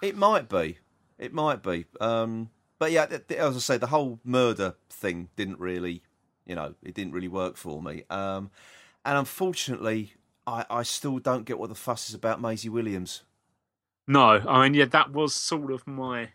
It 0.02 0.16
might 0.16 0.48
be. 0.48 0.78
It 1.18 1.32
might 1.32 1.62
be. 1.62 1.86
Um, 2.00 2.50
but 2.82 2.90
yeah, 2.90 3.06
as 3.38 3.54
I 3.54 3.60
say, 3.60 3.78
the 3.78 3.86
whole 3.86 4.18
murder 4.24 4.74
thing 4.90 5.28
didn't 5.36 5.60
really, 5.60 6.02
you 6.44 6.56
know, 6.56 6.74
it 6.82 6.94
didn't 6.94 7.12
really 7.12 7.28
work 7.28 7.56
for 7.56 7.80
me. 7.80 8.02
Um, 8.10 8.50
and 9.04 9.18
unfortunately, 9.18 10.14
I, 10.48 10.66
I 10.68 10.82
still 10.82 11.20
don't 11.20 11.44
get 11.44 11.60
what 11.60 11.68
the 11.68 11.76
fuss 11.76 12.08
is 12.08 12.14
about 12.16 12.40
Maisie 12.40 12.68
Williams. 12.68 13.22
No, 14.08 14.42
I 14.48 14.64
mean, 14.64 14.74
yeah, 14.74 14.86
that 14.86 15.12
was 15.12 15.32
sort 15.32 15.70
of 15.70 15.86
my 15.86 16.30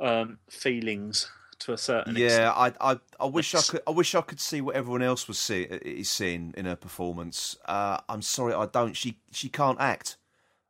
um, 0.00 0.38
feelings 0.48 1.30
to 1.58 1.74
a 1.74 1.76
certain 1.76 2.16
extent. 2.16 2.40
Yeah, 2.40 2.52
I, 2.52 2.72
I, 2.80 2.98
I 3.20 3.26
wish 3.26 3.54
I 3.54 3.60
could. 3.60 3.82
I 3.86 3.90
wish 3.90 4.14
I 4.14 4.22
could 4.22 4.40
see 4.40 4.62
what 4.62 4.76
everyone 4.76 5.02
else 5.02 5.28
was 5.28 5.38
see, 5.38 5.60
is 5.60 6.08
seeing 6.08 6.54
in 6.56 6.64
her 6.64 6.76
performance. 6.76 7.54
Uh, 7.66 7.98
I'm 8.08 8.22
sorry, 8.22 8.54
I 8.54 8.64
don't. 8.64 8.96
She, 8.96 9.18
she 9.30 9.50
can't 9.50 9.78
act. 9.78 10.16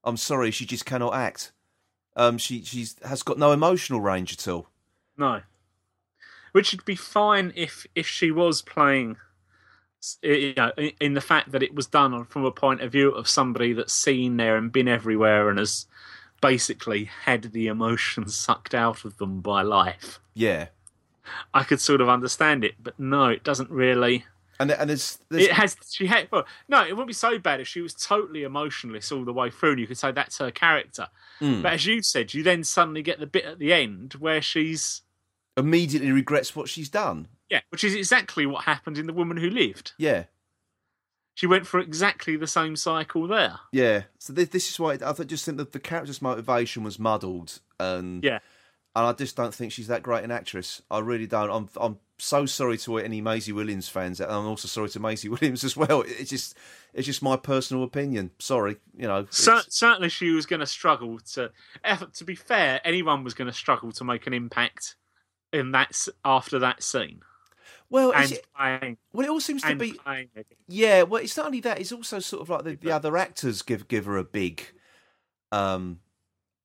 I'm 0.03 0.17
sorry, 0.17 0.51
she 0.51 0.67
just 0.67 0.85
cannot 0.85 1.15
act. 1.15 1.53
Um, 2.17 2.39
she, 2.39 2.65
she's 2.65 2.97
has 3.05 3.23
got 3.23 3.39
no 3.39 3.53
emotional 3.53 4.01
range 4.01 4.33
at 4.33 4.49
all. 4.49 4.69
No. 5.17 5.43
Which 6.53 6.73
would 6.73 6.85
be 6.85 6.97
fine 6.97 7.53
if 7.55 7.87
if 7.95 8.07
she 8.07 8.31
was 8.31 8.63
playing, 8.63 9.17
you 10.23 10.55
know, 10.57 10.73
in- 11.01 11.15
the 11.15 11.21
fact 11.21 11.53
that 11.53 11.63
it 11.63 11.75
was 11.75 11.87
done 11.87 12.25
from 12.25 12.45
a 12.45 12.51
point 12.51 12.81
of 12.81 12.93
view 12.93 13.11
of 13.11 13.29
somebody 13.29 13.73
that's 13.73 13.93
seen 13.93 14.37
there 14.37 14.57
and 14.57 14.73
been 14.73 14.89
everywhere 14.89 15.49
and 15.51 15.59
has 15.59 15.87
basically 16.41 17.05
had 17.25 17.43
the 17.53 17.67
emotions 17.67 18.35
sucked 18.47 18.75
out 18.75 19.05
of 19.05 19.19
them 19.19 19.41
by 19.41 19.63
life. 19.63 20.19
Yeah, 20.35 20.69
I 21.53 21.63
could 21.63 21.81
sort 21.81 22.01
of 22.01 22.09
understand 22.09 22.65
it, 22.65 22.75
but 22.83 22.99
no, 22.99 23.27
it 23.29 23.45
doesn't 23.45 23.71
really. 23.71 24.25
and 24.59 24.71
and 24.71 24.89
there's, 24.89 25.19
there's 25.29 25.45
It 25.45 25.53
has. 25.53 25.77
She 25.91 26.07
had. 26.07 26.29
Well, 26.31 26.47
no, 26.69 26.83
it 26.83 26.93
wouldn't 26.93 27.09
be 27.09 27.13
so 27.13 27.39
bad 27.39 27.61
if 27.61 27.69
she 27.69 27.83
was 27.83 27.93
totally 27.93 28.45
emotionless 28.45 29.13
all 29.13 29.25
the 29.27 29.33
way 29.33 29.51
through, 29.51 29.73
and 29.73 29.81
you 29.81 29.87
could 29.87 29.99
say 29.99 30.11
that's 30.13 30.39
her 30.39 30.51
character. 30.51 31.09
Hmm. 31.39 31.61
But 31.61 31.75
as 31.75 31.85
you 31.85 32.01
said, 32.01 32.33
you 32.33 32.43
then 32.43 32.65
suddenly 32.65 33.03
get 33.03 33.19
the 33.21 33.27
bit 33.27 33.45
at 33.45 33.59
the 33.59 33.75
end 33.75 34.15
where 34.15 34.41
she's 34.41 35.03
immediately 35.57 36.13
regrets 36.13 36.55
what 36.57 36.69
she's 36.69 36.89
done. 36.89 37.29
yeah, 37.51 37.61
which 37.71 37.85
is 37.85 37.95
exactly 37.95 38.47
what 38.47 38.65
happened 38.65 38.99
in 38.99 39.07
the 39.07 39.13
woman 39.13 39.37
who 39.37 39.49
lived. 39.51 39.93
Yeah, 39.99 40.25
She 41.35 41.47
went 41.47 41.67
for 41.67 41.79
exactly 41.81 42.37
the 42.37 42.47
same 42.47 42.77
cycle 42.77 43.27
there. 43.29 43.59
yeah. 43.73 44.03
So 44.19 44.33
this, 44.33 44.49
this 44.49 44.71
is 44.71 44.81
why 44.81 44.99
I 45.05 45.13
just 45.25 45.45
think 45.45 45.59
that 45.59 45.73
the 45.73 45.81
character's 45.81 46.23
motivation 46.23 46.83
was 46.83 46.99
muddled, 46.99 47.61
and 47.79 48.25
Yeah, 48.25 48.39
and 48.95 49.07
I 49.07 49.13
just 49.13 49.37
don't 49.37 49.55
think 49.55 49.73
she's 49.73 49.89
that 49.89 50.03
great 50.03 50.25
an 50.25 50.31
actress. 50.31 50.83
I 50.91 50.99
really 51.01 51.27
don't. 51.27 51.51
I'm 51.51 51.69
I'm 51.81 51.99
so 52.19 52.47
sorry 52.47 52.79
to 52.79 52.97
any 52.97 53.21
Maisie 53.21 53.53
Williams 53.53 53.91
fans, 53.91 54.21
and 54.21 54.33
I'm 54.33 54.47
also 54.47 54.69
sorry 54.69 54.89
to 54.91 55.01
Maisie 55.01 55.29
Williams 55.35 55.63
as 55.65 55.77
well. 55.77 56.03
It's 56.07 56.31
just 56.31 56.57
it's 56.95 57.05
just 57.07 57.23
my 57.23 57.37
personal 57.37 57.83
opinion. 57.85 58.31
Sorry, 58.39 58.79
you 58.97 59.07
know. 59.07 59.27
Cer- 59.31 59.65
certainly 59.69 60.09
she 60.09 60.31
was 60.31 60.47
going 60.47 60.61
to 60.61 60.67
struggle 60.67 61.19
to. 61.35 61.51
To 62.15 62.25
be 62.25 62.35
fair, 62.35 62.81
anyone 62.85 63.23
was 63.23 63.35
going 63.35 63.49
to 63.51 63.53
struggle 63.57 63.93
to 63.93 64.05
make 64.05 64.27
an 64.27 64.33
impact 64.33 64.97
in 65.57 65.73
that 65.73 66.07
after 66.25 66.59
that 66.59 66.83
scene 66.83 67.21
well, 67.89 68.13
is 68.13 68.33
it, 68.33 68.47
playing 68.57 68.97
well, 69.13 69.27
it 69.27 69.31
all 69.31 69.41
seems 69.41 69.63
to 69.63 69.75
be. 69.77 69.93
playing. 69.93 70.29
Yeah, 70.69 71.03
well, 71.03 71.23
it's 71.23 71.37
not 71.37 71.47
only 71.47 71.61
that; 71.61 71.79
it's 71.79 71.93
also 71.93 72.19
sort 72.19 72.43
of 72.43 72.49
like 72.49 72.65
the, 72.65 72.75
the 72.75 72.91
other 72.91 73.17
actors 73.17 73.63
give 73.63 73.87
give 73.87 74.07
her 74.07 74.17
a 74.17 74.25
big, 74.25 74.63
um, 75.53 76.01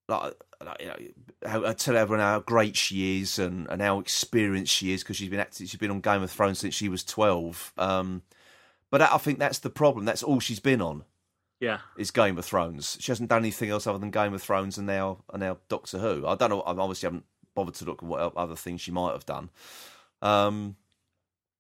like, 0.08 0.34
like 0.66 0.82
you 0.82 0.88
know, 0.88 0.98
how, 1.48 1.66
I 1.66 1.74
tell 1.74 1.96
everyone 1.96 2.26
how 2.26 2.40
great 2.40 2.76
she 2.76 3.22
is 3.22 3.38
and, 3.38 3.68
and 3.70 3.82
how 3.82 4.00
experienced 4.00 4.74
she 4.74 4.94
is 4.94 5.04
because 5.04 5.18
she's 5.18 5.30
been 5.30 5.40
acting, 5.40 5.68
she's 5.68 5.80
been 5.80 5.92
on 5.92 6.02
Game 6.02 6.24
of 6.24 6.32
Thrones 6.32 6.60
since 6.60 6.74
she 6.74 6.90
was 6.90 7.04
twelve. 7.04 7.72
Um, 7.78 8.24
but 8.90 8.98
that, 8.98 9.14
I 9.14 9.18
think 9.18 9.38
that's 9.38 9.60
the 9.60 9.70
problem. 9.70 10.06
That's 10.06 10.24
all 10.24 10.40
she's 10.40 10.60
been 10.60 10.82
on 10.82 11.04
Yeah, 11.60 11.80
is 11.98 12.10
Game 12.10 12.40
of 12.40 12.46
Thrones. 12.46 12.98
She 13.00 13.12
hasn't 13.12 13.30
done 13.30 13.44
anything 13.44 13.70
else 13.70 13.86
other 13.86 14.00
than 14.00 14.10
Game 14.10 14.34
of 14.34 14.42
Thrones 14.42 14.80
and 14.80 14.88
now 14.88 15.20
and 15.32 15.42
now 15.42 15.60
Doctor 15.70 16.00
Who. 16.00 16.26
I 16.26 16.34
don't 16.34 16.50
know. 16.50 16.62
I 16.62 16.72
obviously 16.72 17.06
haven't 17.06 17.26
bothered 17.56 17.76
to 17.76 17.86
look 17.86 18.02
at 18.02 18.08
what 18.08 18.36
other 18.36 18.56
things 18.56 18.82
she 18.82 18.92
might 18.92 19.14
have 19.14 19.26
done. 19.26 19.50
Um, 20.22 20.76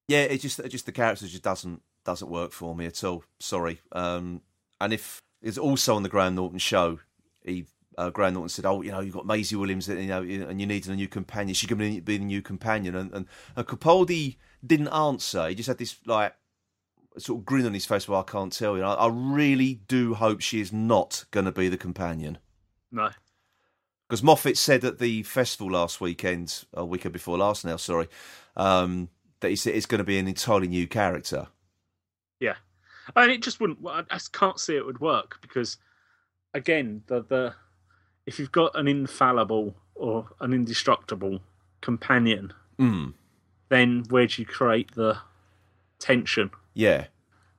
yeah, 0.07 0.23
it 0.23 0.41
just 0.41 0.59
it 0.59 0.69
just 0.69 0.85
the 0.85 0.91
character 0.91 1.27
just 1.27 1.43
doesn't 1.43 1.81
doesn't 2.03 2.29
work 2.29 2.51
for 2.51 2.75
me 2.75 2.85
at 2.85 3.03
all. 3.03 3.23
Sorry. 3.39 3.81
Um, 3.91 4.41
and 4.79 4.93
if 4.93 5.21
it's 5.41 5.57
also 5.57 5.95
on 5.95 6.03
the 6.03 6.09
Graham 6.09 6.35
Norton 6.35 6.59
show, 6.59 6.99
he 7.43 7.65
uh, 7.97 8.09
Graham 8.09 8.33
Norton 8.33 8.49
said, 8.49 8.65
"Oh, 8.65 8.81
you 8.81 8.91
know, 8.91 8.99
you've 8.99 9.13
got 9.13 9.25
Maisie 9.25 9.55
Williams, 9.55 9.87
you 9.87 10.07
know, 10.07 10.21
and 10.21 10.59
you 10.59 10.67
need 10.67 10.87
a 10.87 10.95
new 10.95 11.07
companion. 11.07 11.53
She 11.53 11.67
be 11.67 11.99
be 11.99 12.17
the 12.17 12.25
new 12.25 12.41
companion." 12.41 12.95
And 12.95 13.13
and, 13.13 13.25
and 13.55 13.67
Capaldi 13.67 14.37
didn't 14.65 14.89
answer. 14.89 15.49
He 15.49 15.55
just 15.55 15.67
had 15.67 15.77
this 15.77 15.97
like 16.05 16.33
sort 17.17 17.39
of 17.39 17.45
grin 17.45 17.65
on 17.65 17.73
his 17.73 17.85
face. 17.85 18.07
Well, 18.07 18.21
I 18.21 18.31
can't 18.31 18.53
tell 18.53 18.77
you. 18.77 18.83
I, 18.83 18.93
I 18.93 19.07
really 19.07 19.81
do 19.87 20.13
hope 20.13 20.41
she 20.41 20.61
is 20.61 20.71
not 20.71 21.25
going 21.31 21.45
to 21.45 21.51
be 21.51 21.69
the 21.69 21.77
companion. 21.77 22.37
no, 22.91 23.09
Because 24.11 24.23
Moffat 24.23 24.57
said 24.57 24.83
at 24.83 24.99
the 24.99 25.23
festival 25.23 25.71
last 25.71 26.01
weekend, 26.01 26.65
a 26.73 26.83
weekend 26.85 27.13
before 27.13 27.37
last 27.37 27.63
now, 27.63 27.77
sorry, 27.77 28.09
um, 28.57 29.07
that 29.39 29.47
he 29.47 29.55
said 29.55 29.73
it's 29.73 29.85
going 29.85 29.99
to 29.99 30.03
be 30.03 30.19
an 30.19 30.27
entirely 30.27 30.67
new 30.67 30.85
character. 30.85 31.47
yeah, 32.41 32.55
and 33.15 33.31
it 33.31 33.41
just 33.41 33.61
wouldn't. 33.61 33.79
I 33.87 34.19
can't 34.33 34.59
see 34.59 34.75
it 34.75 34.85
would 34.85 34.99
work 34.99 35.37
because, 35.41 35.77
again, 36.53 37.03
the 37.07 37.23
the 37.23 37.53
if 38.25 38.37
you've 38.37 38.51
got 38.51 38.77
an 38.77 38.89
infallible 38.89 39.75
or 39.95 40.27
an 40.41 40.51
indestructible 40.51 41.39
companion, 41.79 42.51
Mm. 42.77 43.13
then 43.69 44.03
where 44.09 44.27
do 44.27 44.41
you 44.41 44.45
create 44.45 44.93
the 44.93 45.19
tension? 45.99 46.51
Yeah. 46.73 47.05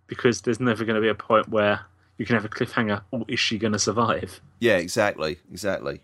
Because 0.07 0.42
there's 0.42 0.61
never 0.61 0.84
going 0.84 0.96
to 0.96 1.00
be 1.00 1.09
a 1.09 1.14
point 1.14 1.48
where 1.48 1.86
you 2.18 2.26
can 2.26 2.34
have 2.36 2.44
a 2.44 2.50
cliffhanger. 2.50 3.00
Oh, 3.11 3.24
is 3.26 3.40
she 3.40 3.57
going 3.57 3.72
to 3.72 3.78
survive? 3.78 4.42
Yeah, 4.61 4.76
exactly, 4.76 5.38
exactly. 5.50 6.03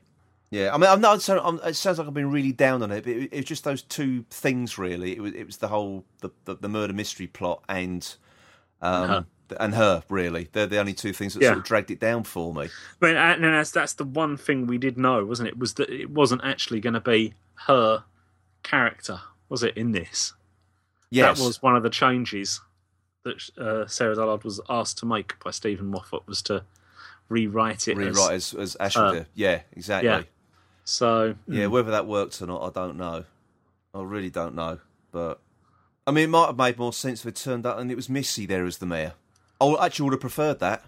Yeah, 0.50 0.74
I 0.74 0.78
mean, 0.78 0.88
I'm 0.88 1.00
not. 1.00 1.20
So 1.20 1.38
I'm, 1.38 1.60
it 1.62 1.74
sounds 1.74 1.98
like 1.98 2.08
I've 2.08 2.14
been 2.14 2.30
really 2.30 2.52
down 2.52 2.82
on 2.82 2.90
it, 2.90 3.04
but 3.04 3.12
it, 3.12 3.32
it 3.32 3.36
was 3.36 3.44
just 3.44 3.64
those 3.64 3.82
two 3.82 4.24
things, 4.30 4.78
really. 4.78 5.12
It 5.12 5.20
was 5.20 5.34
it 5.34 5.44
was 5.44 5.58
the 5.58 5.68
whole 5.68 6.04
the 6.20 6.30
the, 6.46 6.54
the 6.54 6.68
murder 6.68 6.94
mystery 6.94 7.26
plot 7.26 7.62
and 7.68 8.14
um 8.80 9.08
her. 9.08 9.26
and 9.60 9.74
her. 9.74 10.02
Really, 10.08 10.48
they're 10.52 10.66
the 10.66 10.78
only 10.78 10.94
two 10.94 11.12
things 11.12 11.34
that 11.34 11.42
Yeah. 11.42 11.48
sort 11.50 11.58
of 11.58 11.64
dragged 11.64 11.90
it 11.90 12.00
down 12.00 12.24
for 12.24 12.54
me. 12.54 12.68
But 12.98 13.14
and 13.16 13.44
that's 13.44 13.72
that's 13.72 13.92
the 13.92 14.04
one 14.04 14.38
thing 14.38 14.66
we 14.66 14.78
did 14.78 14.96
know, 14.96 15.22
wasn't 15.24 15.48
it? 15.48 15.58
Was 15.58 15.74
that 15.74 15.90
it 15.90 16.08
wasn't 16.10 16.42
actually 16.44 16.80
going 16.80 16.94
to 16.94 17.00
be 17.00 17.34
her 17.66 18.04
character, 18.62 19.20
was 19.50 19.62
it? 19.62 19.76
In 19.76 19.92
this, 19.92 20.32
Yes, 21.10 21.38
that 21.38 21.44
was 21.44 21.60
one 21.62 21.76
of 21.76 21.82
the 21.82 21.90
changes 21.90 22.62
that 23.24 23.50
uh, 23.58 23.86
Sarah 23.86 24.14
Dollard 24.14 24.44
was 24.44 24.62
asked 24.70 24.96
to 24.98 25.06
make 25.06 25.38
by 25.44 25.50
Steven 25.50 25.88
Moffat 25.88 26.26
was 26.26 26.40
to 26.42 26.64
rewrite 27.28 27.86
it. 27.88 27.98
rewrite 27.98 28.32
as 28.32 28.54
as 28.54 28.76
Ashildr. 28.80 29.20
Uh, 29.20 29.24
yeah, 29.34 29.60
exactly. 29.72 30.08
yeah. 30.08 30.22
So 30.88 31.34
Yeah, 31.46 31.66
whether 31.66 31.90
that 31.90 32.06
worked 32.06 32.40
or 32.40 32.46
not, 32.46 32.62
I 32.62 32.70
don't 32.70 32.96
know. 32.96 33.24
I 33.92 34.02
really 34.02 34.30
don't 34.30 34.54
know. 34.54 34.78
But 35.12 35.38
I 36.06 36.12
mean, 36.12 36.24
it 36.24 36.30
might 36.30 36.46
have 36.46 36.56
made 36.56 36.78
more 36.78 36.94
sense 36.94 37.20
if 37.20 37.26
it 37.26 37.36
turned 37.36 37.66
out 37.66 37.78
and 37.78 37.92
it 37.92 37.94
was 37.94 38.08
Missy 38.08 38.46
there 38.46 38.64
as 38.64 38.78
the 38.78 38.86
mayor. 38.86 39.12
I 39.60 39.76
actually 39.84 40.04
would 40.04 40.14
have 40.14 40.22
preferred 40.22 40.60
that. 40.60 40.82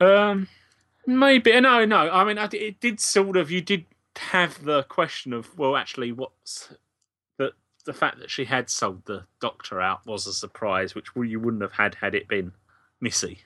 Um, 0.00 0.48
maybe 1.06 1.60
no, 1.60 1.84
no. 1.84 2.10
I 2.10 2.24
mean, 2.24 2.36
it 2.36 2.80
did 2.80 2.98
sort 2.98 3.36
of. 3.36 3.48
You 3.48 3.60
did 3.60 3.84
have 4.16 4.64
the 4.64 4.82
question 4.82 5.32
of, 5.32 5.56
well, 5.56 5.76
actually, 5.76 6.10
what's 6.10 6.74
the 7.36 7.52
the 7.84 7.92
fact 7.92 8.18
that 8.18 8.32
she 8.32 8.44
had 8.44 8.68
sold 8.68 9.04
the 9.04 9.24
doctor 9.40 9.80
out 9.80 10.04
was 10.04 10.26
a 10.26 10.32
surprise, 10.32 10.96
which 10.96 11.10
you 11.14 11.38
wouldn't 11.38 11.62
have 11.62 11.74
had 11.74 11.94
had 11.94 12.16
it 12.16 12.26
been 12.26 12.50
Missy. 13.00 13.38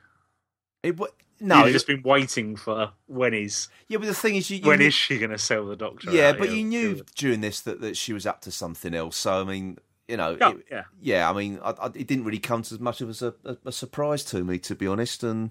It 0.82 0.98
No, 1.44 1.66
it- 1.66 1.72
just 1.72 1.86
been 1.86 2.02
waiting 2.02 2.56
for 2.56 2.92
when 3.06 3.34
is 3.34 3.68
yeah, 3.88 3.98
but 3.98 4.06
the 4.06 4.14
thing 4.14 4.36
is, 4.36 4.48
you, 4.50 4.58
you 4.58 4.66
when 4.68 4.78
knew- 4.78 4.86
is 4.86 4.94
she 4.94 5.18
going 5.18 5.30
to 5.32 5.38
sell 5.38 5.66
the 5.66 5.76
doctor? 5.76 6.10
yeah, 6.12 6.32
but 6.32 6.50
you 6.52 6.62
knew 6.64 7.02
during 7.16 7.40
this 7.40 7.60
that, 7.62 7.80
that 7.80 7.96
she 7.96 8.12
was 8.12 8.26
up 8.26 8.40
to 8.42 8.50
something 8.50 8.94
else. 8.94 9.16
So 9.16 9.40
I 9.40 9.44
mean, 9.44 9.78
you 10.08 10.16
know, 10.16 10.36
Yeah, 10.40 10.50
it- 10.52 10.66
yeah. 10.70 10.82
yeah. 11.00 11.30
I 11.30 11.32
mean, 11.32 11.58
I, 11.62 11.70
I, 11.70 11.86
it 11.86 12.06
didn't 12.06 12.24
really 12.24 12.38
come 12.38 12.60
as 12.60 12.78
much 12.80 13.00
of 13.00 13.20
a, 13.22 13.34
a, 13.44 13.56
a 13.66 13.72
surprise 13.72 14.24
to 14.26 14.44
me, 14.44 14.58
to 14.60 14.74
be 14.74 14.86
honest. 14.86 15.22
And 15.24 15.50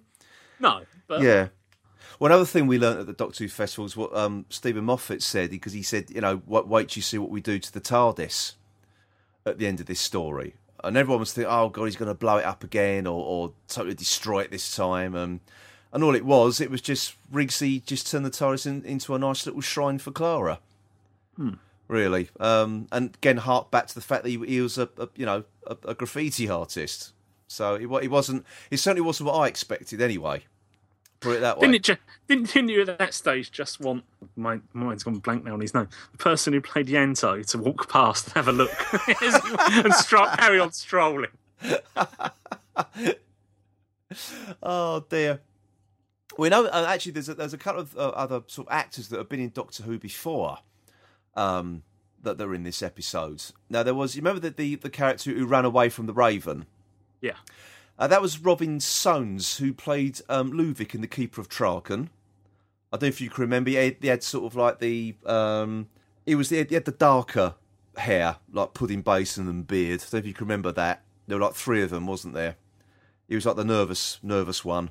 No, 0.59 0.81
but 1.07 1.21
yeah. 1.21 1.49
One 2.19 2.31
other 2.31 2.45
thing 2.45 2.67
we 2.67 2.77
learned 2.77 2.99
at 2.99 3.07
the 3.07 3.13
Doctor 3.13 3.43
Who 3.43 3.47
festival 3.49 3.85
is 3.85 3.97
what 3.97 4.15
um, 4.15 4.45
Steven 4.49 4.83
Moffat 4.83 5.23
said, 5.23 5.49
because 5.49 5.73
he 5.73 5.81
said, 5.81 6.11
you 6.11 6.21
know, 6.21 6.41
wait, 6.45 6.67
wait 6.67 6.89
till 6.89 6.99
you 6.99 7.01
see 7.01 7.17
what 7.17 7.31
we 7.31 7.41
do 7.41 7.57
to 7.57 7.73
the 7.73 7.81
TARDIS 7.81 8.53
at 9.45 9.57
the 9.57 9.65
end 9.65 9.79
of 9.79 9.87
this 9.87 9.99
story. 9.99 10.53
And 10.83 10.97
everyone 10.97 11.19
was 11.21 11.33
thinking, 11.33 11.51
oh, 11.51 11.69
God, 11.69 11.85
he's 11.85 11.95
going 11.95 12.09
to 12.09 12.13
blow 12.15 12.37
it 12.37 12.45
up 12.45 12.63
again 12.63 13.07
or, 13.07 13.23
or 13.25 13.53
totally 13.67 13.95
destroy 13.95 14.41
it 14.41 14.51
this 14.51 14.75
time. 14.75 15.15
Um, 15.15 15.39
and 15.93 16.03
all 16.03 16.15
it 16.15 16.25
was, 16.25 16.61
it 16.61 16.71
was 16.71 16.81
just 16.81 17.15
Rigsy 17.33 17.83
just 17.85 18.09
turned 18.09 18.25
the 18.25 18.29
TARDIS 18.29 18.65
in, 18.65 18.83
into 18.85 19.13
a 19.15 19.19
nice 19.19 19.45
little 19.45 19.61
shrine 19.61 19.99
for 19.99 20.11
Clara. 20.11 20.59
Really. 21.87 22.29
Um, 22.39 22.87
and 22.91 23.15
again, 23.15 23.37
hark 23.37 23.71
back 23.71 23.87
to 23.87 23.95
the 23.95 24.01
fact 24.01 24.23
that 24.23 24.29
he, 24.29 24.37
he 24.45 24.61
was 24.61 24.77
a, 24.77 24.87
a 24.97 25.09
you 25.15 25.25
know 25.25 25.43
a, 25.67 25.75
a 25.85 25.93
graffiti 25.93 26.49
artist. 26.49 27.13
So 27.47 27.77
he, 27.77 27.85
wa- 27.85 27.99
he 27.99 28.07
wasn't. 28.07 28.45
He 28.69 28.77
certainly 28.77 29.01
wasn't 29.01 29.27
what 29.27 29.35
I 29.35 29.47
expected 29.47 30.01
anyway. 30.01 30.43
Put 31.19 31.35
it 31.37 31.39
that 31.41 31.57
way. 31.57 31.61
Didn't 31.67 31.75
it? 31.75 31.83
Ju- 31.83 31.97
didn't, 32.27 32.53
didn't 32.53 32.69
you 32.69 32.81
at 32.81 32.97
that 32.97 33.13
stage 33.13 33.51
just 33.51 33.79
want 33.79 34.05
my 34.35 34.59
mind's 34.73 35.03
gone 35.03 35.15
blank 35.19 35.43
now 35.43 35.53
on 35.53 35.59
his 35.59 35.73
name? 35.73 35.89
The 36.13 36.17
person 36.17 36.53
who 36.53 36.61
played 36.61 36.87
Ianto 36.87 37.45
to 37.51 37.57
walk 37.57 37.89
past 37.89 38.27
and 38.27 38.33
have 38.35 38.47
a 38.47 38.51
look 38.53 38.71
and 39.85 39.93
stroll, 39.93 40.27
carry 40.37 40.59
on 40.59 40.71
strolling. 40.71 41.29
Oh 44.61 45.05
dear. 45.09 45.39
We 46.37 46.49
know 46.49 46.65
uh, 46.65 46.85
actually 46.87 47.11
there's 47.13 47.29
a, 47.29 47.33
there's 47.33 47.53
a 47.53 47.57
couple 47.57 47.81
of 47.81 47.97
uh, 47.97 48.09
other 48.09 48.41
sort 48.47 48.67
of 48.67 48.73
actors 48.73 49.09
that 49.09 49.17
have 49.17 49.29
been 49.29 49.39
in 49.39 49.49
Doctor 49.49 49.83
Who 49.83 49.99
before, 49.99 50.59
um, 51.35 51.83
that 52.23 52.37
they're 52.37 52.53
in 52.53 52.63
this 52.63 52.81
episode. 52.81 53.43
Now 53.69 53.83
there 53.83 53.93
was 53.93 54.15
you 54.15 54.21
remember 54.21 54.39
the 54.39 54.49
the, 54.51 54.75
the 54.75 54.89
character 54.89 55.31
who 55.31 55.45
ran 55.45 55.65
away 55.65 55.89
from 55.89 56.05
the 56.05 56.13
Raven. 56.13 56.65
Yeah, 57.21 57.37
Uh, 57.99 58.07
that 58.07 58.21
was 58.21 58.39
Robin 58.39 58.79
Soans 58.79 59.57
who 59.57 59.73
played 59.73 60.21
um, 60.27 60.51
Luvic 60.53 60.95
in 60.95 61.01
The 61.01 61.07
Keeper 61.07 61.39
of 61.39 61.49
Traken. 61.49 62.09
I 62.91 62.97
don't 62.97 63.03
know 63.03 63.07
if 63.09 63.21
you 63.21 63.29
can 63.29 63.41
remember. 63.43 63.69
He 63.69 63.75
had, 63.75 63.97
he 64.01 64.07
had 64.07 64.23
sort 64.23 64.45
of 64.45 64.55
like 64.55 64.79
the 64.79 65.15
um, 65.25 65.87
he 66.25 66.33
was 66.35 66.49
he 66.49 66.57
had, 66.57 66.69
he 66.69 66.75
had 66.75 66.85
the 66.85 66.91
darker 66.91 67.55
hair, 67.97 68.37
like 68.51 68.73
pudding 68.73 69.01
basin 69.01 69.47
and 69.47 69.67
beard. 69.67 70.01
I 70.01 70.03
don't 70.03 70.13
know 70.13 70.19
if 70.19 70.25
you 70.25 70.33
can 70.33 70.47
remember 70.47 70.71
that. 70.71 71.03
There 71.27 71.37
were 71.37 71.45
like 71.45 71.55
three 71.55 71.83
of 71.83 71.89
them, 71.89 72.07
wasn't 72.07 72.33
there? 72.33 72.55
He 73.27 73.35
was 73.35 73.45
like 73.45 73.55
the 73.55 73.63
nervous, 73.63 74.19
nervous 74.23 74.65
one, 74.65 74.89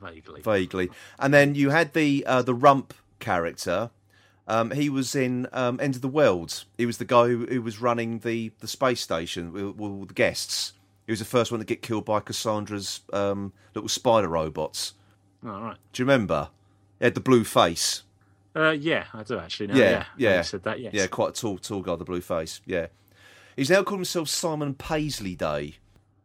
Vaguely. 0.00 0.42
vaguely. 0.42 0.90
And 1.18 1.32
then 1.32 1.54
you 1.54 1.70
had 1.70 1.92
the 1.94 2.24
uh, 2.26 2.42
the 2.42 2.54
rump 2.54 2.94
character. 3.18 3.90
Um, 4.48 4.70
he 4.70 4.88
was 4.88 5.16
in 5.16 5.48
um, 5.52 5.80
End 5.80 5.96
of 5.96 6.02
the 6.02 6.08
World. 6.08 6.64
He 6.78 6.86
was 6.86 6.98
the 6.98 7.04
guy 7.04 7.26
who, 7.26 7.46
who 7.46 7.62
was 7.62 7.80
running 7.80 8.20
the, 8.20 8.52
the 8.60 8.68
space 8.68 9.00
station 9.00 9.52
with, 9.52 9.76
with 9.76 9.90
all 9.90 10.04
the 10.04 10.14
guests. 10.14 10.72
He 11.04 11.12
was 11.12 11.18
the 11.18 11.24
first 11.24 11.50
one 11.50 11.58
to 11.58 11.66
get 11.66 11.82
killed 11.82 12.04
by 12.04 12.20
Cassandra's 12.20 13.00
um, 13.12 13.52
little 13.74 13.88
spider 13.88 14.28
robots. 14.28 14.94
All 15.44 15.62
right. 15.62 15.76
Do 15.92 16.02
you 16.02 16.04
remember? 16.04 16.50
He 16.98 17.06
had 17.06 17.14
the 17.14 17.20
blue 17.20 17.42
face. 17.42 18.02
Uh, 18.54 18.70
yeah, 18.70 19.04
I 19.12 19.22
do 19.22 19.38
actually. 19.38 19.66
Now. 19.68 19.76
Yeah, 19.76 20.04
yeah, 20.16 20.30
yeah. 20.30 20.42
Said 20.42 20.62
that. 20.62 20.80
Yes. 20.80 20.94
Yeah, 20.94 21.06
quite 21.08 21.30
a 21.30 21.40
tall, 21.40 21.58
tall 21.58 21.82
guy, 21.82 21.96
the 21.96 22.04
blue 22.04 22.22
face. 22.22 22.60
Yeah, 22.64 22.86
he's 23.54 23.68
now 23.68 23.82
called 23.82 24.00
himself 24.00 24.28
Simon 24.28 24.74
Paisley 24.74 25.34
Day 25.34 25.76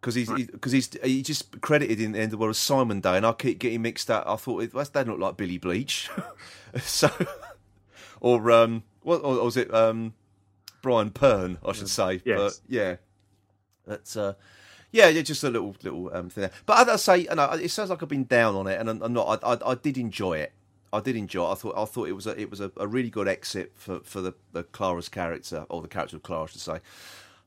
because 0.01 0.15
he's 0.15 0.29
because 0.29 0.71
he's 0.71 0.89
he 1.03 1.21
just 1.21 1.61
credited 1.61 2.01
in 2.01 2.13
the 2.13 2.19
end 2.19 2.25
of 2.25 2.31
the 2.31 2.37
world 2.37 2.49
as 2.51 2.57
Simon 2.57 2.99
Day, 3.01 3.17
and 3.17 3.25
I 3.25 3.33
keep 3.33 3.59
getting 3.59 3.83
mixed 3.83 4.09
up. 4.09 4.25
I 4.27 4.35
thought 4.35 4.59
that 4.59 4.73
doesn't 4.73 5.07
look 5.07 5.19
like 5.19 5.37
Billy 5.37 5.59
Bleach, 5.59 6.09
so 6.81 7.11
or 8.19 8.51
um, 8.51 8.83
what 9.03 9.17
or, 9.17 9.43
was 9.43 9.57
it 9.57 9.73
um, 9.73 10.13
Brian 10.81 11.11
Pern? 11.11 11.57
I 11.65 11.73
should 11.73 11.89
say. 11.89 12.21
Yes. 12.25 12.39
But 12.39 12.59
yeah, 12.67 12.95
that's 13.85 14.17
uh. 14.17 14.33
Yeah, 14.93 15.07
yeah, 15.07 15.21
just 15.21 15.45
a 15.45 15.49
little 15.49 15.73
little 15.83 16.13
um, 16.13 16.29
thing. 16.29 16.41
There. 16.41 16.51
But 16.65 16.79
as 16.79 16.89
I 16.89 16.95
say, 16.97 17.23
you 17.23 17.35
know, 17.35 17.49
it 17.51 17.69
sounds 17.69 17.89
like 17.89 18.03
I've 18.03 18.09
been 18.09 18.25
down 18.25 18.55
on 18.55 18.67
it, 18.67 18.77
and 18.77 18.89
I'm, 18.89 19.01
I'm 19.01 19.13
not. 19.13 19.41
I, 19.41 19.53
I, 19.53 19.71
I 19.71 19.75
did 19.75 19.97
enjoy 19.97 20.39
it. 20.39 20.51
I 20.91 20.99
did 20.99 21.15
enjoy. 21.15 21.47
It. 21.47 21.51
I 21.51 21.55
thought 21.55 21.77
I 21.77 21.85
thought 21.85 22.09
it 22.09 22.11
was 22.11 22.27
a 22.27 22.37
it 22.37 22.49
was 22.49 22.59
a, 22.59 22.73
a 22.75 22.87
really 22.87 23.09
good 23.09 23.27
exit 23.29 23.71
for 23.75 24.01
for 24.01 24.19
the, 24.19 24.33
the 24.51 24.63
Clara's 24.63 25.07
character 25.07 25.65
or 25.69 25.81
the 25.81 25.87
character 25.87 26.17
of 26.17 26.23
Clara, 26.23 26.43
I 26.43 26.45
should 26.47 26.59
say. 26.59 26.79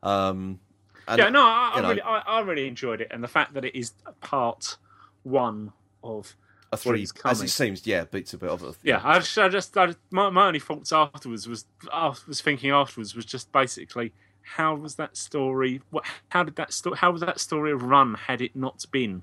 Um, 0.02 0.60
and, 1.08 1.18
yeah, 1.18 1.28
no, 1.28 1.42
I, 1.42 1.72
I 1.74 1.88
really, 1.88 2.02
I, 2.02 2.18
I 2.18 2.40
really 2.40 2.66
enjoyed 2.66 3.00
it, 3.00 3.08
and 3.10 3.22
the 3.22 3.28
fact 3.28 3.54
that 3.54 3.64
it 3.64 3.76
is 3.76 3.92
part 4.20 4.76
one 5.22 5.72
of 6.02 6.36
a 6.72 6.76
three 6.76 7.06
as 7.24 7.40
it 7.40 7.48
seems. 7.48 7.86
Yeah, 7.86 8.04
beats 8.04 8.34
a 8.34 8.38
bit 8.38 8.50
of 8.50 8.62
a 8.62 8.74
Yeah, 8.82 9.00
I 9.02 9.18
just, 9.18 9.38
I 9.38 9.48
just, 9.48 9.76
I, 9.76 9.94
my, 10.10 10.30
my 10.30 10.46
only 10.46 10.60
thoughts 10.60 10.92
afterwards 10.92 11.48
was, 11.48 11.66
I 11.92 12.14
was 12.26 12.40
thinking 12.40 12.70
afterwards 12.70 13.14
was 13.14 13.24
just 13.24 13.50
basically, 13.52 14.12
how 14.42 14.74
was 14.74 14.96
that 14.96 15.16
story? 15.16 15.80
What, 15.90 16.04
how 16.28 16.42
did 16.42 16.56
that 16.56 16.72
story? 16.72 16.98
How 16.98 17.10
was 17.10 17.22
that 17.22 17.40
story 17.40 17.70
have 17.70 17.82
run 17.82 18.14
had 18.14 18.40
it 18.40 18.54
not 18.54 18.84
been 18.90 19.22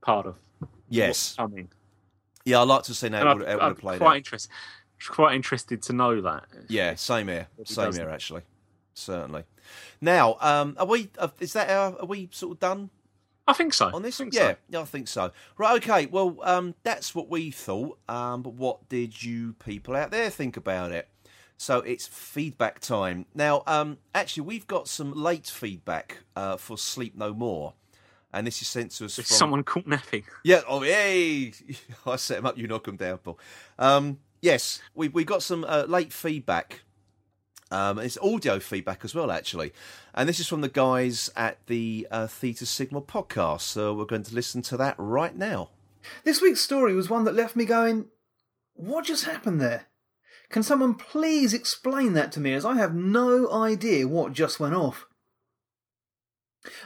part 0.00 0.26
of 0.26 0.36
yes. 0.88 1.08
what's 1.08 1.50
coming? 1.50 1.68
Yeah, 2.44 2.60
I 2.60 2.64
like 2.64 2.84
to 2.84 2.94
see 2.94 3.08
how 3.08 3.16
And 3.30 3.42
it 3.42 3.48
would, 3.48 3.62
have 3.62 3.78
played 3.78 4.00
quite 4.00 4.18
interested, 4.18 4.50
quite 5.08 5.34
interested 5.34 5.82
to 5.82 5.92
know 5.92 6.20
that. 6.22 6.44
Yeah, 6.68 6.94
same 6.94 7.28
here, 7.28 7.48
same 7.64 7.86
doesn't. 7.86 8.02
here 8.02 8.10
actually, 8.10 8.42
certainly. 8.94 9.44
Now, 10.00 10.36
um, 10.40 10.76
are 10.78 10.86
we? 10.86 11.10
uh, 11.18 11.28
Is 11.40 11.52
that 11.54 11.70
our? 11.70 11.98
Are 12.00 12.06
we 12.06 12.28
sort 12.32 12.52
of 12.52 12.60
done 12.60 12.90
I 13.46 13.52
think 13.52 13.74
so. 13.74 13.90
on 13.92 14.02
this? 14.02 14.16
Think 14.18 14.34
yeah, 14.34 14.52
so. 14.52 14.56
yeah, 14.70 14.80
I 14.80 14.84
think 14.84 15.08
so. 15.08 15.30
Right, 15.58 15.76
okay. 15.82 16.06
Well, 16.06 16.36
um, 16.42 16.74
that's 16.82 17.14
what 17.14 17.28
we 17.28 17.50
thought. 17.50 17.98
Um, 18.08 18.42
but 18.42 18.54
what 18.54 18.88
did 18.88 19.22
you 19.22 19.54
people 19.64 19.96
out 19.96 20.10
there 20.10 20.30
think 20.30 20.56
about 20.56 20.92
it? 20.92 21.08
So 21.56 21.78
it's 21.78 22.08
feedback 22.08 22.80
time 22.80 23.26
now. 23.34 23.62
Um, 23.66 23.98
actually, 24.14 24.44
we've 24.44 24.66
got 24.66 24.88
some 24.88 25.12
late 25.12 25.46
feedback 25.46 26.18
uh, 26.34 26.56
for 26.56 26.76
Sleep 26.76 27.16
No 27.16 27.32
More, 27.32 27.74
and 28.32 28.44
this 28.46 28.60
is 28.62 28.66
sent 28.68 28.90
to 28.92 29.04
us 29.04 29.14
from 29.14 29.24
someone 29.24 29.62
caught 29.62 29.86
napping. 29.86 30.24
yeah. 30.42 30.62
Oh, 30.68 30.80
hey! 30.80 31.52
I 32.06 32.16
set 32.16 32.38
him 32.38 32.46
up. 32.46 32.58
You 32.58 32.66
knock 32.66 32.88
him 32.88 32.96
down, 32.96 33.18
Paul. 33.18 33.38
Um, 33.78 34.18
yes, 34.40 34.80
we 34.94 35.06
we 35.08 35.24
got 35.24 35.42
some 35.44 35.64
uh, 35.68 35.84
late 35.86 36.12
feedback. 36.12 36.80
Um, 37.72 37.98
it's 37.98 38.18
audio 38.18 38.58
feedback 38.60 39.02
as 39.02 39.14
well, 39.14 39.30
actually, 39.30 39.72
and 40.14 40.28
this 40.28 40.38
is 40.38 40.46
from 40.46 40.60
the 40.60 40.68
guys 40.68 41.30
at 41.34 41.56
the 41.68 42.06
uh, 42.10 42.26
Theta 42.26 42.66
Sigma 42.66 43.00
podcast. 43.00 43.62
So 43.62 43.94
we're 43.94 44.04
going 44.04 44.24
to 44.24 44.34
listen 44.34 44.60
to 44.62 44.76
that 44.76 44.94
right 44.98 45.34
now. 45.34 45.70
This 46.22 46.42
week's 46.42 46.60
story 46.60 46.94
was 46.94 47.08
one 47.08 47.24
that 47.24 47.34
left 47.34 47.56
me 47.56 47.64
going, 47.64 48.08
What 48.74 49.06
just 49.06 49.24
happened 49.24 49.58
there? 49.58 49.86
Can 50.50 50.62
someone 50.62 50.94
please 50.94 51.54
explain 51.54 52.12
that 52.12 52.30
to 52.32 52.40
me, 52.40 52.52
as 52.52 52.66
I 52.66 52.74
have 52.74 52.94
no 52.94 53.50
idea 53.50 54.06
what 54.06 54.34
just 54.34 54.60
went 54.60 54.74
off? 54.74 55.06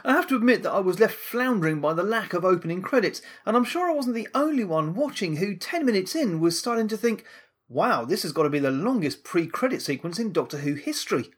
I 0.05 0.13
have 0.13 0.27
to 0.27 0.37
admit 0.37 0.63
that 0.63 0.71
I 0.71 0.79
was 0.79 1.01
left 1.01 1.15
floundering 1.15 1.81
by 1.81 1.93
the 1.93 2.03
lack 2.03 2.33
of 2.33 2.45
opening 2.45 2.81
credits, 2.81 3.21
and 3.45 3.57
I'm 3.57 3.65
sure 3.65 3.89
I 3.89 3.93
wasn't 3.93 4.15
the 4.15 4.29
only 4.33 4.63
one 4.63 4.95
watching 4.95 5.35
who, 5.35 5.53
10 5.53 5.85
minutes 5.85 6.15
in, 6.15 6.39
was 6.39 6.57
starting 6.57 6.87
to 6.87 6.97
think, 6.97 7.25
wow, 7.69 8.05
this 8.05 8.23
has 8.23 8.31
got 8.31 8.43
to 8.43 8.49
be 8.49 8.59
the 8.59 8.71
longest 8.71 9.23
pre 9.23 9.47
credit 9.47 9.81
sequence 9.81 10.19
in 10.19 10.31
Doctor 10.31 10.59
Who 10.59 10.73
history. 10.73 11.31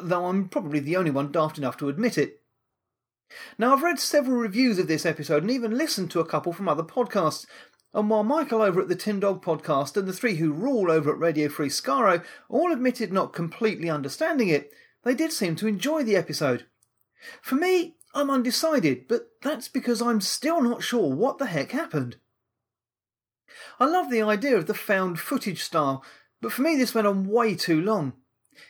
Though 0.00 0.26
I'm 0.26 0.48
probably 0.48 0.80
the 0.80 0.96
only 0.96 1.10
one 1.10 1.32
daft 1.32 1.58
enough 1.58 1.76
to 1.78 1.88
admit 1.88 2.16
it. 2.16 2.40
Now, 3.58 3.72
I've 3.72 3.82
read 3.82 4.00
several 4.00 4.36
reviews 4.36 4.78
of 4.78 4.88
this 4.88 5.06
episode 5.06 5.42
and 5.42 5.50
even 5.50 5.76
listened 5.76 6.10
to 6.12 6.20
a 6.20 6.26
couple 6.26 6.52
from 6.52 6.68
other 6.68 6.82
podcasts. 6.82 7.46
And 7.92 8.08
while 8.08 8.22
Michael 8.22 8.62
over 8.62 8.80
at 8.80 8.88
the 8.88 8.96
Tin 8.96 9.20
Dog 9.20 9.44
podcast 9.44 9.96
and 9.96 10.06
the 10.06 10.12
three 10.12 10.36
who 10.36 10.52
rule 10.52 10.90
over 10.90 11.12
at 11.12 11.18
Radio 11.18 11.48
Free 11.48 11.68
Skaro 11.68 12.24
all 12.48 12.72
admitted 12.72 13.12
not 13.12 13.32
completely 13.32 13.90
understanding 13.90 14.48
it, 14.48 14.72
they 15.04 15.14
did 15.14 15.32
seem 15.32 15.56
to 15.56 15.66
enjoy 15.66 16.02
the 16.04 16.16
episode. 16.16 16.66
For 17.42 17.56
me, 17.56 17.96
I'm 18.14 18.30
undecided, 18.30 19.08
but 19.08 19.30
that's 19.42 19.68
because 19.68 20.00
I'm 20.02 20.20
still 20.20 20.60
not 20.60 20.82
sure 20.82 21.14
what 21.14 21.38
the 21.38 21.46
heck 21.46 21.72
happened. 21.72 22.16
I 23.78 23.86
love 23.86 24.10
the 24.10 24.22
idea 24.22 24.56
of 24.56 24.66
the 24.66 24.74
found 24.74 25.18
footage 25.18 25.62
style, 25.62 26.04
but 26.40 26.52
for 26.52 26.62
me 26.62 26.76
this 26.76 26.94
went 26.94 27.06
on 27.06 27.28
way 27.28 27.54
too 27.54 27.80
long. 27.80 28.14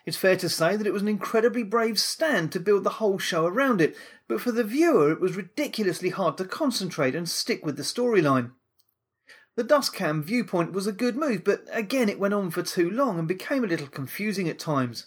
It's 0.06 0.16
fair 0.16 0.36
to 0.36 0.48
say 0.48 0.76
that 0.76 0.86
it 0.86 0.92
was 0.92 1.02
an 1.02 1.08
incredibly 1.08 1.62
brave 1.62 1.98
stand 1.98 2.52
to 2.52 2.60
build 2.60 2.84
the 2.84 2.90
whole 2.90 3.18
show 3.18 3.46
around 3.46 3.80
it, 3.80 3.96
but 4.28 4.40
for 4.40 4.52
the 4.52 4.64
viewer 4.64 5.10
it 5.10 5.20
was 5.20 5.36
ridiculously 5.36 6.10
hard 6.10 6.36
to 6.38 6.44
concentrate 6.44 7.14
and 7.14 7.28
stick 7.28 7.64
with 7.64 7.76
the 7.76 7.82
storyline. 7.82 8.52
The 9.56 9.64
dust 9.64 9.92
cam 9.92 10.22
viewpoint 10.22 10.72
was 10.72 10.86
a 10.86 10.92
good 10.92 11.16
move, 11.16 11.44
but 11.44 11.64
again 11.72 12.08
it 12.08 12.20
went 12.20 12.34
on 12.34 12.50
for 12.50 12.62
too 12.62 12.90
long 12.90 13.18
and 13.18 13.26
became 13.26 13.64
a 13.64 13.68
little 13.68 13.88
confusing 13.88 14.48
at 14.48 14.58
times. 14.58 15.06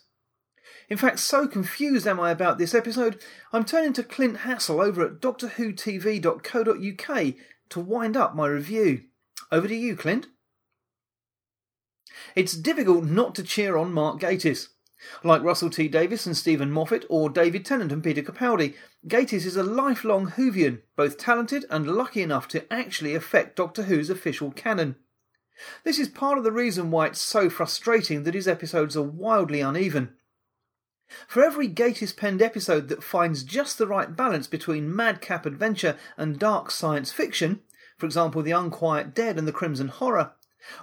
In 0.89 0.97
fact, 0.97 1.19
so 1.19 1.47
confused 1.47 2.05
am 2.05 2.19
I 2.19 2.31
about 2.31 2.57
this 2.57 2.75
episode, 2.75 3.21
I'm 3.51 3.63
turning 3.63 3.93
to 3.93 4.03
Clint 4.03 4.39
Hassell 4.39 4.83
over 4.83 5.05
at 5.05 5.21
DoctorWhoTV.co.uk 5.21 7.33
to 7.69 7.79
wind 7.79 8.17
up 8.17 8.35
my 8.35 8.47
review. 8.47 9.03
Over 9.53 9.67
to 9.67 9.75
you, 9.75 9.95
Clint. 9.95 10.25
It's 12.35 12.57
difficult 12.57 13.03
not 13.03 13.35
to 13.35 13.43
cheer 13.43 13.77
on 13.77 13.93
Mark 13.93 14.19
Gatiss. 14.19 14.69
Like 15.23 15.43
Russell 15.43 15.69
T 15.69 15.87
Davies 15.87 16.25
and 16.25 16.35
Steven 16.35 16.71
Moffat, 16.71 17.05
or 17.07 17.29
David 17.29 17.63
Tennant 17.63 17.91
and 17.91 18.03
Peter 18.03 18.23
Capaldi, 18.23 18.73
Gatiss 19.07 19.45
is 19.45 19.55
a 19.55 19.61
lifelong 19.61 20.31
Whovian, 20.31 20.81
both 20.95 21.19
talented 21.19 21.65
and 21.69 21.85
lucky 21.85 22.23
enough 22.23 22.47
to 22.47 22.73
actually 22.73 23.13
affect 23.13 23.55
Doctor 23.55 23.83
Who's 23.83 24.09
official 24.09 24.49
canon. 24.49 24.95
This 25.83 25.99
is 25.99 26.09
part 26.09 26.39
of 26.39 26.43
the 26.43 26.51
reason 26.51 26.89
why 26.89 27.05
it's 27.05 27.21
so 27.21 27.47
frustrating 27.47 28.23
that 28.23 28.33
his 28.33 28.47
episodes 28.47 28.97
are 28.97 29.03
wildly 29.03 29.61
uneven. 29.61 30.15
For 31.27 31.43
every 31.43 31.69
Gatiss 31.69 32.17
penned 32.17 32.41
episode 32.41 32.87
that 32.87 33.03
finds 33.03 33.43
just 33.43 33.77
the 33.77 33.85
right 33.85 34.15
balance 34.15 34.47
between 34.47 34.95
madcap 34.95 35.45
adventure 35.45 35.95
and 36.17 36.39
dark 36.39 36.71
science 36.71 37.11
fiction, 37.11 37.61
for 38.03 38.07
example, 38.07 38.41
The 38.41 38.51
Unquiet 38.51 39.15
Dead 39.15 39.37
and 39.37 39.47
The 39.47 39.53
Crimson 39.53 39.87
Horror, 39.87 40.33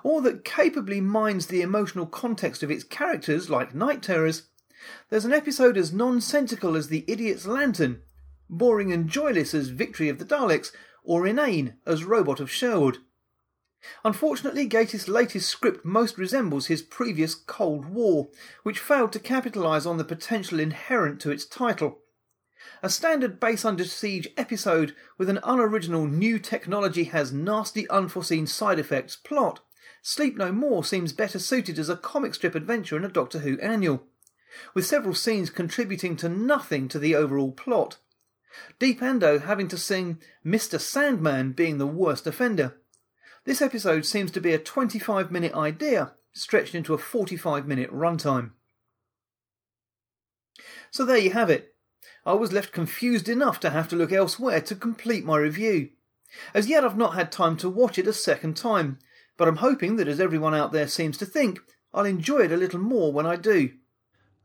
or 0.02 0.22
that 0.22 0.42
capably 0.42 1.02
mines 1.02 1.48
the 1.48 1.60
emotional 1.60 2.06
context 2.06 2.62
of 2.62 2.70
its 2.70 2.82
characters, 2.82 3.50
like 3.50 3.74
Night 3.74 4.02
Terrors, 4.02 4.44
there's 5.10 5.26
an 5.26 5.32
episode 5.34 5.76
as 5.76 5.92
nonsensical 5.92 6.76
as 6.76 6.88
The 6.88 7.04
Idiot's 7.06 7.46
Lantern, 7.46 8.00
boring 8.48 8.90
and 8.90 9.06
joyless 9.06 9.52
as 9.52 9.68
Victory 9.68 10.08
of 10.08 10.18
the 10.18 10.24
Daleks, 10.24 10.72
or 11.04 11.26
inane 11.26 11.74
as 11.84 12.04
Robot 12.04 12.40
of 12.40 12.50
Sherwood. 12.50 12.96
Unfortunately, 14.02 14.66
Gatiss' 14.66 15.06
latest 15.06 15.46
script 15.46 15.84
most 15.84 16.16
resembles 16.16 16.68
his 16.68 16.80
previous 16.80 17.34
Cold 17.34 17.84
War, 17.84 18.30
which 18.62 18.78
failed 18.78 19.12
to 19.12 19.18
capitalise 19.18 19.84
on 19.84 19.98
the 19.98 20.04
potential 20.04 20.58
inherent 20.58 21.20
to 21.20 21.30
its 21.30 21.44
title. 21.44 21.99
A 22.82 22.90
standard 22.90 23.40
base 23.40 23.64
under 23.64 23.84
siege 23.84 24.28
episode 24.36 24.94
with 25.18 25.28
an 25.28 25.40
unoriginal 25.42 26.06
new 26.06 26.38
technology 26.38 27.04
has 27.04 27.32
nasty 27.32 27.88
unforeseen 27.88 28.46
side 28.46 28.78
effects 28.78 29.16
plot. 29.16 29.60
Sleep 30.02 30.36
No 30.36 30.50
More 30.52 30.82
seems 30.82 31.12
better 31.12 31.38
suited 31.38 31.78
as 31.78 31.88
a 31.88 31.96
comic 31.96 32.34
strip 32.34 32.54
adventure 32.54 32.96
in 32.96 33.04
a 33.04 33.08
Doctor 33.08 33.40
Who 33.40 33.58
annual, 33.60 34.04
with 34.74 34.86
several 34.86 35.14
scenes 35.14 35.50
contributing 35.50 36.16
to 36.16 36.28
nothing 36.28 36.88
to 36.88 36.98
the 36.98 37.14
overall 37.14 37.52
plot. 37.52 37.98
Deep-Ando 38.78 39.42
having 39.42 39.68
to 39.68 39.76
sing 39.76 40.20
Mr. 40.44 40.80
Sandman 40.80 41.52
being 41.52 41.78
the 41.78 41.86
worst 41.86 42.26
offender. 42.26 42.76
This 43.44 43.62
episode 43.62 44.04
seems 44.04 44.30
to 44.32 44.40
be 44.40 44.52
a 44.52 44.58
25 44.58 45.30
minute 45.30 45.54
idea 45.54 46.12
stretched 46.32 46.74
into 46.74 46.94
a 46.94 46.98
45 46.98 47.66
minute 47.66 47.90
runtime. 47.92 48.52
So 50.90 51.04
there 51.04 51.18
you 51.18 51.30
have 51.30 51.50
it. 51.50 51.69
I 52.24 52.34
was 52.34 52.52
left 52.52 52.72
confused 52.72 53.28
enough 53.28 53.60
to 53.60 53.70
have 53.70 53.88
to 53.88 53.96
look 53.96 54.12
elsewhere 54.12 54.60
to 54.62 54.74
complete 54.74 55.24
my 55.24 55.38
review. 55.38 55.90
As 56.54 56.68
yet, 56.68 56.84
I've 56.84 56.96
not 56.96 57.14
had 57.14 57.32
time 57.32 57.56
to 57.58 57.68
watch 57.68 57.98
it 57.98 58.06
a 58.06 58.12
second 58.12 58.56
time, 58.56 58.98
but 59.36 59.48
I'm 59.48 59.56
hoping 59.56 59.96
that 59.96 60.08
as 60.08 60.20
everyone 60.20 60.54
out 60.54 60.72
there 60.72 60.86
seems 60.86 61.16
to 61.18 61.26
think, 61.26 61.58
I'll 61.92 62.04
enjoy 62.04 62.40
it 62.40 62.52
a 62.52 62.56
little 62.56 62.78
more 62.78 63.12
when 63.12 63.26
I 63.26 63.36
do. 63.36 63.70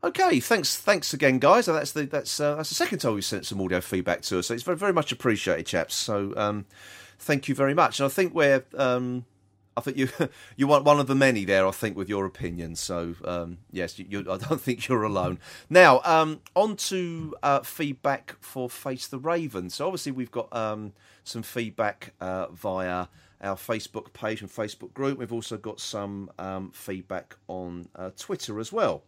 Okay, 0.03 0.39
thanks, 0.39 0.77
thanks 0.77 1.13
again, 1.13 1.39
guys. 1.39 1.65
That's 1.65 1.91
the 1.91 2.05
that's 2.05 2.39
uh, 2.39 2.55
that's 2.55 2.69
the 2.69 2.75
second 2.75 2.99
time 2.99 3.15
we've 3.15 3.25
sent 3.25 3.45
some 3.45 3.59
audio 3.61 3.81
feedback 3.81 4.21
to 4.23 4.39
us, 4.39 4.47
so 4.47 4.53
it's 4.53 4.63
very 4.63 4.77
very 4.77 4.93
much 4.93 5.11
appreciated, 5.11 5.65
chaps. 5.65 5.95
So 5.95 6.33
um, 6.37 6.65
thank 7.17 7.47
you 7.47 7.55
very 7.55 7.73
much. 7.73 7.99
And 7.99 8.05
I 8.05 8.09
think 8.09 8.33
we're 8.33 8.63
um, 8.75 9.25
I 9.77 9.81
think 9.81 9.97
you 9.97 10.09
you 10.55 10.67
want 10.67 10.85
one 10.85 10.99
of 10.99 11.07
the 11.07 11.15
many 11.15 11.45
there. 11.45 11.67
I 11.67 11.71
think 11.71 11.97
with 11.97 12.09
your 12.09 12.25
opinion. 12.25 12.75
So 12.75 13.15
um, 13.23 13.59
yes, 13.71 13.99
you, 13.99 14.05
you, 14.09 14.19
I 14.21 14.37
don't 14.37 14.61
think 14.61 14.87
you're 14.87 15.03
alone. 15.03 15.39
Now 15.69 16.01
um, 16.03 16.41
on 16.55 16.75
to 16.77 17.35
uh, 17.43 17.61
feedback 17.61 18.35
for 18.39 18.69
Face 18.69 19.07
the 19.07 19.19
Raven. 19.19 19.69
So 19.69 19.85
obviously 19.85 20.11
we've 20.11 20.31
got 20.31 20.53
um, 20.55 20.93
some 21.23 21.43
feedback 21.43 22.13
uh, 22.19 22.47
via 22.47 23.07
our 23.41 23.55
Facebook 23.55 24.13
page 24.13 24.41
and 24.41 24.49
Facebook 24.49 24.93
group. 24.93 25.19
We've 25.19 25.33
also 25.33 25.57
got 25.57 25.79
some 25.79 26.31
um, 26.39 26.71
feedback 26.71 27.35
on 27.47 27.89
uh, 27.95 28.11
Twitter 28.17 28.59
as 28.59 28.71
well. 28.71 29.03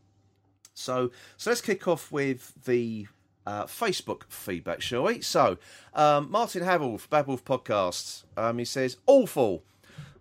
So, 0.73 1.11
so 1.37 1.49
let's 1.49 1.61
kick 1.61 1.87
off 1.87 2.11
with 2.11 2.53
the 2.65 3.07
uh, 3.47 3.63
Facebook 3.63 4.23
feedback, 4.29 4.81
shall 4.81 5.03
we? 5.03 5.21
So, 5.21 5.57
um, 5.93 6.29
Martin 6.29 6.63
Havelf, 6.63 7.09
Bad 7.09 7.25
Wolf 7.25 7.43
Podcast, 7.43 8.25
um, 8.35 8.59
he 8.59 8.65
says, 8.65 8.97
awful. 9.07 9.63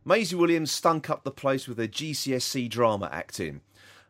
Maisie 0.07 0.37
Williams 0.37 0.71
stunk 0.71 1.11
up 1.11 1.25
the 1.25 1.33
place 1.33 1.67
with 1.67 1.79
her 1.79 1.89
GCSE 1.89 2.71
drama 2.71 3.11
acting. 3.13 3.61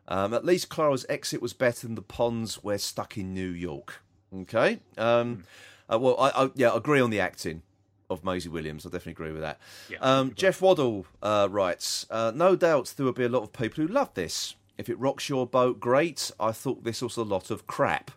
Um, 0.07 0.31
at 0.31 0.45
least 0.45 0.69
Clara's 0.69 1.07
exit 1.09 1.41
was 1.41 1.53
better 1.53 1.87
than 1.87 1.95
the 1.95 2.03
ponds 2.03 2.63
we're 2.63 2.77
stuck 2.77 3.17
in 3.17 3.33
New 3.33 3.49
York. 3.49 4.01
Okay. 4.41 4.79
Um, 4.95 5.43
uh, 5.91 5.97
well, 5.97 6.15
I, 6.19 6.43
I 6.43 6.49
yeah, 6.53 6.69
I 6.69 6.77
agree 6.77 7.01
on 7.01 7.09
the 7.09 7.19
acting 7.19 7.63
of 8.11 8.23
Maisie 8.23 8.47
Williams. 8.47 8.85
I 8.85 8.89
definitely 8.89 9.13
agree 9.13 9.31
with 9.31 9.41
that. 9.41 9.59
Yeah, 9.89 9.97
um, 10.01 10.33
Jeff 10.35 10.61
Waddle 10.61 11.07
uh, 11.23 11.47
writes, 11.49 12.05
uh, 12.11 12.31
no 12.33 12.55
doubt 12.55 12.93
there 12.95 13.05
will 13.05 13.11
be 13.11 13.25
a 13.25 13.29
lot 13.29 13.41
of 13.41 13.51
people 13.51 13.83
who 13.83 13.91
love 13.91 14.13
this. 14.13 14.55
If 14.77 14.89
it 14.89 14.99
rocks 14.99 15.27
your 15.27 15.47
boat, 15.47 15.79
great. 15.79 16.31
I 16.39 16.51
thought 16.51 16.83
this 16.83 17.01
was 17.01 17.17
a 17.17 17.23
lot 17.23 17.49
of 17.49 17.65
crap. 17.65 18.11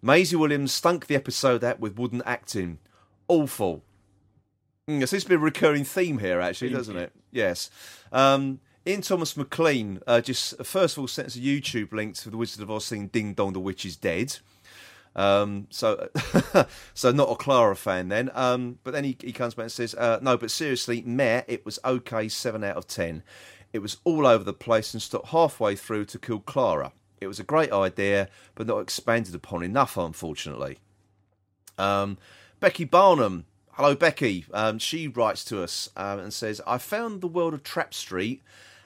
Maisie 0.00 0.36
Williams 0.36 0.72
stunk 0.72 1.06
the 1.06 1.14
episode 1.14 1.62
out 1.62 1.80
with 1.80 1.98
wooden 1.98 2.22
acting. 2.24 2.78
Awful. 3.28 3.82
Mm, 4.88 4.98
there 4.98 5.06
seems 5.06 5.24
to 5.24 5.28
be 5.28 5.34
a 5.34 5.38
recurring 5.38 5.84
theme 5.84 6.18
here, 6.18 6.40
actually, 6.40 6.70
doesn't 6.70 6.96
it? 6.96 7.12
Yes. 7.36 7.70
Um, 8.12 8.60
Ian 8.86 9.02
Thomas 9.02 9.36
McLean, 9.36 10.00
uh, 10.06 10.22
just 10.22 10.64
first 10.64 10.96
of 10.96 11.02
all, 11.02 11.08
sent 11.08 11.28
us 11.28 11.36
a 11.36 11.40
YouTube 11.40 11.92
link 11.92 12.14
to 12.16 12.30
the 12.30 12.36
Wizard 12.38 12.62
of 12.62 12.70
Oz 12.70 12.86
singing 12.86 13.08
"Ding 13.08 13.34
Dong, 13.34 13.52
the 13.52 13.60
Witch 13.60 13.84
is 13.84 13.94
Dead." 13.96 14.38
Um, 15.14 15.66
so, 15.70 16.08
so 16.94 17.12
not 17.12 17.30
a 17.30 17.36
Clara 17.36 17.76
fan 17.76 18.08
then. 18.08 18.30
Um, 18.34 18.78
but 18.84 18.92
then 18.92 19.04
he, 19.04 19.16
he 19.20 19.32
comes 19.32 19.54
back 19.54 19.64
and 19.64 19.72
says, 19.72 19.94
uh, 19.94 20.18
"No, 20.22 20.38
but 20.38 20.50
seriously, 20.50 21.02
meh, 21.02 21.42
it 21.46 21.66
was 21.66 21.78
okay, 21.84 22.28
seven 22.28 22.64
out 22.64 22.76
of 22.76 22.86
ten. 22.86 23.22
It 23.72 23.80
was 23.80 23.98
all 24.04 24.26
over 24.26 24.44
the 24.44 24.54
place 24.54 24.94
and 24.94 25.02
stopped 25.02 25.28
halfway 25.28 25.76
through 25.76 26.06
to 26.06 26.18
kill 26.18 26.40
Clara. 26.40 26.92
It 27.20 27.26
was 27.26 27.38
a 27.38 27.44
great 27.44 27.72
idea, 27.72 28.30
but 28.54 28.66
not 28.66 28.78
expanded 28.78 29.34
upon 29.34 29.62
enough, 29.62 29.98
unfortunately." 29.98 30.78
Um, 31.76 32.16
Becky 32.60 32.84
Barnum, 32.84 33.44
hello 33.76 33.94
Becky. 33.94 34.46
Um, 34.54 34.78
she 34.78 35.06
writes 35.06 35.44
to 35.44 35.62
us 35.62 35.90
um, 35.98 36.18
and 36.18 36.32
says, 36.32 36.62
"I 36.66 36.78
found 36.78 37.20
the 37.20 37.28
world 37.28 37.52
of 37.54 37.62
Trap 37.62 37.92
Street." 37.92 38.42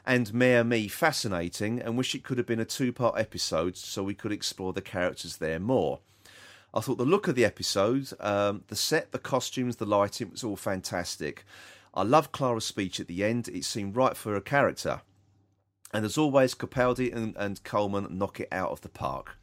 and 0.07 0.33
Mayor 0.33 0.65
Me 0.65 0.89
fascinating 0.89 1.79
and 1.79 1.97
wish 1.97 2.15
it 2.15 2.25
could 2.25 2.39
have 2.39 2.47
been 2.47 2.59
a 2.59 2.65
two 2.65 2.91
part 2.91 3.19
episode 3.19 3.77
so 3.77 4.03
we 4.03 4.15
could 4.15 4.33
explore 4.33 4.73
the 4.73 4.81
characters 4.81 5.37
there 5.37 5.61
more. 5.61 6.01
I 6.73 6.81
thought 6.81 6.97
the 6.97 7.05
look 7.05 7.29
of 7.29 7.35
the 7.35 7.45
episode, 7.45 8.09
um, 8.19 8.65
the 8.69 8.77
set, 8.77 9.13
the 9.13 9.19
costumes, 9.19 9.77
the 9.77 9.85
lighting 9.85 10.31
was 10.31 10.43
all 10.43 10.57
fantastic. 10.57 11.45
I 11.95 12.03
loved 12.03 12.33
Clara's 12.33 12.65
speech 12.65 12.99
at 12.99 13.09
the 13.09 13.23
end, 13.23 13.47
it 13.49 13.65
seemed 13.65 13.95
right 13.95 14.17
for 14.17 14.33
her 14.33 14.41
character. 14.41 15.03
And 15.93 16.05
as 16.05 16.17
always, 16.17 16.55
Capaldi 16.55 17.15
and, 17.15 17.37
and 17.37 17.63
Coleman 17.63 18.09
knock 18.11 18.41
it 18.41 18.49
out 18.51 18.71
of 18.71 18.81
the 18.81 18.89
park. 18.89 19.37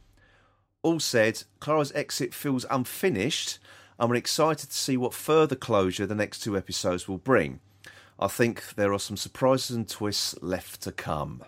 All 0.82 1.00
said, 1.00 1.43
Clara's 1.60 1.91
exit 1.93 2.34
feels 2.34 2.66
unfinished, 2.70 3.60
and 4.00 4.10
we're 4.10 4.16
excited 4.16 4.70
to 4.70 4.76
see 4.76 4.98
what 4.98 5.14
further 5.14 5.56
closure 5.56 6.06
the 6.06 6.16
next 6.16 6.39
two 6.39 6.58
episodes 6.58 7.08
will 7.08 7.18
bring. 7.18 7.60
I 8.20 8.28
think 8.28 8.76
there 8.76 8.93
are 8.93 9.00
some 9.00 9.18
surprises 9.18 9.76
and 9.76 9.88
twists 9.88 10.36
left 10.41 10.82
to 10.82 10.91
come. 10.91 11.43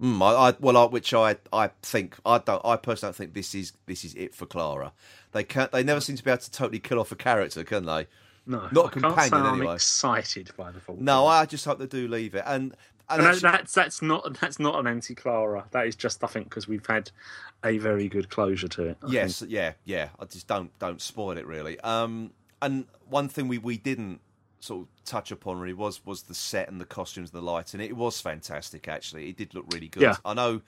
Mm, 0.00 0.22
I, 0.22 0.48
I, 0.50 0.54
well, 0.60 0.76
I, 0.76 0.84
which 0.86 1.14
I, 1.14 1.36
I 1.52 1.70
think 1.82 2.16
I 2.24 2.38
don't. 2.38 2.64
I 2.64 2.76
personally 2.76 3.08
don't 3.12 3.16
think 3.16 3.34
this 3.34 3.54
is 3.54 3.72
this 3.86 4.04
is 4.04 4.14
it 4.14 4.34
for 4.34 4.44
Clara. 4.44 4.92
They 5.32 5.44
can't. 5.44 5.72
They 5.72 5.82
never 5.82 6.00
seem 6.00 6.16
to 6.16 6.24
be 6.24 6.30
able 6.30 6.42
to 6.42 6.50
totally 6.50 6.78
kill 6.80 7.00
off 7.00 7.12
a 7.12 7.16
character, 7.16 7.64
can 7.64 7.86
they? 7.86 8.06
No, 8.46 8.68
Not 8.70 8.86
a 8.86 9.00
companion, 9.00 9.30
say 9.30 9.36
I'm 9.36 9.54
anyway. 9.58 9.74
excited 9.74 10.50
by 10.56 10.70
the 10.70 10.80
full. 10.80 10.96
No, 11.00 11.26
I 11.26 11.46
just 11.46 11.64
hope 11.64 11.78
they 11.78 11.86
do 11.86 12.06
leave 12.06 12.34
it. 12.34 12.44
And, 12.46 12.76
and 13.08 13.22
And 13.22 13.34
that, 13.34 13.42
that's 13.42 13.74
that's 13.74 14.02
not 14.02 14.38
that's 14.40 14.58
not 14.58 14.78
an 14.78 14.86
anti-Clara. 14.86 15.66
That 15.70 15.86
is 15.86 15.96
just 15.96 16.22
I 16.24 16.26
think 16.26 16.48
because 16.48 16.66
we've 16.68 16.86
had 16.86 17.10
a 17.64 17.78
very 17.78 18.08
good 18.08 18.28
closure 18.30 18.68
to 18.68 18.84
it. 18.84 18.98
I 19.02 19.10
yes, 19.10 19.42
yeah, 19.46 19.72
yeah. 19.84 20.08
I 20.18 20.24
just 20.24 20.46
don't 20.46 20.76
don't 20.78 21.00
spoil 21.00 21.36
it 21.36 21.46
really. 21.46 21.78
Um, 21.80 22.32
and 22.62 22.86
one 23.08 23.28
thing 23.28 23.48
we 23.48 23.58
we 23.58 23.76
didn't 23.76 24.20
sort 24.60 24.82
of 24.82 25.04
touch 25.04 25.30
upon 25.30 25.58
really 25.58 25.74
was 25.74 26.04
was 26.04 26.22
the 26.22 26.34
set 26.34 26.68
and 26.68 26.80
the 26.80 26.86
costumes 26.86 27.30
and 27.30 27.40
the 27.40 27.44
lighting. 27.44 27.80
It 27.80 27.96
was 27.96 28.20
fantastic 28.20 28.88
actually. 28.88 29.28
It 29.28 29.36
did 29.36 29.54
look 29.54 29.66
really 29.72 29.88
good. 29.88 30.02
Yeah. 30.02 30.16
I 30.24 30.34
know 30.34 30.62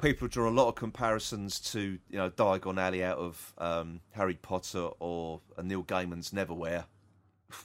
people 0.00 0.28
draw 0.28 0.48
a 0.48 0.50
lot 0.50 0.68
of 0.68 0.74
comparisons 0.74 1.60
to 1.60 1.98
you 2.08 2.18
know 2.18 2.30
Diagon 2.30 2.78
Alley 2.78 3.04
out 3.04 3.18
of 3.18 3.54
um, 3.58 4.00
Harry 4.12 4.34
Potter 4.34 4.90
or 4.98 5.40
uh, 5.56 5.62
Neil 5.62 5.82
Gaiman's 5.82 6.30
Neverwhere. 6.30 6.84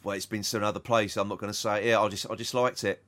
Well, 0.03 0.15
it's 0.15 0.25
been 0.25 0.41
to 0.41 0.57
another 0.57 0.79
place. 0.79 1.15
I'm 1.15 1.29
not 1.29 1.37
going 1.37 1.51
to 1.51 1.57
say. 1.57 1.83
it. 1.83 1.87
Yeah, 1.89 2.01
I 2.01 2.09
just 2.09 2.29
I 2.29 2.35
just 2.35 2.53
liked 2.53 2.83
it. 2.83 3.03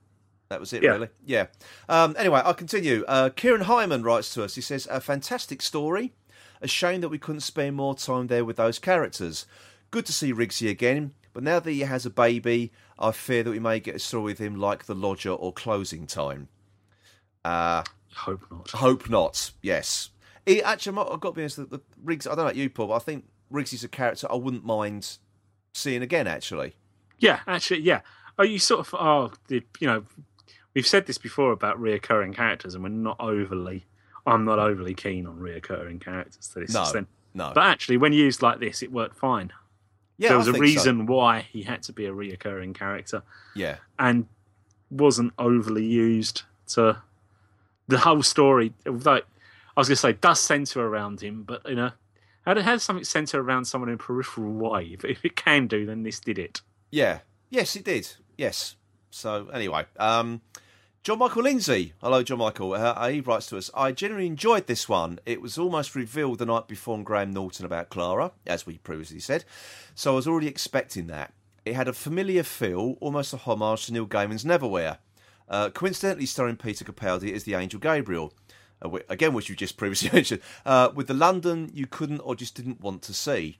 That 0.49 0.59
was 0.59 0.73
it, 0.73 0.81
Yeah. 0.83 0.91
really. 0.91 1.09
Yeah. 1.25 1.47
Um, 1.87 2.15
anyway, 2.17 2.41
I'll 2.43 2.53
continue. 2.55 3.05
Uh, 3.07 3.29
Kieran 3.29 3.61
Hyman 3.61 4.01
writes 4.03 4.33
to 4.33 4.43
us. 4.43 4.55
He 4.55 4.61
says, 4.61 4.87
"A 4.89 4.99
fantastic 4.99 5.61
story. 5.61 6.13
A 6.61 6.67
shame 6.67 7.01
that 7.01 7.09
we 7.09 7.19
couldn't 7.19 7.41
spend 7.41 7.75
more 7.75 7.95
time 7.95 8.27
there 8.27 8.43
with 8.43 8.57
those 8.57 8.79
characters. 8.79 9.45
Good 9.91 10.05
to 10.07 10.13
see 10.13 10.33
Rigsy 10.33 10.69
again, 10.69 11.13
but 11.33 11.43
now 11.43 11.59
that 11.59 11.71
he 11.71 11.81
has 11.81 12.05
a 12.05 12.09
baby, 12.09 12.71
I 12.97 13.11
fear 13.11 13.43
that 13.43 13.51
we 13.51 13.59
may 13.59 13.79
get 13.79 13.95
a 13.95 13.99
story 13.99 14.23
with 14.33 14.39
him 14.39 14.55
like 14.55 14.85
The 14.85 14.95
Lodger 14.95 15.31
or 15.31 15.53
Closing 15.53 16.05
Time. 16.05 16.49
Uh, 17.45 17.83
hope 18.15 18.41
not. 18.51 18.71
hope 18.71 19.09
not. 19.09 19.51
Yes. 19.61 20.09
He, 20.45 20.61
actually, 20.63 20.97
I've 20.99 21.19
got 21.19 21.29
to 21.29 21.31
be 21.33 21.41
honest. 21.43 21.57
The, 21.57 21.65
the 21.65 21.81
Riggs. 22.03 22.25
I 22.27 22.31
don't 22.31 22.37
know 22.39 22.43
about 22.45 22.55
you, 22.55 22.69
Paul, 22.69 22.87
but 22.87 22.95
I 22.95 22.99
think 22.99 23.25
Rigsy's 23.53 23.83
a 23.83 23.87
character 23.87 24.27
I 24.29 24.35
wouldn't 24.35 24.65
mind 24.65 25.17
seeing 25.73 26.01
again. 26.01 26.27
Actually, 26.27 26.73
Yeah, 27.19 27.39
actually, 27.47 27.81
yeah. 27.81 28.01
Oh, 28.37 28.43
you 28.43 28.57
sort 28.59 28.81
of 28.81 28.95
oh, 28.99 29.31
the, 29.47 29.63
you 29.79 29.87
know, 29.87 30.03
we've 30.73 30.87
said 30.87 31.05
this 31.07 31.17
before 31.17 31.51
about 31.51 31.79
reoccurring 31.81 32.35
characters, 32.35 32.75
and 32.75 32.83
we're 32.83 32.89
not 32.89 33.17
overly. 33.19 33.85
I'm 34.25 34.45
not 34.45 34.59
overly 34.59 34.93
keen 34.93 35.25
on 35.25 35.37
reoccurring 35.39 36.01
characters 36.01 36.47
to 36.49 36.59
this 36.59 36.73
No, 36.73 36.81
extent. 36.81 37.07
no. 37.33 37.51
But 37.55 37.63
actually, 37.63 37.97
when 37.97 38.13
used 38.13 38.41
like 38.41 38.59
this, 38.59 38.81
it 38.83 38.91
worked 38.91 39.15
fine. 39.17 39.51
yeah, 40.17 40.29
there 40.29 40.37
was 40.37 40.47
a 40.47 40.51
think 40.51 40.57
so. 40.65 40.69
reason 40.69 41.05
why 41.05 41.41
he 41.41 41.63
had 41.63 41.81
to 41.83 41.93
be 41.93 42.05
a 42.05 42.11
reoccurring 42.11 42.75
character, 42.75 43.23
Yeah, 43.55 43.77
and 43.97 44.27
wasn't 44.91 45.33
overly 45.39 45.85
used 45.85 46.43
to 46.69 47.01
the 47.87 47.99
whole 47.99 48.21
story. 48.23 48.73
Although 48.85 49.15
I 49.15 49.21
was 49.77 49.87
going 49.87 49.95
to 49.95 50.01
say 50.01 50.13
does 50.13 50.39
centre 50.39 50.85
around 50.85 51.21
him, 51.21 51.43
but 51.43 51.67
you 51.67 51.75
know, 51.75 51.91
had 52.45 52.57
it 52.57 52.65
had 52.65 52.81
something 52.81 53.05
centre 53.05 53.39
around 53.39 53.65
someone 53.65 53.89
in 53.89 53.95
a 53.95 53.97
peripheral 53.97 54.51
way. 54.51 54.85
If, 54.93 55.05
if 55.05 55.23
it 55.25 55.35
can 55.35 55.67
do, 55.67 55.85
then 55.85 56.03
this 56.03 56.19
did 56.19 56.37
it. 56.37 56.61
yeah, 56.91 57.19
yes, 57.49 57.75
it 57.75 57.85
did. 57.85 58.07
Yes. 58.37 58.75
So 59.09 59.47
anyway, 59.49 59.85
um, 59.97 60.41
John 61.01 61.19
Michael 61.19 61.43
Lindsay. 61.43 61.93
Hello, 62.01 62.23
John 62.23 62.39
Michael. 62.39 62.73
Uh, 62.73 63.07
he 63.09 63.21
writes 63.21 63.47
to 63.47 63.57
us. 63.57 63.71
I 63.73 63.91
genuinely 63.91 64.27
enjoyed 64.27 64.67
this 64.67 64.89
one. 64.89 65.19
It 65.25 65.41
was 65.41 65.57
almost 65.57 65.95
revealed 65.95 66.39
the 66.39 66.45
night 66.45 66.67
before 66.67 66.95
on 66.95 67.03
Graham 67.03 67.31
Norton 67.31 67.65
about 67.65 67.89
Clara, 67.89 68.31
as 68.45 68.65
we 68.65 68.77
previously 68.79 69.19
said. 69.19 69.45
So 69.95 70.11
I 70.11 70.15
was 70.15 70.27
already 70.27 70.47
expecting 70.47 71.07
that. 71.07 71.33
It 71.65 71.75
had 71.75 71.87
a 71.87 71.93
familiar 71.93 72.43
feel, 72.43 72.97
almost 72.99 73.33
a 73.33 73.37
homage 73.37 73.85
to 73.85 73.93
Neil 73.93 74.07
Gaiman's 74.07 74.43
Neverwhere. 74.43 74.97
Uh, 75.47 75.69
coincidentally, 75.69 76.25
starring 76.25 76.57
Peter 76.57 76.85
Capaldi 76.85 77.33
as 77.33 77.45
the 77.45 77.55
Angel 77.55 77.79
Gabriel. 77.79 78.33
Uh, 78.81 78.99
again, 79.07 79.33
which 79.33 79.49
you 79.49 79.55
just 79.55 79.77
previously 79.77 80.09
mentioned, 80.11 80.41
uh, 80.65 80.89
with 80.93 81.07
the 81.07 81.13
London 81.13 81.71
you 81.73 81.87
couldn't 81.87 82.19
or 82.19 82.35
just 82.35 82.55
didn't 82.55 82.81
want 82.81 83.01
to 83.03 83.13
see. 83.13 83.57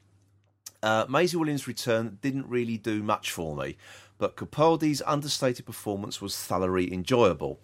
Uh, 0.81 1.05
Maisie 1.09 1.37
Williams' 1.37 1.67
return 1.67 2.19
didn't 2.21 2.47
really 2.47 2.77
do 2.77 3.03
much 3.03 3.31
for 3.31 3.55
me, 3.55 3.77
but 4.19 4.35
Capaldi's 4.35 5.01
understated 5.07 5.65
performance 5.65 6.21
was 6.21 6.37
thoroughly 6.37 6.93
enjoyable. 6.93 7.59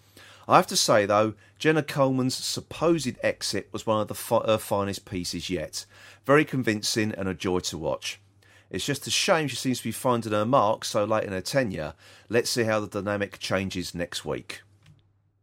I 0.48 0.56
have 0.56 0.68
to 0.68 0.78
say, 0.78 1.06
though, 1.06 1.34
Jenna 1.60 1.84
Coleman's 1.84 2.36
supposed 2.36 3.18
exit 3.22 3.70
was 3.72 3.86
one 3.86 4.02
of 4.02 4.08
the 4.08 4.16
fi- 4.16 4.46
her 4.46 4.58
finest 4.58 5.06
pieces 5.06 5.50
yet. 5.50 5.86
Very 6.26 6.46
convincing 6.46 7.14
and 7.14 7.28
a 7.28 7.34
joy 7.34 7.60
to 7.60 7.78
watch. 7.78 8.20
It's 8.70 8.86
just 8.86 9.08
a 9.08 9.12
shame 9.12 9.48
she 9.48 9.56
seems 9.56 9.80
to 9.80 9.84
be 9.84 9.92
finding 9.92 10.32
her 10.32 10.46
mark 10.46 10.86
so 10.86 11.04
late 11.06 11.24
in 11.24 11.34
her 11.34 11.42
tenure. 11.42 11.94
Let's 12.30 12.50
see 12.50 12.64
how 12.64 12.80
the 12.80 12.88
dynamic 12.88 13.40
changes 13.40 13.94
next 13.94 14.26
week. 14.26 14.62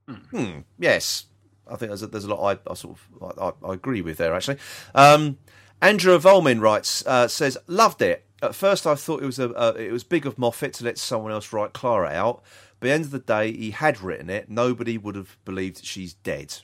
Hmm. 0.09 0.61
Yes, 0.79 1.27
I 1.67 1.77
think 1.77 1.91
there's 1.91 2.03
a, 2.03 2.07
there's 2.09 2.25
a 2.25 2.35
lot 2.35 2.59
I, 2.67 2.71
I 2.71 2.75
sort 2.75 2.97
of 2.97 3.39
I, 3.39 3.69
I 3.69 3.75
agree 3.75 4.03
with 4.03 4.19
there 4.19 4.35
actually. 4.35 4.59
Um, 4.95 5.39
Andrew 5.81 6.19
Volmin 6.19 6.61
writes 6.61 7.07
uh, 7.07 7.29
says 7.29 7.57
loved 7.67 8.03
it. 8.03 8.25
At 8.43 8.55
first, 8.57 8.87
I 8.87 8.97
thought 8.97 9.23
it 9.23 9.27
was 9.27 9.39
a 9.39 9.51
uh, 9.55 9.73
it 9.79 9.93
was 9.93 10.03
big 10.05 10.27
of 10.27 10.37
Moffat 10.37 10.75
to 10.75 10.85
let 10.85 10.99
someone 10.99 11.31
else 11.33 11.53
write 11.53 11.73
Clara 11.73 12.11
out. 12.11 12.43
But 12.81 12.89
at 12.89 12.91
the 12.91 12.95
end 12.95 13.05
of 13.05 13.11
the 13.13 13.19
day, 13.21 13.53
he 13.53 13.71
had 13.71 14.01
written 14.01 14.29
it. 14.29 14.51
Nobody 14.51 14.99
would 14.99 15.15
have 15.15 15.39
believed 15.45 15.85
she's 15.85 16.15
dead, 16.15 16.57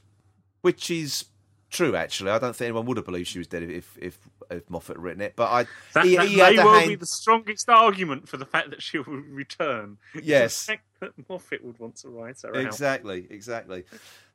which 0.61 0.91
is 0.91 1.27
true. 1.71 1.95
Actually, 1.95 2.33
I 2.33 2.39
don't 2.41 2.57
think 2.57 2.67
anyone 2.67 2.87
would 2.87 2.97
have 2.97 3.07
believed 3.07 3.29
she 3.29 3.39
was 3.39 3.47
dead 3.47 3.63
if 3.63 3.97
if, 3.99 4.19
if 4.51 4.69
Moffat 4.69 4.97
had 4.97 5.03
written 5.03 5.21
it. 5.23 5.35
But 5.37 5.53
I, 5.53 5.67
That, 5.95 6.05
he, 6.07 6.17
that 6.17 6.27
he 6.27 6.37
may 6.37 6.57
had 6.57 6.57
well 6.65 6.75
hand. 6.75 6.89
be 6.89 6.95
the 6.97 7.07
strongest 7.07 7.69
argument 7.69 8.29
for 8.29 8.37
the 8.39 8.47
fact 8.47 8.71
that 8.71 8.83
she 8.83 8.99
will 8.99 9.15
return. 9.31 9.99
Yes. 10.21 10.67
fact 10.67 10.83
that 10.99 11.13
Moffat 11.29 11.65
would 11.65 11.79
want 11.79 11.95
to 11.99 12.09
write 12.09 12.41
her 12.43 12.49
out. 12.49 12.57
Exactly, 12.57 13.29
exactly. 13.31 13.85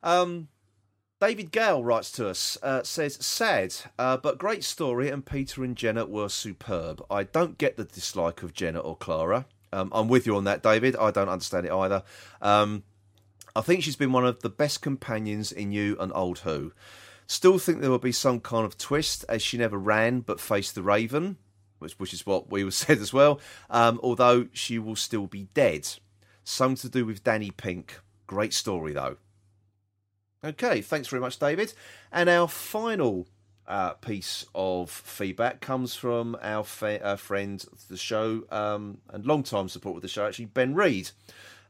Um, 0.02 0.48
David 1.24 1.52
Gale 1.52 1.82
writes 1.82 2.12
to 2.12 2.28
us, 2.28 2.58
uh, 2.62 2.82
says, 2.82 3.16
sad, 3.18 3.74
uh, 3.98 4.18
but 4.18 4.36
great 4.36 4.62
story, 4.62 5.08
and 5.08 5.24
Peter 5.24 5.64
and 5.64 5.74
Jenna 5.74 6.04
were 6.04 6.28
superb. 6.28 7.02
I 7.10 7.22
don't 7.22 7.56
get 7.56 7.78
the 7.78 7.84
dislike 7.84 8.42
of 8.42 8.52
Jenna 8.52 8.80
or 8.80 8.94
Clara. 8.94 9.46
Um, 9.72 9.90
I'm 9.94 10.08
with 10.08 10.26
you 10.26 10.36
on 10.36 10.44
that, 10.44 10.62
David. 10.62 10.94
I 10.96 11.10
don't 11.10 11.30
understand 11.30 11.64
it 11.64 11.72
either. 11.72 12.02
Um, 12.42 12.82
I 13.56 13.62
think 13.62 13.82
she's 13.82 13.96
been 13.96 14.12
one 14.12 14.26
of 14.26 14.42
the 14.42 14.50
best 14.50 14.82
companions 14.82 15.50
in 15.50 15.72
You 15.72 15.96
and 15.98 16.12
Old 16.14 16.40
Who. 16.40 16.72
Still 17.26 17.58
think 17.58 17.80
there 17.80 17.90
will 17.90 17.98
be 17.98 18.12
some 18.12 18.38
kind 18.38 18.66
of 18.66 18.76
twist, 18.76 19.24
as 19.26 19.40
she 19.40 19.56
never 19.56 19.78
ran 19.78 20.20
but 20.20 20.40
faced 20.40 20.74
the 20.74 20.82
Raven, 20.82 21.38
which, 21.78 21.98
which 21.98 22.12
is 22.12 22.26
what 22.26 22.50
we 22.50 22.64
were 22.64 22.70
said 22.70 22.98
as 22.98 23.14
well, 23.14 23.40
um, 23.70 23.98
although 24.02 24.48
she 24.52 24.78
will 24.78 24.94
still 24.94 25.26
be 25.26 25.44
dead. 25.54 25.88
Something 26.44 26.76
to 26.82 26.88
do 26.90 27.06
with 27.06 27.24
Danny 27.24 27.50
Pink. 27.50 27.98
Great 28.26 28.52
story, 28.52 28.92
though. 28.92 29.16
Okay, 30.44 30.82
thanks 30.82 31.08
very 31.08 31.20
much, 31.20 31.38
David. 31.38 31.72
And 32.12 32.28
our 32.28 32.48
final 32.48 33.26
uh, 33.66 33.94
piece 33.94 34.44
of 34.54 34.90
feedback 34.90 35.62
comes 35.62 35.94
from 35.94 36.36
our 36.42 36.64
fa- 36.64 37.02
uh, 37.02 37.16
friend 37.16 37.64
of 37.72 37.88
the 37.88 37.96
show 37.96 38.42
um, 38.50 38.98
and 39.08 39.24
long-time 39.24 39.68
support 39.68 39.94
with 39.94 40.02
the 40.02 40.08
show, 40.08 40.26
actually, 40.26 40.44
Ben 40.46 40.74
Reed. 40.74 41.10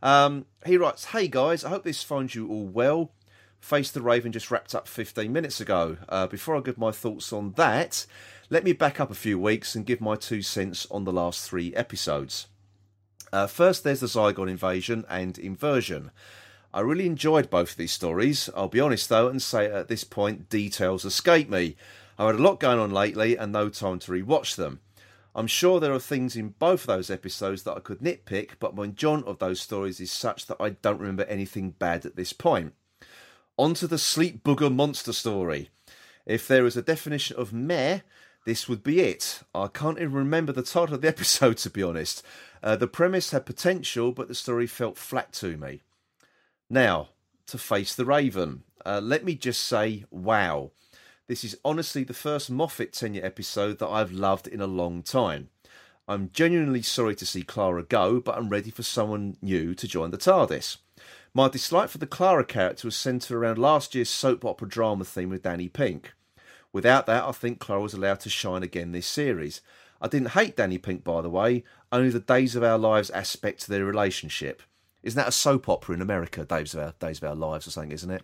Um, 0.03 0.47
he 0.67 0.77
writes, 0.77 1.07
Hey 1.07 1.29
guys, 1.29 1.65
I 1.65 1.69
hope 1.69 1.85
this 1.85 2.03
finds 2.03 2.35
you 2.35 2.49
all 2.49 2.67
well. 2.67 3.13
Face 3.61 3.93
the 3.93 4.03
Raven 4.03 4.33
just 4.33 4.51
wrapped 4.51 4.75
up 4.75 4.89
15 4.89 5.33
minutes 5.33 5.61
ago. 5.61 5.97
Uh, 6.09 6.27
before 6.27 6.57
I 6.57 6.61
give 6.61 6.77
my 6.77 6.91
thoughts 6.91 7.33
on 7.33 7.53
that, 7.53 8.07
let 8.51 8.65
me 8.65 8.73
back 8.73 8.99
up 9.01 9.11
a 9.11 9.15
few 9.15 9.39
weeks 9.39 9.75
and 9.77 9.87
give 9.87 10.01
my 10.01 10.17
two 10.17 10.43
cents 10.43 10.87
on 10.91 11.05
the 11.05 11.13
last 11.13 11.49
three 11.49 11.73
episodes. 11.77 12.49
Uh, 13.33 13.47
first, 13.47 13.85
there's 13.85 14.01
the 14.01 14.07
Zygon 14.07 14.51
invasion 14.51 15.05
and 15.09 15.39
inversion. 15.39 16.11
I 16.75 16.81
really 16.81 17.07
enjoyed 17.07 17.51
both 17.51 17.71
of 17.71 17.77
these 17.77 17.93
stories. 17.93 18.51
I'll 18.53 18.67
be 18.67 18.81
honest 18.81 19.09
though 19.09 19.29
and 19.29 19.41
say 19.41 19.67
at 19.67 19.87
this 19.87 20.03
point 20.03 20.49
details 20.49 21.05
escape 21.05 21.49
me. 21.49 21.77
I've 22.19 22.27
had 22.27 22.35
a 22.35 22.43
lot 22.43 22.59
going 22.59 22.81
on 22.81 22.91
lately 22.91 23.37
and 23.37 23.53
no 23.53 23.69
time 23.69 24.01
to 24.01 24.11
rewatch 24.11 24.57
them. 24.57 24.81
I'm 25.37 25.47
sure 25.47 25.79
there 25.79 25.93
are 25.93 26.01
things 26.01 26.35
in 26.35 26.57
both 26.59 26.81
of 26.81 26.87
those 26.89 27.11
episodes 27.11 27.63
that 27.63 27.77
I 27.77 27.81
could 27.81 28.01
nitpick, 28.01 28.55
but 28.59 28.75
my 28.75 28.89
jaunt 28.89 29.25
of 29.29 29.39
those 29.39 29.61
stories 29.61 30.01
is 30.01 30.11
such 30.11 30.47
that 30.47 30.57
I 30.59 30.71
don't 30.71 30.99
remember 30.99 31.23
anything 31.25 31.71
bad 31.71 32.05
at 32.05 32.17
this 32.17 32.33
point. 32.33 32.75
On 33.57 33.75
to 33.75 33.87
the 33.87 33.97
Sleep 33.97 34.43
Booger 34.43 34.75
monster 34.75 35.13
story. 35.13 35.71
If 36.27 36.49
there 36.49 36.67
is 36.67 36.77
a 36.77 36.83
definition 36.83 37.37
of 37.37 37.53
meh, 37.53 38.01
this 38.47 38.69
would 38.69 38.83
be 38.83 38.99
it. 38.99 39.43
I 39.55 39.69
can't 39.69 39.99
even 39.99 40.15
remember 40.15 40.51
the 40.51 40.63
title 40.63 40.97
of 40.97 41.03
the 41.03 41.09
episode, 41.17 41.59
to 41.59 41.71
be 41.71 41.85
honest. 41.85 42.25
Uh, 42.65 42.75
the 42.75 42.89
premise 42.89 43.31
had 43.31 43.47
potential, 43.47 44.11
but 44.11 44.27
the 44.27 44.35
story 44.35 44.67
felt 44.67 44.99
flat 44.99 45.33
to 45.35 45.57
me. 45.57 45.83
Now, 46.75 47.11
to 47.47 47.57
Face 47.57 47.95
the 47.95 48.05
Raven. 48.05 48.65
Uh, 48.85 49.01
let 49.01 49.25
me 49.25 49.37
just 49.37 49.63
say, 49.63 50.07
wow. 50.11 50.73
This 51.29 51.45
is 51.45 51.57
honestly 51.65 52.03
the 52.03 52.13
first 52.13 52.51
Moffat 52.51 52.93
tenure 52.93 53.25
episode 53.25 53.79
that 53.79 53.87
I've 53.87 54.11
loved 54.11 54.49
in 54.49 54.61
a 54.61 54.67
long 54.67 55.05
time. 55.05 55.51
I'm 56.09 56.31
genuinely 56.33 56.83
sorry 56.83 57.15
to 57.15 57.25
see 57.25 57.45
Clara 57.45 57.85
go, 57.85 58.19
but 58.19 58.37
I'm 58.37 58.49
ready 58.49 58.73
for 58.73 58.83
someone 58.83 59.37
new 59.41 59.73
to 59.77 59.87
join 59.87 60.11
the 60.11 60.19
TARDIS. 60.19 60.79
My 61.33 61.49
dislike 61.49 61.91
for 61.91 61.99
the 61.99 62.09
Clara 62.09 62.45
character 62.45 62.89
was 62.89 62.97
centred 62.97 63.37
around 63.37 63.57
last 63.59 63.95
year's 63.95 64.11
soap 64.11 64.45
opera 64.45 64.69
drama 64.69 65.05
theme 65.05 65.31
with 65.31 65.45
Danny 65.45 65.69
Pink. 65.69 66.13
Without 66.73 67.07
that, 67.07 67.23
I 67.23 67.31
think 67.31 67.61
Clara 67.61 67.83
was 67.83 67.95
allowed 67.95 68.19
to 68.19 68.31
shine 68.31 68.65
again 68.65 68.91
this 68.91 69.07
series. 69.07 69.61
I 70.03 70.09
didn't 70.09 70.31
hate 70.31 70.57
Danny 70.57 70.79
Pink, 70.79 71.05
by 71.05 71.23
the 71.23 71.31
way, 71.31 71.63
only 71.93 72.11
the 72.11 72.19
Days 72.19 72.57
of 72.57 72.65
Our 72.65 72.79
Lives 72.79 73.11
aspect 73.11 73.61
to 73.61 73.71
their 73.71 73.85
relationship. 73.85 74.61
Isn't 75.05 75.19
that 75.19 75.29
a 75.29 75.33
soap 75.33 75.69
opera 75.69 75.95
in 75.95 76.01
America, 76.01 76.47
Days 76.47 76.75
of 76.75 76.81
Our, 76.81 76.95
Days 76.99 77.19
of 77.19 77.29
Our 77.29 77.35
Lives 77.35 77.67
or 77.67 77.71
something, 77.71 77.93
isn't 77.93 78.11
it? 78.11 78.23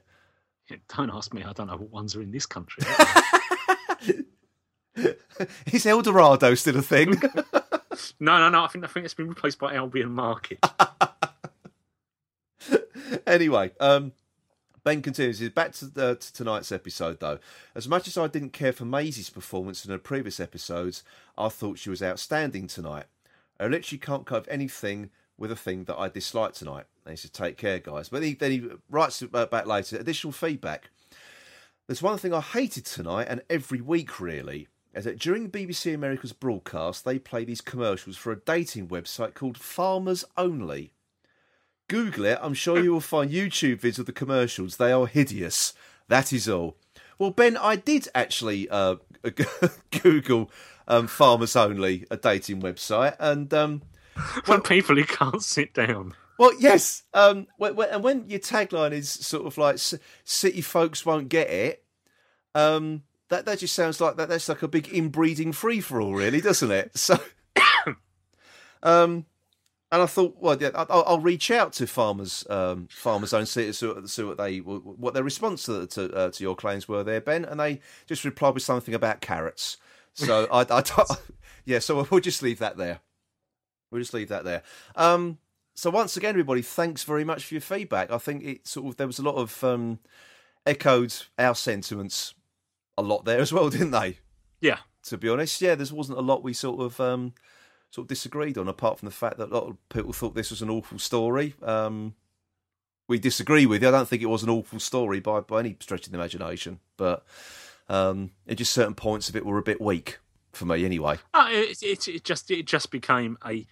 Don't 0.96 1.10
ask 1.10 1.34
me. 1.34 1.44
I 1.44 1.52
don't 1.52 1.66
know 1.66 1.76
what 1.76 1.90
ones 1.90 2.16
are 2.16 2.22
in 2.22 2.30
this 2.30 2.46
country. 2.46 2.82
Is 5.72 5.84
Eldorado 5.84 6.54
still 6.54 6.78
a 6.78 6.82
thing? 6.82 7.10
no, 8.20 8.38
no, 8.38 8.48
no. 8.48 8.64
I 8.64 8.68
think 8.68 8.84
I 8.84 8.88
think 8.88 9.04
it's 9.04 9.14
been 9.14 9.28
replaced 9.28 9.58
by 9.58 9.74
Albion 9.74 10.10
Market. 10.10 10.64
anyway, 13.26 13.72
um, 13.78 14.12
Ben 14.82 15.02
continues. 15.02 15.46
Back 15.50 15.72
to, 15.72 15.86
uh, 15.96 16.14
to 16.14 16.32
tonight's 16.32 16.72
episode, 16.72 17.20
though. 17.20 17.40
As 17.74 17.88
much 17.88 18.08
as 18.08 18.16
I 18.16 18.26
didn't 18.26 18.54
care 18.54 18.72
for 18.72 18.86
Maisie's 18.86 19.28
performance 19.28 19.84
in 19.84 19.90
her 19.90 19.98
previous 19.98 20.40
episodes, 20.40 21.02
I 21.36 21.50
thought 21.50 21.78
she 21.78 21.90
was 21.90 22.02
outstanding 22.02 22.68
tonight. 22.68 23.04
I 23.58 23.66
literally 23.66 23.98
can't 23.98 24.24
cope 24.24 24.46
anything 24.48 25.10
with 25.40 25.50
a 25.50 25.56
thing 25.56 25.84
that 25.84 25.98
I 25.98 26.08
dislike 26.08 26.52
tonight. 26.52 26.84
And 27.04 27.12
he 27.12 27.16
says, 27.16 27.30
"Take 27.30 27.56
care, 27.56 27.80
guys." 27.80 28.08
But 28.08 28.22
he, 28.22 28.34
then 28.34 28.52
he 28.52 28.68
writes 28.88 29.20
back 29.22 29.66
later. 29.66 29.96
Additional 29.96 30.32
feedback. 30.32 30.90
There's 31.88 32.02
one 32.02 32.18
thing 32.18 32.32
I 32.32 32.40
hated 32.40 32.84
tonight, 32.84 33.26
and 33.28 33.42
every 33.50 33.80
week 33.80 34.20
really, 34.20 34.68
is 34.94 35.04
that 35.04 35.18
during 35.18 35.50
BBC 35.50 35.92
America's 35.92 36.32
broadcast, 36.32 37.04
they 37.04 37.18
play 37.18 37.44
these 37.44 37.60
commercials 37.60 38.16
for 38.16 38.30
a 38.30 38.38
dating 38.38 38.86
website 38.86 39.34
called 39.34 39.58
Farmers 39.58 40.24
Only. 40.36 40.92
Google 41.88 42.26
it. 42.26 42.38
I'm 42.40 42.54
sure 42.54 42.80
you 42.80 42.92
will 42.92 43.00
find 43.00 43.32
YouTube 43.32 43.80
vids 43.80 43.98
of 43.98 44.06
the 44.06 44.12
commercials. 44.12 44.76
They 44.76 44.92
are 44.92 45.08
hideous. 45.08 45.74
That 46.06 46.32
is 46.32 46.48
all. 46.48 46.76
Well, 47.18 47.32
Ben, 47.32 47.56
I 47.56 47.74
did 47.74 48.06
actually 48.14 48.68
uh, 48.68 48.96
Google 50.02 50.50
um, 50.86 51.08
Farmers 51.08 51.56
Only, 51.56 52.06
a 52.10 52.16
dating 52.16 52.62
website, 52.62 53.16
and 53.18 53.52
um, 53.52 53.82
For 54.44 54.60
people 54.60 54.96
who 54.96 55.04
can't 55.04 55.42
sit 55.42 55.74
down. 55.74 56.14
well, 56.38 56.52
yes. 56.58 57.02
Um, 57.14 57.46
when, 57.58 57.76
when, 57.76 57.88
and 57.90 58.02
when 58.02 58.28
your 58.28 58.40
tagline 58.40 58.92
is 58.92 59.08
sort 59.10 59.46
of 59.46 59.58
like 59.58 59.78
"City 60.24 60.60
folks 60.60 61.04
won't 61.06 61.28
get 61.28 61.48
it," 61.50 61.84
um, 62.54 63.02
that 63.28 63.44
that 63.46 63.58
just 63.60 63.74
sounds 63.74 64.00
like 64.00 64.16
that. 64.16 64.28
That's 64.28 64.48
like 64.48 64.62
a 64.62 64.68
big 64.68 64.88
inbreeding 64.88 65.52
free 65.52 65.80
for 65.80 66.00
all, 66.00 66.14
really, 66.14 66.40
doesn't 66.40 66.70
it? 66.70 66.96
So, 66.98 67.18
um, 68.82 69.26
and 69.92 70.02
I 70.02 70.06
thought, 70.06 70.36
well, 70.38 70.56
yeah, 70.60 70.70
I'll, 70.74 71.04
I'll 71.06 71.20
reach 71.20 71.50
out 71.50 71.72
to 71.74 71.86
farmers, 71.86 72.44
um, 72.48 72.86
farmers 72.90 73.32
own 73.34 73.46
see, 73.46 73.72
see, 73.72 73.86
what- 73.88 74.08
see 74.08 74.22
what 74.22 74.38
they 74.38 74.58
what 74.58 75.14
their 75.14 75.24
response 75.24 75.64
to 75.64 75.86
to, 75.88 76.12
uh, 76.14 76.30
to 76.30 76.42
your 76.44 76.54
claims 76.56 76.88
were 76.88 77.02
there, 77.02 77.20
Ben, 77.20 77.44
and 77.44 77.58
they 77.58 77.80
just 78.06 78.24
replied 78.24 78.54
with 78.54 78.62
something 78.62 78.94
about 78.94 79.20
carrots. 79.20 79.78
So 80.14 80.46
I, 80.52 80.64
I, 80.70 80.82
yeah, 81.64 81.80
so 81.80 82.06
we'll 82.10 82.20
just 82.20 82.42
leave 82.42 82.58
that 82.60 82.76
there. 82.76 83.00
We'll 83.90 84.00
just 84.00 84.14
leave 84.14 84.28
that 84.28 84.44
there. 84.44 84.62
Um, 84.96 85.38
so 85.74 85.90
once 85.90 86.16
again, 86.16 86.30
everybody, 86.30 86.62
thanks 86.62 87.04
very 87.04 87.24
much 87.24 87.44
for 87.44 87.54
your 87.54 87.60
feedback. 87.60 88.10
I 88.10 88.18
think 88.18 88.44
it 88.44 88.66
sort 88.66 88.88
of 88.88 88.96
there 88.96 89.06
was 89.06 89.18
a 89.18 89.22
lot 89.22 89.36
of 89.36 89.62
um, 89.64 89.98
echoed 90.66 91.14
our 91.38 91.54
sentiments 91.54 92.34
a 92.98 93.02
lot 93.02 93.24
there 93.24 93.40
as 93.40 93.52
well, 93.52 93.70
didn't 93.70 93.92
they? 93.92 94.18
Yeah. 94.60 94.78
To 95.04 95.16
be 95.16 95.28
honest, 95.28 95.60
yeah, 95.62 95.74
there 95.74 95.86
wasn't 95.90 96.18
a 96.18 96.22
lot 96.22 96.42
we 96.42 96.52
sort 96.52 96.80
of 96.80 97.00
um, 97.00 97.32
sort 97.90 98.04
of 98.04 98.08
disagreed 98.08 98.58
on, 98.58 98.68
apart 98.68 98.98
from 98.98 99.06
the 99.06 99.14
fact 99.14 99.38
that 99.38 99.50
a 99.50 99.54
lot 99.54 99.68
of 99.68 99.88
people 99.88 100.12
thought 100.12 100.34
this 100.34 100.50
was 100.50 100.62
an 100.62 100.70
awful 100.70 100.98
story. 100.98 101.54
Um, 101.62 102.14
we 103.08 103.18
disagree 103.18 103.66
with 103.66 103.82
you. 103.82 103.88
I 103.88 103.92
don't 103.92 104.06
think 104.06 104.22
it 104.22 104.26
was 104.26 104.42
an 104.42 104.50
awful 104.50 104.78
story 104.78 105.20
by 105.20 105.40
by 105.40 105.60
any 105.60 105.76
stretch 105.80 106.06
of 106.06 106.12
the 106.12 106.18
imagination, 106.18 106.80
but 106.96 107.24
um, 107.88 108.32
it 108.46 108.56
just 108.56 108.72
certain 108.72 108.94
points 108.94 109.28
of 109.30 109.36
it 109.36 109.46
were 109.46 109.58
a 109.58 109.62
bit 109.62 109.80
weak 109.80 110.18
for 110.52 110.64
me, 110.64 110.84
anyway. 110.84 111.18
Uh, 111.34 111.48
it, 111.50 111.82
it, 111.82 112.08
it 112.08 112.24
just 112.24 112.50
it 112.50 112.66
just 112.66 112.90
became 112.90 113.38
a. 113.44 113.66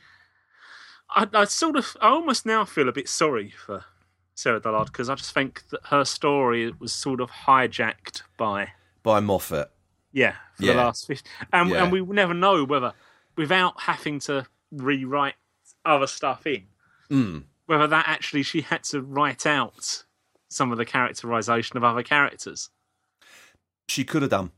I, 1.11 1.27
I 1.33 1.45
sort 1.45 1.77
of 1.77 1.97
I 2.01 2.09
almost 2.09 2.45
now 2.47 2.65
feel 2.65 2.89
a 2.89 2.93
bit 2.93 3.09
sorry 3.09 3.51
for 3.51 3.85
Sarah 4.35 4.61
Dollard 4.61 4.87
because 4.87 5.09
I 5.09 5.15
just 5.15 5.33
think 5.33 5.63
that 5.71 5.81
her 5.87 6.05
story 6.05 6.73
was 6.79 6.93
sort 6.93 7.21
of 7.21 7.31
hijacked 7.31 8.23
by 8.37 8.73
By 9.03 9.21
Moffat, 9.21 9.71
yeah 10.13 10.35
for 10.57 10.65
Yeah. 10.65 10.73
the 10.75 10.79
last 10.79 11.07
50, 11.07 11.29
and 11.53 11.71
Yeah. 11.71 11.83
and 11.83 11.93
we 11.93 12.03
never 12.03 12.35
know 12.35 12.65
whether 12.65 12.93
without 13.37 13.81
having 13.83 14.19
to 14.21 14.47
rewrite 14.71 15.35
other 15.85 16.07
stuff 16.07 16.47
in 16.47 16.65
Mm. 17.11 17.45
whether 17.67 17.87
that 17.87 18.07
actually 18.07 18.43
she 18.43 18.61
had 18.61 18.85
to 18.85 19.01
write 19.01 19.47
out 19.47 20.05
some 20.51 20.71
of 20.73 20.77
the 20.79 20.85
characterization 20.85 21.77
of 21.79 21.85
other 21.85 22.03
characters 22.03 22.69
she 23.89 24.05
could 24.05 24.21
have 24.21 24.31
done. 24.31 24.51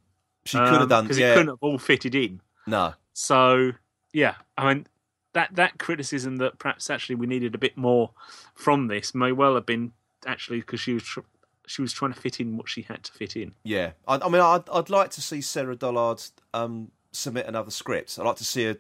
She 0.45 0.57
could 0.59 0.81
have 0.81 0.89
done. 0.89 1.05
because 1.05 1.19
Yeah, 1.19 1.27
Um, 1.27 1.33
it 1.33 1.35
couldn't 1.37 1.49
have 1.53 1.59
all 1.63 1.79
fitted 1.79 2.15
in. 2.15 2.41
no, 2.67 2.95
So 3.13 3.73
yeah, 4.13 4.35
I 4.57 4.73
mean 4.75 4.87
that 5.33 5.55
that 5.55 5.79
criticism 5.79 6.37
that 6.39 6.59
perhaps 6.59 6.91
actually 6.91 7.15
we 7.17 7.27
needed 7.27 7.55
a 7.55 7.59
bit 7.59 7.77
more 7.77 8.11
from 8.55 8.89
this 8.89 9.15
may 9.15 9.33
well 9.33 9.55
have 9.55 9.67
been 9.67 9.93
actually 10.27 10.59
because 10.61 10.81
she 10.81 10.95
was 10.95 11.03
tr- 11.05 11.21
she 11.67 11.83
was 11.83 11.93
trying 11.93 12.13
to 12.13 12.21
fit 12.21 12.41
in 12.41 12.57
what 12.57 12.69
she 12.69 12.83
had 12.83 13.05
to 13.05 13.13
fit 13.13 13.37
in. 13.37 13.53
yeah. 13.63 13.93
I, 14.09 14.17
I 14.17 14.29
mean, 14.29 14.41
I'd, 14.41 14.69
I'd 14.73 14.91
like 14.91 15.11
to 15.11 15.21
see 15.21 15.41
Sarah 15.41 15.77
Dollard 15.77 16.21
um, 16.53 16.91
submit 17.13 17.47
another 17.47 17.71
script. 17.71 18.19
I'd 18.19 18.27
like 18.27 18.37
to 18.39 18.45
see 18.45 18.65
her 18.65 18.77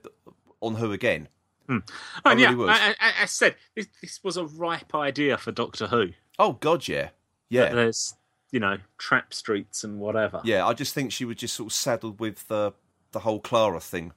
on 0.61 0.74
Who 0.74 0.90
again. 0.92 1.28
And 1.68 1.84
really 2.24 2.42
yeah, 2.42 2.54
would. 2.54 2.68
I, 2.68 2.90
I, 2.98 3.12
I 3.22 3.26
said 3.26 3.54
this, 3.76 3.86
this 4.00 4.18
was 4.24 4.36
a 4.36 4.44
ripe 4.44 4.92
idea 4.92 5.38
for 5.38 5.52
Doctor 5.52 5.86
Who. 5.86 6.08
Oh 6.36 6.54
God, 6.54 6.88
yeah, 6.88 7.11
yeah, 7.48 7.72
There's 7.72 8.16
you 8.51 8.61
know, 8.61 8.78
trap 8.98 9.32
streets 9.32 9.84
and 9.84 9.98
whatever. 9.98 10.40
Yeah, 10.44 10.66
I 10.66 10.72
just 10.74 10.94
think 10.94 11.12
she 11.12 11.24
was 11.24 11.36
just 11.36 11.55
sort 11.55 11.68
of 11.68 11.72
saddled 11.72 12.20
with 12.20 12.46
the 12.48 12.72
the 13.12 13.20
whole 13.20 13.40
Clara 13.40 13.80
thing. 13.80 14.12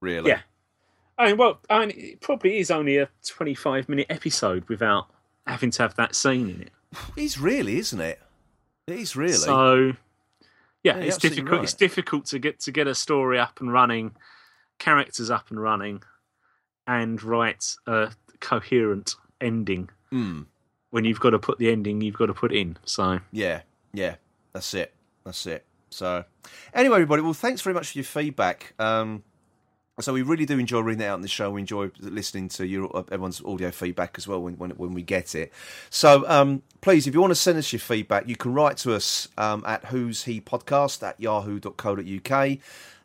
Really. 0.00 0.30
Yeah. 0.30 0.40
I 1.18 1.26
mean, 1.26 1.36
well, 1.36 1.60
I 1.70 1.80
mean, 1.86 1.90
it 1.96 2.20
probably 2.20 2.58
is 2.58 2.70
only 2.70 2.96
a 2.98 3.08
25 3.26 3.88
minute 3.88 4.06
episode 4.10 4.68
without 4.68 5.06
having 5.46 5.70
to 5.72 5.82
have 5.82 5.94
that 5.96 6.14
scene 6.14 6.48
in 6.50 6.62
it. 6.62 6.70
It 7.16 7.22
is 7.22 7.38
really, 7.38 7.78
isn't 7.78 8.00
it? 8.00 8.20
It 8.86 8.98
is 8.98 9.14
really. 9.14 9.32
So, 9.34 9.92
yeah, 10.82 10.96
Yeah, 10.96 11.04
it's 11.04 11.18
difficult. 11.18 11.62
It's 11.62 11.74
difficult 11.74 12.26
to 12.26 12.38
get 12.38 12.60
to 12.60 12.72
get 12.72 12.86
a 12.86 12.94
story 12.94 13.38
up 13.38 13.60
and 13.60 13.72
running, 13.72 14.16
characters 14.78 15.30
up 15.30 15.50
and 15.50 15.60
running, 15.62 16.02
and 16.86 17.22
write 17.22 17.76
a 17.86 18.12
coherent 18.40 19.14
ending. 19.40 19.90
Mm. 20.12 20.46
When 20.92 21.04
you've 21.04 21.20
got 21.20 21.30
to 21.30 21.38
put 21.38 21.58
the 21.58 21.70
ending, 21.70 22.00
you've 22.02 22.18
got 22.18 22.26
to 22.26 22.34
put 22.34 22.52
in. 22.52 22.76
So, 22.84 23.18
Yeah, 23.32 23.62
yeah, 23.92 24.16
that's 24.52 24.72
it. 24.74 24.94
That's 25.24 25.46
it. 25.46 25.64
So, 25.90 26.24
anyway, 26.74 26.96
everybody, 26.96 27.22
well, 27.22 27.32
thanks 27.32 27.60
very 27.62 27.74
much 27.74 27.92
for 27.92 27.98
your 27.98 28.04
feedback. 28.04 28.74
Um, 28.78 29.24
so 30.00 30.12
we 30.12 30.22
really 30.22 30.46
do 30.46 30.58
enjoy 30.58 30.80
reading 30.80 31.02
it 31.02 31.06
out 31.06 31.14
on 31.14 31.20
the 31.22 31.28
show. 31.28 31.50
We 31.50 31.60
enjoy 31.60 31.90
listening 32.00 32.48
to 32.50 32.66
your 32.66 33.04
everyone's 33.10 33.42
audio 33.44 33.70
feedback 33.70 34.14
as 34.16 34.26
well 34.26 34.40
when 34.40 34.54
when, 34.54 34.70
when 34.72 34.94
we 34.94 35.02
get 35.02 35.34
it. 35.34 35.52
So 35.90 36.28
um, 36.28 36.62
please, 36.80 37.06
if 37.06 37.14
you 37.14 37.20
want 37.20 37.30
to 37.30 37.36
send 37.36 37.58
us 37.58 37.72
your 37.72 37.80
feedback, 37.80 38.28
you 38.28 38.36
can 38.36 38.54
write 38.54 38.78
to 38.78 38.94
us 38.94 39.28
um, 39.36 39.62
at 39.66 39.86
who's 39.86 40.24
he 40.24 40.40
podcast 40.40 41.06
at 41.06 41.20
yahoo.co.uk. 41.20 42.58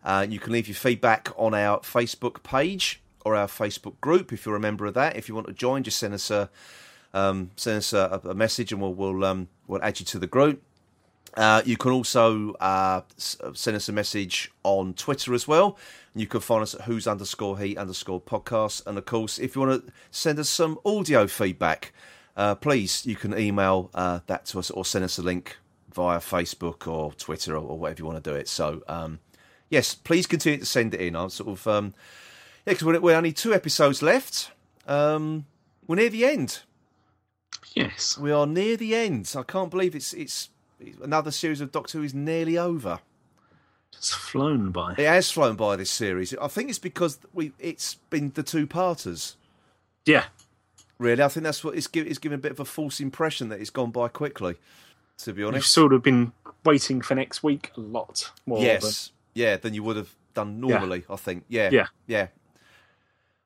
Uh, 0.03 0.25
you 0.29 0.39
can 0.39 0.53
leave 0.53 0.67
your 0.67 0.75
feedback 0.75 1.29
on 1.37 1.53
our 1.53 1.79
Facebook 1.79 2.41
page 2.43 3.01
or 3.25 3.35
our 3.35 3.47
Facebook 3.47 3.99
group 3.99 4.31
if 4.31 4.45
you're 4.45 4.55
a 4.55 4.59
member 4.59 4.85
of 4.85 4.93
that. 4.93 5.17
If 5.17 5.27
you 5.27 5.35
want 5.35 5.47
to 5.47 5.53
join, 5.53 5.83
just 5.83 5.99
send 5.99 6.13
us 6.13 6.31
a 6.31 6.49
um, 7.17 7.51
send 7.55 7.77
us 7.77 7.93
a, 7.93 8.21
a 8.23 8.35
message 8.35 8.71
and 8.71 8.81
we'll 8.81 8.93
we'll 8.93 9.23
um, 9.25 9.49
we'll 9.67 9.83
add 9.83 9.99
you 9.99 10.05
to 10.05 10.19
the 10.19 10.27
group. 10.27 10.61
Uh, 11.35 11.61
you 11.65 11.77
can 11.77 11.91
also 11.91 12.53
uh, 12.53 13.01
send 13.17 13.77
us 13.77 13.89
a 13.89 13.91
message 13.91 14.51
on 14.63 14.93
Twitter 14.93 15.33
as 15.33 15.47
well. 15.47 15.77
You 16.15 16.25
can 16.25 16.39
find 16.39 16.63
us 16.63 16.73
at 16.73 16.81
who's 16.81 17.05
underscore 17.05 17.59
he 17.59 17.77
underscore 17.77 18.21
podcast. 18.21 18.85
And 18.87 18.97
of 18.97 19.05
course, 19.05 19.37
if 19.37 19.55
you 19.55 19.61
want 19.61 19.85
to 19.85 19.93
send 20.09 20.39
us 20.39 20.49
some 20.49 20.79
audio 20.83 21.27
feedback, 21.27 21.93
uh, 22.35 22.55
please 22.55 23.05
you 23.05 23.15
can 23.15 23.37
email 23.37 23.91
uh, 23.93 24.19
that 24.27 24.45
to 24.47 24.59
us 24.59 24.71
or 24.71 24.83
send 24.83 25.05
us 25.05 25.19
a 25.19 25.21
link 25.21 25.57
via 25.93 26.19
Facebook 26.19 26.87
or 26.87 27.13
Twitter 27.13 27.55
or, 27.55 27.61
or 27.61 27.77
whatever 27.77 27.99
you 27.99 28.05
want 28.05 28.23
to 28.23 28.29
do 28.31 28.35
it. 28.35 28.47
So 28.47 28.81
um, 28.87 29.19
yes, 29.69 29.93
please 29.93 30.25
continue 30.25 30.59
to 30.59 30.65
send 30.65 30.93
it 30.93 31.01
in. 31.01 31.15
I'm 31.15 31.29
sort 31.29 31.49
of 31.49 31.67
um, 31.67 31.93
yeah, 32.65 32.73
because 32.73 32.85
we're, 32.85 32.99
we're 32.99 33.15
only 33.15 33.33
two 33.33 33.53
episodes 33.53 34.01
left. 34.01 34.51
Um, 34.87 35.45
we're 35.85 35.97
near 35.97 36.09
the 36.09 36.25
end. 36.25 36.61
Yes. 37.73 38.17
We 38.17 38.31
are 38.31 38.45
near 38.47 38.77
the 38.77 38.95
end. 38.95 39.33
I 39.37 39.43
can't 39.43 39.71
believe 39.71 39.95
it's 39.95 40.13
it's 40.13 40.49
another 41.01 41.31
series 41.31 41.61
of 41.61 41.71
Doctor 41.71 41.97
Who 41.99 42.03
is 42.03 42.13
nearly 42.13 42.57
over. 42.57 42.99
It's 43.93 44.13
flown 44.13 44.71
by. 44.71 44.91
It 44.97 45.05
has 45.07 45.31
flown 45.31 45.55
by 45.55 45.75
this 45.75 45.89
series. 45.89 46.33
I 46.35 46.47
think 46.47 46.69
it's 46.69 46.79
because 46.79 47.19
we 47.33 47.51
it's 47.59 47.95
been 48.09 48.31
the 48.35 48.43
two 48.43 48.67
parters. 48.67 49.37
Yeah. 50.05 50.25
Really, 50.99 51.21
I 51.21 51.27
think 51.27 51.43
that's 51.43 51.63
what 51.63 51.75
it's, 51.75 51.85
give, 51.87 52.07
it's 52.07 52.17
given 52.17 52.39
a 52.39 52.41
bit 52.41 52.51
of 52.51 52.59
a 52.59 52.65
false 52.65 52.99
impression 52.99 53.49
that 53.49 53.59
it's 53.59 53.69
gone 53.69 53.91
by 53.91 54.07
quickly. 54.07 54.55
To 55.19 55.33
be 55.33 55.43
honest. 55.43 55.55
We've 55.55 55.65
sort 55.65 55.93
of 55.93 56.03
been 56.03 56.31
waiting 56.63 57.01
for 57.01 57.15
next 57.15 57.43
week 57.43 57.71
a 57.75 57.79
lot 57.79 58.31
more. 58.45 58.61
yes, 58.61 59.11
yeah, 59.33 59.57
than 59.57 59.73
you 59.73 59.83
would 59.83 59.95
have 59.95 60.15
done 60.33 60.59
normally. 60.59 61.05
I 61.09 61.15
think, 61.15 61.45
yeah, 61.49 61.69
Yeah. 61.71 61.87
yeah. 62.05 62.27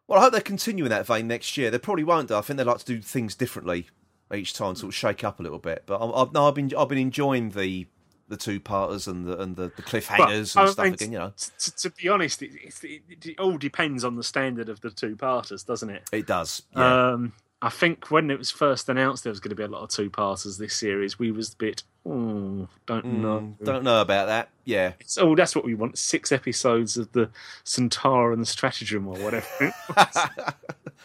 Well, 0.07 0.19
I 0.19 0.23
hope 0.23 0.33
they 0.33 0.41
continue 0.41 0.83
in 0.83 0.89
that 0.89 1.05
vein 1.05 1.27
next 1.27 1.55
year. 1.55 1.71
They 1.71 1.77
probably 1.77 2.03
won't. 2.03 2.29
I 2.31 2.41
think 2.41 2.57
they 2.57 2.63
like 2.65 2.79
to 2.79 2.85
do 2.85 3.01
things 3.01 3.35
differently 3.35 3.87
each 4.33 4.53
time, 4.53 4.75
sort 4.75 4.89
of 4.89 4.95
shake 4.95 5.23
up 5.23 5.39
a 5.39 5.43
little 5.43 5.59
bit. 5.59 5.83
But 5.85 5.97
I, 5.97 6.21
I've, 6.21 6.33
no, 6.33 6.47
I've 6.47 6.55
been 6.55 6.71
I've 6.77 6.89
been 6.89 6.97
enjoying 6.97 7.49
the 7.51 7.87
the 8.27 8.37
two 8.37 8.59
parters 8.59 9.07
and 9.07 9.25
the 9.25 9.37
and 9.39 9.55
the, 9.55 9.63
the 9.63 9.81
But, 9.81 9.85
cliffhangers 9.85 10.55
I 10.57 10.61
and 10.63 10.71
stuff 10.71 10.77
mean, 10.85 10.93
again. 10.93 11.11
You 11.11 11.19
know, 11.19 11.33
t- 11.37 11.51
t- 11.59 11.71
to 11.77 11.89
be 11.91 12.07
honest, 12.09 12.41
it, 12.41 12.51
it, 12.83 13.01
it, 13.25 13.39
all 13.39 13.57
depends 13.57 14.03
on 14.05 14.15
the 14.15 14.23
standard 14.23 14.69
of 14.69 14.79
the 14.81 14.89
two 14.89 15.15
parters, 15.15 15.63
doesn't 15.63 15.89
it? 15.89 16.03
it 16.11 16.27
does. 16.27 16.63
Yeah. 16.75 17.11
Um, 17.11 17.33
I 17.63 17.69
think 17.69 18.09
when 18.09 18.31
it 18.31 18.39
was 18.39 18.49
first 18.49 18.89
announced 18.89 19.23
there 19.23 19.29
was 19.31 19.39
going 19.39 19.51
to 19.51 19.55
be 19.55 19.61
a 19.61 19.67
lot 19.67 19.83
of 19.83 19.89
two 19.89 20.09
parters 20.09 20.57
this 20.57 20.73
series, 20.75 21.19
we 21.19 21.31
was 21.31 21.53
a 21.53 21.57
bit, 21.57 21.83
oh, 22.07 22.67
don't 22.87 23.05
know. 23.05 23.39
Mm, 23.39 23.63
don't 23.63 23.83
know 23.83 24.01
about 24.01 24.25
that. 24.27 24.49
Yeah, 24.65 24.93
It's, 24.99 25.19
oh, 25.19 25.35
that's 25.35 25.55
what 25.55 25.63
we 25.63 25.75
want. 25.75 25.99
Six 25.99 26.31
episodes 26.31 26.97
of 26.97 27.11
the 27.11 27.29
Centaur 27.63 28.31
and 28.33 28.41
the 28.41 28.47
Stratagem 28.47 29.07
or 29.07 29.15
whatever. 29.17 29.45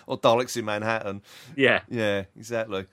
or 0.06 0.18
Daleks 0.18 0.56
in 0.56 0.64
Manhattan. 0.64 1.20
yeah. 1.56 1.80
Yeah, 1.90 2.24
exactly. 2.38 2.86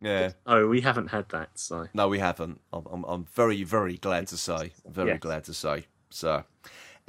Yeah. 0.00 0.32
Oh, 0.46 0.68
we 0.68 0.82
haven't 0.82 1.08
had 1.08 1.28
that, 1.30 1.50
so. 1.58 1.88
No, 1.94 2.08
we 2.08 2.18
haven't. 2.18 2.60
I'm, 2.72 2.84
I'm, 2.90 3.04
I'm 3.04 3.24
very, 3.24 3.62
very 3.62 3.96
glad 3.96 4.26
to 4.28 4.36
say. 4.36 4.72
Very 4.86 5.10
Yes. 5.10 5.20
glad 5.20 5.44
to 5.44 5.54
say. 5.54 5.86
So, 6.10 6.44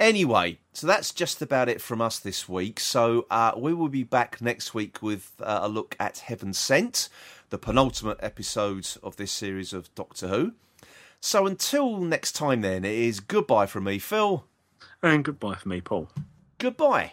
anyway, 0.00 0.58
so 0.72 0.86
that's 0.86 1.12
just 1.12 1.42
about 1.42 1.68
it 1.68 1.80
from 1.82 2.00
us 2.00 2.18
this 2.18 2.48
week. 2.48 2.80
So, 2.80 3.26
uh, 3.30 3.52
we 3.56 3.74
will 3.74 3.88
be 3.90 4.04
back 4.04 4.40
next 4.40 4.72
week 4.74 5.02
with 5.02 5.32
uh, 5.40 5.60
a 5.62 5.68
look 5.68 5.96
at 6.00 6.18
Heaven 6.18 6.52
Sent, 6.54 7.08
the 7.50 7.58
penultimate 7.58 8.18
episode 8.20 8.88
of 9.02 9.16
this 9.16 9.32
series 9.32 9.72
of 9.72 9.94
Doctor 9.94 10.28
Who. 10.28 10.52
So, 11.20 11.46
until 11.46 11.98
next 11.98 12.32
time, 12.32 12.62
then, 12.62 12.84
it 12.84 12.94
is 12.94 13.20
goodbye 13.20 13.66
from 13.66 13.84
me, 13.84 13.98
Phil. 13.98 14.44
And 15.02 15.24
goodbye 15.24 15.56
for 15.56 15.68
me, 15.68 15.80
Paul. 15.80 16.08
Goodbye. 16.58 17.12